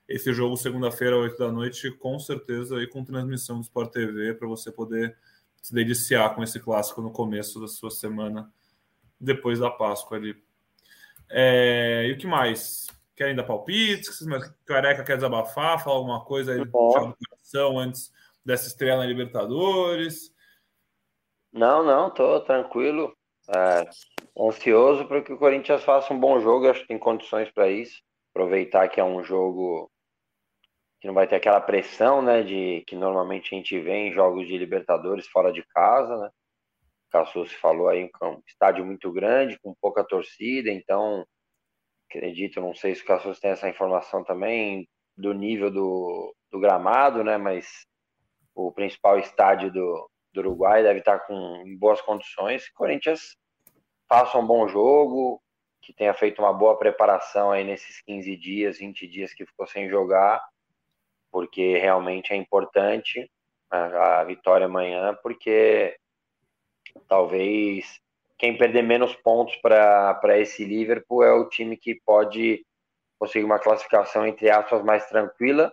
Esse 0.08 0.32
jogo, 0.32 0.56
segunda-feira, 0.56 1.18
8 1.18 1.38
da 1.38 1.52
noite, 1.52 1.90
com 1.90 2.18
certeza, 2.18 2.78
aí 2.78 2.86
com 2.86 3.04
transmissão 3.04 3.56
do 3.56 3.62
Sport 3.62 3.92
TV, 3.92 4.32
para 4.32 4.48
você 4.48 4.72
poder 4.72 5.14
se 5.60 5.74
deliciar 5.74 6.34
com 6.34 6.42
esse 6.42 6.58
clássico 6.58 7.02
no 7.02 7.10
começo 7.10 7.60
da 7.60 7.68
sua 7.68 7.90
semana, 7.90 8.50
depois 9.20 9.58
da 9.58 9.68
Páscoa 9.68 10.16
ali. 10.16 10.34
É, 11.28 12.06
e 12.08 12.12
o 12.12 12.16
que 12.16 12.26
mais? 12.26 12.86
Querem 13.14 13.36
dar 13.36 13.42
palpites? 13.42 14.24
Careca 14.64 15.04
quer 15.04 15.16
desabafar? 15.16 15.82
Falar 15.82 15.96
alguma 15.96 16.24
coisa 16.24 16.52
aí 16.52 16.58
do 16.58 16.70
coração 16.70 17.78
antes 17.78 18.10
dessa 18.42 18.66
estreia 18.66 18.96
na 18.96 19.04
Libertadores? 19.04 20.32
Não, 21.52 21.82
não, 21.82 22.10
tô 22.10 22.40
tranquilo. 22.40 23.16
É, 23.48 23.88
ansioso 24.38 25.06
para 25.06 25.22
que 25.22 25.32
o 25.32 25.38
Corinthians 25.38 25.84
faça 25.84 26.12
um 26.12 26.20
bom 26.20 26.40
jogo. 26.40 26.68
Acho 26.68 26.82
que 26.82 26.88
tem 26.88 26.98
condições 26.98 27.50
para 27.50 27.68
isso. 27.68 28.00
Aproveitar 28.32 28.88
que 28.88 29.00
é 29.00 29.04
um 29.04 29.22
jogo 29.24 29.90
que 31.00 31.06
não 31.06 31.14
vai 31.14 31.26
ter 31.28 31.36
aquela 31.36 31.60
pressão, 31.60 32.20
né, 32.20 32.42
de 32.42 32.82
que 32.86 32.96
normalmente 32.96 33.54
a 33.54 33.56
gente 33.56 33.78
vê 33.78 34.08
em 34.08 34.12
jogos 34.12 34.46
de 34.48 34.58
Libertadores 34.58 35.28
fora 35.28 35.52
de 35.52 35.62
casa, 35.68 36.16
né? 36.16 36.28
O 37.08 37.10
Cassus 37.10 37.52
falou 37.54 37.88
aí, 37.88 38.10
um 38.22 38.42
estádio 38.46 38.84
muito 38.84 39.10
grande, 39.12 39.58
com 39.60 39.74
pouca 39.80 40.04
torcida, 40.04 40.70
então 40.70 41.24
acredito, 42.10 42.60
não 42.60 42.74
sei 42.74 42.94
se 42.94 43.02
o 43.02 43.06
Cassus 43.06 43.38
tem 43.38 43.50
essa 43.52 43.68
informação 43.68 44.24
também 44.24 44.88
do 45.16 45.32
nível 45.32 45.70
do, 45.70 46.34
do 46.50 46.60
gramado, 46.60 47.22
né, 47.24 47.38
mas 47.38 47.86
o 48.54 48.72
principal 48.72 49.18
estádio 49.18 49.72
do, 49.72 50.10
do 50.42 50.48
Uruguai 50.48 50.82
deve 50.82 51.00
estar 51.00 51.20
com, 51.20 51.62
em 51.66 51.76
boas 51.76 52.00
condições. 52.00 52.68
Corinthians 52.70 53.36
faça 54.08 54.38
um 54.38 54.46
bom 54.46 54.66
jogo, 54.68 55.42
que 55.82 55.92
tenha 55.92 56.14
feito 56.14 56.40
uma 56.40 56.52
boa 56.52 56.78
preparação 56.78 57.50
aí 57.50 57.64
nesses 57.64 58.00
15 58.02 58.36
dias, 58.36 58.78
20 58.78 59.06
dias 59.06 59.34
que 59.34 59.44
ficou 59.44 59.66
sem 59.66 59.88
jogar, 59.88 60.42
porque 61.30 61.78
realmente 61.78 62.32
é 62.32 62.36
importante 62.36 63.30
a, 63.70 64.20
a 64.20 64.24
vitória 64.24 64.66
amanhã, 64.66 65.16
porque 65.22 65.96
talvez 67.06 68.00
quem 68.36 68.56
perder 68.56 68.82
menos 68.82 69.14
pontos 69.16 69.56
para 69.56 70.38
esse 70.38 70.64
Liverpool 70.64 71.24
é 71.24 71.32
o 71.32 71.48
time 71.48 71.76
que 71.76 72.00
pode 72.06 72.64
conseguir 73.18 73.44
uma 73.44 73.58
classificação, 73.58 74.26
entre 74.26 74.48
aspas, 74.48 74.82
mais 74.84 75.06
tranquila 75.06 75.72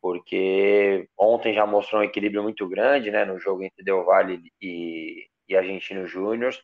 porque 0.00 1.08
ontem 1.18 1.52
já 1.52 1.66
mostrou 1.66 2.00
um 2.00 2.04
equilíbrio 2.04 2.42
muito 2.42 2.66
grande 2.68 3.10
né, 3.10 3.24
no 3.24 3.38
jogo 3.38 3.62
entre 3.62 3.84
Del 3.84 4.04
Valle 4.04 4.50
e, 4.60 5.26
e 5.48 5.56
Argentino 5.56 6.06
Júnior, 6.06 6.54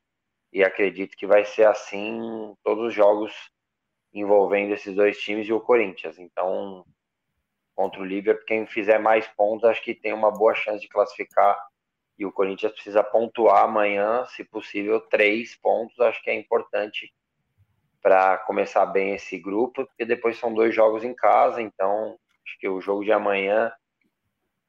e 0.52 0.64
acredito 0.64 1.16
que 1.16 1.26
vai 1.26 1.44
ser 1.44 1.66
assim 1.66 2.54
todos 2.64 2.88
os 2.88 2.94
jogos 2.94 3.32
envolvendo 4.14 4.72
esses 4.72 4.94
dois 4.94 5.18
times 5.20 5.46
e 5.46 5.52
o 5.52 5.60
Corinthians. 5.60 6.18
Então, 6.18 6.84
contra 7.74 8.00
o 8.00 8.04
Liverpool, 8.04 8.46
quem 8.46 8.66
fizer 8.66 8.98
mais 8.98 9.26
pontos, 9.28 9.68
acho 9.68 9.82
que 9.82 9.94
tem 9.94 10.14
uma 10.14 10.30
boa 10.30 10.54
chance 10.54 10.80
de 10.80 10.88
classificar. 10.88 11.58
E 12.18 12.24
o 12.24 12.32
Corinthians 12.32 12.72
precisa 12.72 13.04
pontuar 13.04 13.64
amanhã, 13.64 14.24
se 14.24 14.42
possível, 14.42 14.98
três 15.00 15.54
pontos. 15.56 16.00
Acho 16.00 16.22
que 16.22 16.30
é 16.30 16.34
importante 16.34 17.12
para 18.00 18.38
começar 18.38 18.86
bem 18.86 19.14
esse 19.14 19.38
grupo, 19.38 19.84
porque 19.84 20.06
depois 20.06 20.38
são 20.38 20.54
dois 20.54 20.74
jogos 20.74 21.04
em 21.04 21.12
casa, 21.12 21.60
então 21.60 22.16
Acho 22.46 22.58
que 22.58 22.68
o 22.68 22.80
jogo 22.80 23.04
de 23.04 23.12
amanhã 23.12 23.72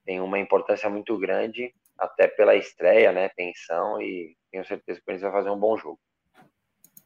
tem 0.04 0.20
uma 0.20 0.40
importância 0.40 0.90
muito 0.90 1.18
grande, 1.18 1.74
até 1.98 2.28
pela 2.28 2.56
estreia, 2.56 3.12
né? 3.12 3.30
Tensão, 3.30 4.02
e 4.02 4.36
tenho 4.52 4.66
certeza 4.66 5.00
que 5.00 5.04
o 5.04 5.06
Corinthians 5.06 5.32
vai 5.32 5.42
fazer 5.42 5.54
um 5.54 5.60
bom 5.60 5.78
jogo. 5.78 6.00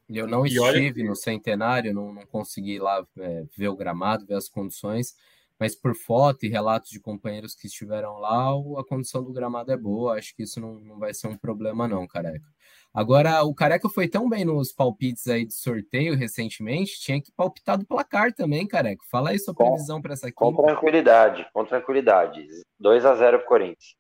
Eu 0.10 0.28
não 0.28 0.46
estive 0.46 0.62
olha... 0.62 1.10
no 1.10 1.16
centenário, 1.16 1.94
não, 1.94 2.14
não 2.14 2.26
consegui 2.26 2.80
lá 2.80 3.06
é, 3.18 3.46
ver 3.58 3.70
o 3.70 3.76
gramado, 3.76 4.26
ver 4.26 4.36
as 4.36 4.50
condições, 4.50 5.16
mas 5.62 5.76
por 5.76 5.94
foto 5.94 6.44
e 6.44 6.50
relatos 6.50 6.90
de 6.90 7.00
companheiros 7.00 7.54
que 7.54 7.68
estiveram 7.68 8.18
lá, 8.18 8.50
a 8.80 8.84
condição 8.84 9.24
do 9.24 9.32
gramado 9.32 9.72
é 9.72 9.78
boa. 9.78 10.18
Acho 10.18 10.36
que 10.36 10.42
isso 10.42 10.60
não, 10.60 10.80
não 10.80 10.98
vai 10.98 11.14
ser 11.14 11.28
um 11.28 11.38
problema, 11.38 11.88
não, 11.88 12.08
careca. 12.08 12.48
Agora, 12.92 13.44
o 13.44 13.54
Careca 13.54 13.88
foi 13.88 14.08
tão 14.08 14.28
bem 14.28 14.44
nos 14.44 14.74
palpites 14.74 15.28
aí 15.28 15.46
de 15.46 15.54
sorteio 15.54 16.18
recentemente, 16.18 17.00
tinha 17.00 17.22
que 17.22 17.32
palpitar 17.32 17.78
do 17.78 17.86
placar 17.86 18.34
também, 18.34 18.68
Careca. 18.68 19.06
Fala 19.12 19.30
aí 19.30 19.38
sua 19.38 19.54
previsão 19.54 20.02
para 20.02 20.14
essa 20.14 20.30
aqui. 20.30 20.36
Com 20.36 20.56
tranquilidade, 20.56 21.48
com 21.54 21.64
tranquilidade. 21.64 22.44
2 22.80 23.06
a 23.06 23.16
0 23.16 23.38
pro 23.38 23.48
Corinthians. 23.48 23.96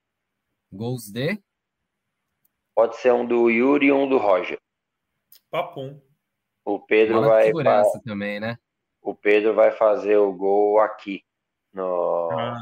Gols 0.74 1.12
de? 1.12 1.40
Pode 2.74 2.96
ser 2.96 3.14
um 3.14 3.24
do 3.24 3.52
Yuri 3.52 3.86
e 3.86 3.92
um 3.92 4.10
do 4.10 4.18
Roger. 4.18 4.60
Papum. 5.52 6.02
O 6.66 6.80
Pedro 6.80 7.22
vai. 7.22 7.46
Segurança 7.46 7.92
pra... 7.92 8.02
também, 8.02 8.40
né? 8.40 8.58
O 9.00 9.14
Pedro 9.14 9.54
vai 9.54 9.72
fazer 9.72 10.18
o 10.18 10.34
gol 10.34 10.80
aqui 10.80 11.24
no. 11.74 12.30
Ah. 12.32 12.62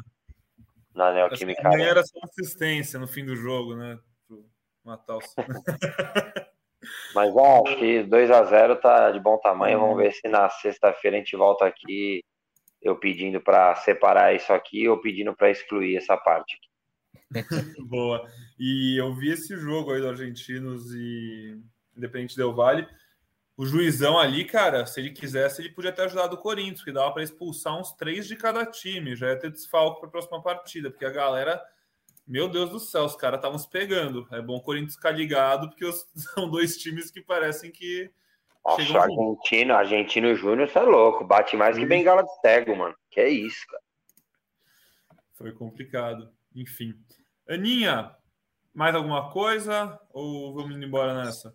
Na 0.94 1.14
Neoquímica. 1.14 1.68
Amanhã 1.68 1.90
era 1.90 2.04
só 2.04 2.20
assistência 2.24 3.00
no 3.00 3.08
fim 3.08 3.26
do 3.26 3.36
jogo, 3.36 3.76
né? 3.76 3.98
matar 4.84 5.18
o 5.18 5.20
Mas 7.14 7.34
bom, 7.34 7.64
acho 7.68 7.78
que 7.78 8.04
2 8.04 8.32
a 8.32 8.44
0 8.44 8.76
tá 8.78 9.12
de 9.12 9.20
bom 9.20 9.38
tamanho. 9.38 9.80
Vamos 9.80 9.98
ver 9.98 10.14
se 10.14 10.28
na 10.28 10.50
sexta-feira 10.50 11.18
a 11.18 11.20
gente 11.20 11.36
volta 11.36 11.66
aqui 11.66 12.24
eu 12.82 12.96
pedindo 12.96 13.42
para 13.42 13.76
separar 13.76 14.34
isso 14.34 14.54
aqui 14.54 14.88
ou 14.88 15.02
pedindo 15.02 15.36
para 15.36 15.52
excluir 15.52 15.98
essa 15.98 16.16
parte. 16.16 16.58
Boa. 17.90 18.26
E 18.58 18.98
eu 18.98 19.14
vi 19.14 19.32
esse 19.32 19.58
jogo 19.58 19.92
aí 19.92 20.00
do 20.00 20.08
Argentinos 20.08 20.94
e 20.94 21.60
Independente 21.96 22.38
Del 22.38 22.56
Vale. 22.56 22.88
O 23.60 23.66
juizão 23.66 24.18
ali, 24.18 24.46
cara, 24.46 24.86
se 24.86 25.02
ele 25.02 25.10
quisesse, 25.10 25.62
ele 25.62 25.74
podia 25.74 25.92
ter 25.92 26.04
ajudado 26.04 26.34
o 26.34 26.40
Corinthians, 26.40 26.82
que 26.82 26.94
dava 26.94 27.12
para 27.12 27.24
expulsar 27.24 27.78
uns 27.78 27.92
três 27.92 28.26
de 28.26 28.38
cada 28.38 28.66
time. 28.66 29.18
Já 29.18 29.28
ia 29.28 29.38
ter 29.38 29.52
desfalque 29.52 30.00
para 30.00 30.08
a 30.08 30.12
próxima 30.14 30.42
partida, 30.42 30.90
porque 30.90 31.04
a 31.04 31.10
galera 31.10 31.62
meu 32.26 32.48
Deus 32.48 32.70
do 32.70 32.80
céu, 32.80 33.04
os 33.04 33.18
caras 33.18 33.40
estavam 33.40 33.60
se 33.60 33.70
pegando. 33.70 34.26
É 34.32 34.42
bom 34.42 34.56
o 34.56 34.62
Corinthians 34.62 34.96
ficar 34.96 35.12
ligado, 35.12 35.68
porque 35.68 35.84
são 36.16 36.50
dois 36.50 36.78
times 36.78 37.12
que 37.12 37.20
parecem 37.20 37.70
que. 37.70 38.10
Nossa, 38.64 38.94
o 38.94 38.98
argentino, 38.98 39.74
argentino 39.74 40.34
Júnior, 40.36 40.72
tá 40.72 40.84
louco. 40.84 41.26
Bate 41.26 41.58
mais 41.58 41.78
que 41.78 41.86
bengala 41.86 42.24
de 42.24 42.34
cego, 42.40 42.78
mano. 42.78 42.96
Que 43.12 43.20
é 43.20 43.28
isso, 43.28 43.68
cara. 43.68 43.84
Foi 45.34 45.52
complicado. 45.52 46.32
Enfim. 46.56 46.94
Aninha, 47.46 48.16
mais 48.74 48.96
alguma 48.96 49.32
coisa? 49.32 50.00
Ou 50.14 50.54
vamos 50.54 50.78
indo 50.78 50.86
embora 50.86 51.14
nessa? 51.14 51.54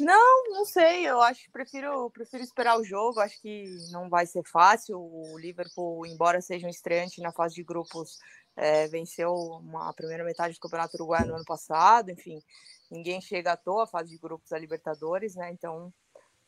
Não, 0.00 0.44
não 0.50 0.64
sei. 0.64 1.06
Eu 1.06 1.20
acho 1.20 1.50
prefiro, 1.50 2.10
prefiro 2.10 2.42
esperar 2.42 2.78
o 2.78 2.84
jogo. 2.84 3.20
Acho 3.20 3.40
que 3.40 3.64
não 3.90 4.08
vai 4.08 4.26
ser 4.26 4.42
fácil. 4.44 4.98
O 4.98 5.38
Liverpool, 5.38 6.06
embora 6.06 6.40
seja 6.40 6.66
um 6.66 6.70
estreante 6.70 7.20
na 7.20 7.32
fase 7.32 7.54
de 7.54 7.62
grupos, 7.62 8.18
é, 8.56 8.86
venceu 8.88 9.32
uma, 9.32 9.88
a 9.88 9.92
primeira 9.92 10.24
metade 10.24 10.54
do 10.54 10.60
Campeonato 10.60 10.96
Uruguai 10.96 11.24
no 11.24 11.34
ano 11.34 11.44
passado, 11.44 12.10
enfim, 12.10 12.42
ninguém 12.90 13.20
chega 13.20 13.52
à 13.52 13.56
toa, 13.56 13.86
fase 13.86 14.10
de 14.10 14.18
grupos 14.18 14.50
da 14.50 14.58
Libertadores, 14.58 15.34
né? 15.34 15.50
Então, 15.50 15.92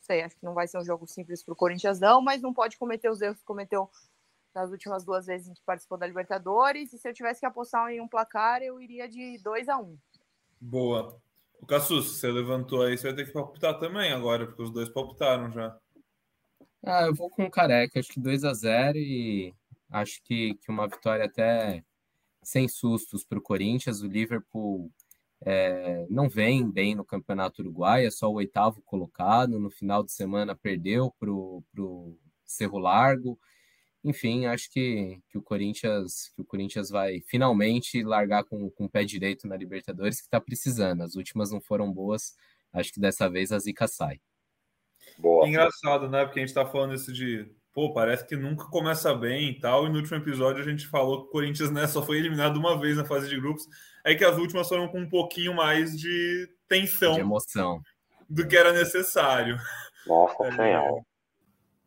sei, 0.01 0.23
acho 0.23 0.37
que 0.37 0.45
não 0.45 0.55
vai 0.55 0.69
ser 0.69 0.79
um 0.79 0.85
jogo 0.85 1.07
simples 1.07 1.43
para 1.43 1.53
o 1.53 1.57
Corinthians, 1.57 1.99
não, 1.99 2.21
mas 2.21 2.43
não 2.43 2.53
pode 2.53 2.77
cometer 2.77 3.11
os 3.11 3.21
erros 3.23 3.39
que 3.39 3.45
cometeu 3.45 3.91
nas 4.55 4.71
últimas 4.71 5.05
duas 5.05 5.27
vezes 5.27 5.49
em 5.49 5.55
que 5.55 5.63
participou 5.65 5.99
da 5.99 6.07
Libertadores. 6.07 6.93
E 6.93 6.99
se 6.99 7.09
eu 7.09 7.15
tivesse 7.15 7.41
que 7.41 7.47
apostar 7.47 7.91
em 7.91 8.01
um 8.01 8.09
placar, 8.09 8.63
eu 8.63 8.81
iria 8.81 9.09
de 9.09 9.39
2 9.39 9.69
a 9.69 9.79
1 9.79 9.83
um. 9.83 9.99
Boa. 10.61 11.21
O 11.61 11.67
Cassus, 11.67 12.19
você 12.19 12.31
levantou 12.31 12.83
aí, 12.83 12.97
você 12.97 13.09
vai 13.09 13.17
ter 13.17 13.27
que 13.27 13.33
palpitar 13.33 13.79
também 13.79 14.13
agora, 14.13 14.47
porque 14.47 14.63
os 14.63 14.71
dois 14.71 14.89
palpitaram 14.89 15.51
já. 15.51 15.79
Ah, 16.83 17.07
eu 17.07 17.15
vou 17.15 17.31
com 17.31 17.45
o 17.45 17.51
Careca, 17.51 17.99
acho 17.99 18.13
que 18.13 18.21
2 18.21 18.45
a 18.45 18.53
0 18.53 18.99
e 18.99 19.55
acho 19.91 20.23
que, 20.23 20.55
que 20.55 20.71
uma 20.71 20.87
vitória 20.87 21.25
até 21.25 21.83
sem 22.43 22.69
sustos 22.69 23.25
para 23.25 23.39
o 23.39 23.43
Corinthians. 23.43 24.03
O 24.03 24.07
Liverpool 24.07 24.91
é, 25.41 26.07
não 26.11 26.29
vem 26.29 26.71
bem 26.71 26.95
no 26.95 27.05
Campeonato 27.05 27.63
Uruguai, 27.63 28.05
é 28.07 28.11
só 28.11 28.31
o 28.31 28.35
oitavo 28.35 28.83
colocado. 28.83 29.59
No 29.59 29.71
final 29.71 30.03
de 30.03 30.13
semana 30.13 30.55
perdeu 30.55 31.11
para 31.19 31.31
o 31.31 32.19
Cerro 32.45 32.79
Largo. 32.79 33.39
Enfim, 34.05 34.45
acho 34.45 34.71
que, 34.71 35.19
que, 35.31 35.39
o 35.39 35.43
Corinthians, 35.43 36.31
que 36.37 36.43
o 36.43 36.45
Corinthians 36.45 36.91
vai 36.91 37.23
finalmente 37.27 38.03
largar 38.03 38.45
com, 38.45 38.71
com 38.71 38.85
o 38.85 38.89
pé 38.89 39.03
direito 39.03 39.49
na 39.49 39.57
Libertadores, 39.57 40.21
que 40.21 40.27
está 40.27 40.39
precisando. 40.39 41.03
As 41.03 41.15
últimas 41.15 41.51
não 41.51 41.61
foram 41.61 41.91
boas. 41.91 42.35
Acho 42.71 42.93
que 42.93 43.01
dessa 43.01 43.31
vez 43.31 43.51
a 43.51 43.59
zica 43.59 43.89
sai. 43.89 44.21
Boa. 45.19 45.49
Engraçado, 45.49 46.09
né? 46.09 46.25
Porque 46.25 46.39
a 46.39 46.43
gente 46.43 46.51
está 46.51 46.67
falando 46.67 46.95
isso 46.95 47.13
de 47.13 47.49
pô, 47.73 47.93
parece 47.93 48.25
que 48.27 48.37
nunca 48.37 48.67
começa 48.67 49.13
bem 49.15 49.51
e 49.51 49.59
tal. 49.59 49.87
E 49.87 49.89
no 49.89 49.97
último 49.97 50.17
episódio 50.17 50.63
a 50.63 50.67
gente 50.67 50.87
falou 50.87 51.23
que 51.23 51.29
o 51.29 51.31
Corinthians 51.31 51.71
né, 51.71 51.87
só 51.87 52.03
foi 52.03 52.19
eliminado 52.19 52.57
uma 52.57 52.79
vez 52.79 52.97
na 52.97 53.05
fase 53.05 53.29
de 53.29 53.41
grupos. 53.41 53.67
É 54.05 54.15
que 54.15 54.25
as 54.25 54.37
últimas 54.37 54.69
foram 54.69 54.87
com 54.89 55.01
um 55.01 55.09
pouquinho 55.09 55.55
mais 55.55 55.99
de 55.99 56.49
tensão. 56.69 57.15
De 57.15 57.21
emoção. 57.21 57.81
Do 58.29 58.47
que 58.47 58.57
era 58.57 58.73
necessário. 58.73 59.57
Nossa 60.07 60.45
é... 60.45 60.51
Senhora. 60.53 61.05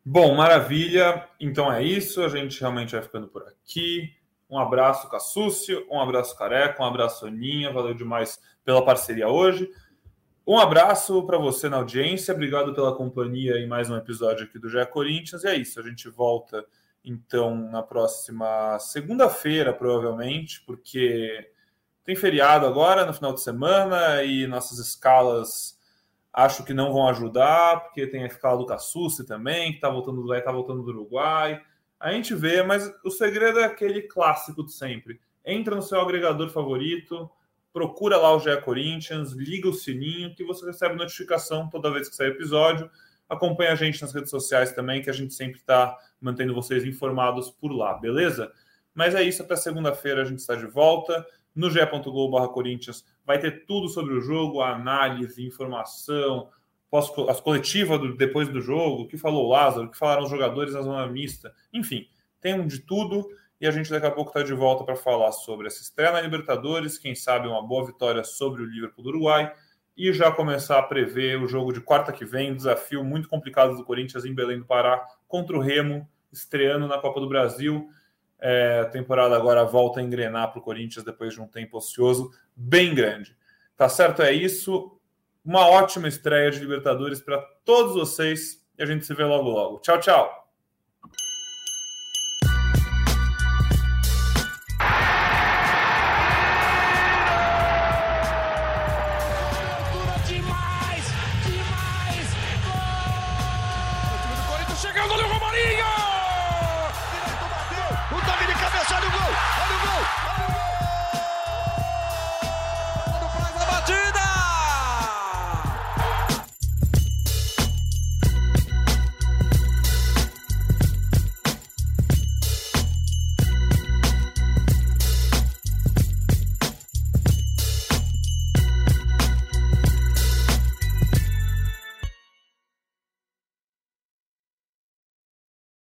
Bom, 0.04 0.34
maravilha. 0.34 1.28
Então 1.40 1.72
é 1.72 1.82
isso. 1.82 2.22
A 2.22 2.28
gente 2.28 2.60
realmente 2.60 2.92
vai 2.92 3.02
ficando 3.02 3.28
por 3.28 3.42
aqui. 3.42 4.14
Um 4.48 4.58
abraço, 4.58 5.08
Cassúcio. 5.08 5.86
Um 5.90 6.00
abraço, 6.00 6.36
Careca. 6.36 6.82
Um 6.82 6.86
abraço, 6.86 7.26
Aninha. 7.26 7.72
Valeu 7.72 7.94
demais 7.94 8.40
pela 8.64 8.84
parceria 8.84 9.28
hoje. 9.28 9.70
Um 10.46 10.58
abraço 10.58 11.22
para 11.26 11.36
você 11.36 11.68
na 11.68 11.76
audiência. 11.76 12.32
Obrigado 12.32 12.74
pela 12.74 12.96
companhia 12.96 13.58
em 13.58 13.66
mais 13.66 13.90
um 13.90 13.96
episódio 13.96 14.44
aqui 14.44 14.58
do 14.58 14.70
GE 14.70 14.84
Corinthians. 14.86 15.44
E 15.44 15.48
é 15.48 15.54
isso. 15.54 15.78
A 15.78 15.82
gente 15.82 16.08
volta 16.08 16.64
então 17.04 17.54
na 17.54 17.82
próxima 17.82 18.78
segunda-feira, 18.78 19.74
provavelmente, 19.74 20.62
porque 20.62 21.50
tem 22.02 22.16
feriado 22.16 22.64
agora 22.64 23.04
no 23.04 23.12
final 23.12 23.34
de 23.34 23.42
semana 23.42 24.22
e 24.22 24.46
nossas 24.46 24.78
escalas 24.78 25.77
acho 26.32 26.64
que 26.64 26.74
não 26.74 26.92
vão 26.92 27.08
ajudar, 27.08 27.80
porque 27.80 28.06
tem 28.06 28.24
a 28.24 28.26
escala 28.26 28.58
do 28.58 28.66
Cassucci 28.66 29.26
também, 29.26 29.70
que 29.70 29.76
está 29.76 29.88
voltando, 29.88 30.22
estar 30.34 30.46
tá 30.46 30.52
voltando 30.52 30.82
do 30.82 30.90
Uruguai. 30.90 31.60
A 31.98 32.12
gente 32.12 32.34
vê, 32.34 32.62
mas 32.62 32.92
o 33.04 33.10
segredo 33.10 33.58
é 33.58 33.64
aquele 33.64 34.02
clássico 34.02 34.64
de 34.64 34.72
sempre. 34.72 35.20
Entra 35.44 35.74
no 35.74 35.82
seu 35.82 36.00
agregador 36.00 36.48
favorito, 36.50 37.28
procura 37.72 38.16
lá 38.16 38.34
o 38.34 38.38
GE 38.38 38.56
Corinthians, 38.62 39.32
liga 39.32 39.68
o 39.68 39.74
sininho 39.74 40.34
que 40.34 40.44
você 40.44 40.64
recebe 40.66 40.94
notificação 40.94 41.68
toda 41.68 41.90
vez 41.90 42.08
que 42.08 42.14
sair 42.14 42.28
episódio. 42.28 42.90
Acompanhe 43.28 43.70
a 43.70 43.74
gente 43.74 44.00
nas 44.00 44.12
redes 44.12 44.30
sociais 44.30 44.72
também, 44.72 45.02
que 45.02 45.10
a 45.10 45.12
gente 45.12 45.34
sempre 45.34 45.58
está 45.58 45.96
mantendo 46.20 46.54
vocês 46.54 46.84
informados 46.84 47.50
por 47.50 47.72
lá, 47.72 47.94
beleza? 47.94 48.50
Mas 48.94 49.14
é 49.14 49.22
isso, 49.22 49.42
até 49.42 49.54
segunda-feira 49.54 50.22
a 50.22 50.24
gente 50.24 50.38
está 50.38 50.54
de 50.54 50.66
volta. 50.66 51.26
No 51.58 51.68
ge.globo 51.68 52.48
Corinthians 52.50 53.04
vai 53.26 53.36
ter 53.40 53.66
tudo 53.66 53.88
sobre 53.88 54.14
o 54.14 54.20
jogo, 54.20 54.62
análise, 54.62 55.44
informação, 55.44 56.48
as 57.28 57.40
coletivas 57.40 57.98
do, 57.98 58.16
depois 58.16 58.48
do 58.48 58.60
jogo, 58.60 59.02
o 59.02 59.08
que 59.08 59.18
falou 59.18 59.46
o 59.46 59.50
Lázaro, 59.50 59.86
o 59.86 59.90
que 59.90 59.98
falaram 59.98 60.22
os 60.22 60.30
jogadores 60.30 60.72
na 60.72 60.82
zona 60.82 61.04
mista, 61.08 61.52
enfim, 61.72 62.06
tem 62.40 62.54
um 62.54 62.64
de 62.64 62.78
tudo 62.78 63.28
e 63.60 63.66
a 63.66 63.72
gente 63.72 63.90
daqui 63.90 64.06
a 64.06 64.10
pouco 64.12 64.30
está 64.30 64.44
de 64.44 64.54
volta 64.54 64.84
para 64.84 64.94
falar 64.94 65.32
sobre 65.32 65.66
essa 65.66 65.82
estreia 65.82 66.12
na 66.12 66.20
Libertadores, 66.20 66.96
quem 66.96 67.16
sabe 67.16 67.48
uma 67.48 67.60
boa 67.60 67.84
vitória 67.84 68.22
sobre 68.22 68.62
o 68.62 68.64
Liverpool 68.64 69.02
do 69.02 69.10
Uruguai 69.10 69.52
e 69.96 70.12
já 70.12 70.30
começar 70.30 70.78
a 70.78 70.82
prever 70.84 71.42
o 71.42 71.48
jogo 71.48 71.72
de 71.72 71.80
quarta 71.80 72.12
que 72.12 72.24
vem, 72.24 72.52
um 72.52 72.56
desafio 72.56 73.02
muito 73.02 73.28
complicado 73.28 73.76
do 73.76 73.84
Corinthians 73.84 74.24
em 74.24 74.32
Belém 74.32 74.60
do 74.60 74.64
Pará 74.64 75.04
contra 75.26 75.56
o 75.56 75.60
Remo, 75.60 76.08
estreando 76.32 76.86
na 76.86 76.98
Copa 76.98 77.18
do 77.18 77.28
Brasil. 77.28 77.90
É, 78.40 78.80
a 78.80 78.86
temporada 78.86 79.36
agora 79.36 79.64
volta 79.64 80.00
a 80.00 80.02
engrenar 80.02 80.50
para 80.50 80.60
o 80.60 80.62
Corinthians 80.62 81.04
depois 81.04 81.34
de 81.34 81.40
um 81.40 81.46
tempo 81.46 81.76
ocioso 81.76 82.30
bem 82.54 82.94
grande. 82.94 83.36
Tá 83.76 83.88
certo? 83.88 84.22
É 84.22 84.32
isso. 84.32 84.98
Uma 85.44 85.66
ótima 85.66 86.08
estreia 86.08 86.50
de 86.50 86.58
Libertadores 86.58 87.20
para 87.20 87.38
todos 87.64 87.94
vocês 87.94 88.64
e 88.78 88.82
a 88.82 88.86
gente 88.86 89.06
se 89.06 89.14
vê 89.14 89.24
logo 89.24 89.48
logo. 89.48 89.80
Tchau, 89.80 89.98
tchau. 89.98 90.37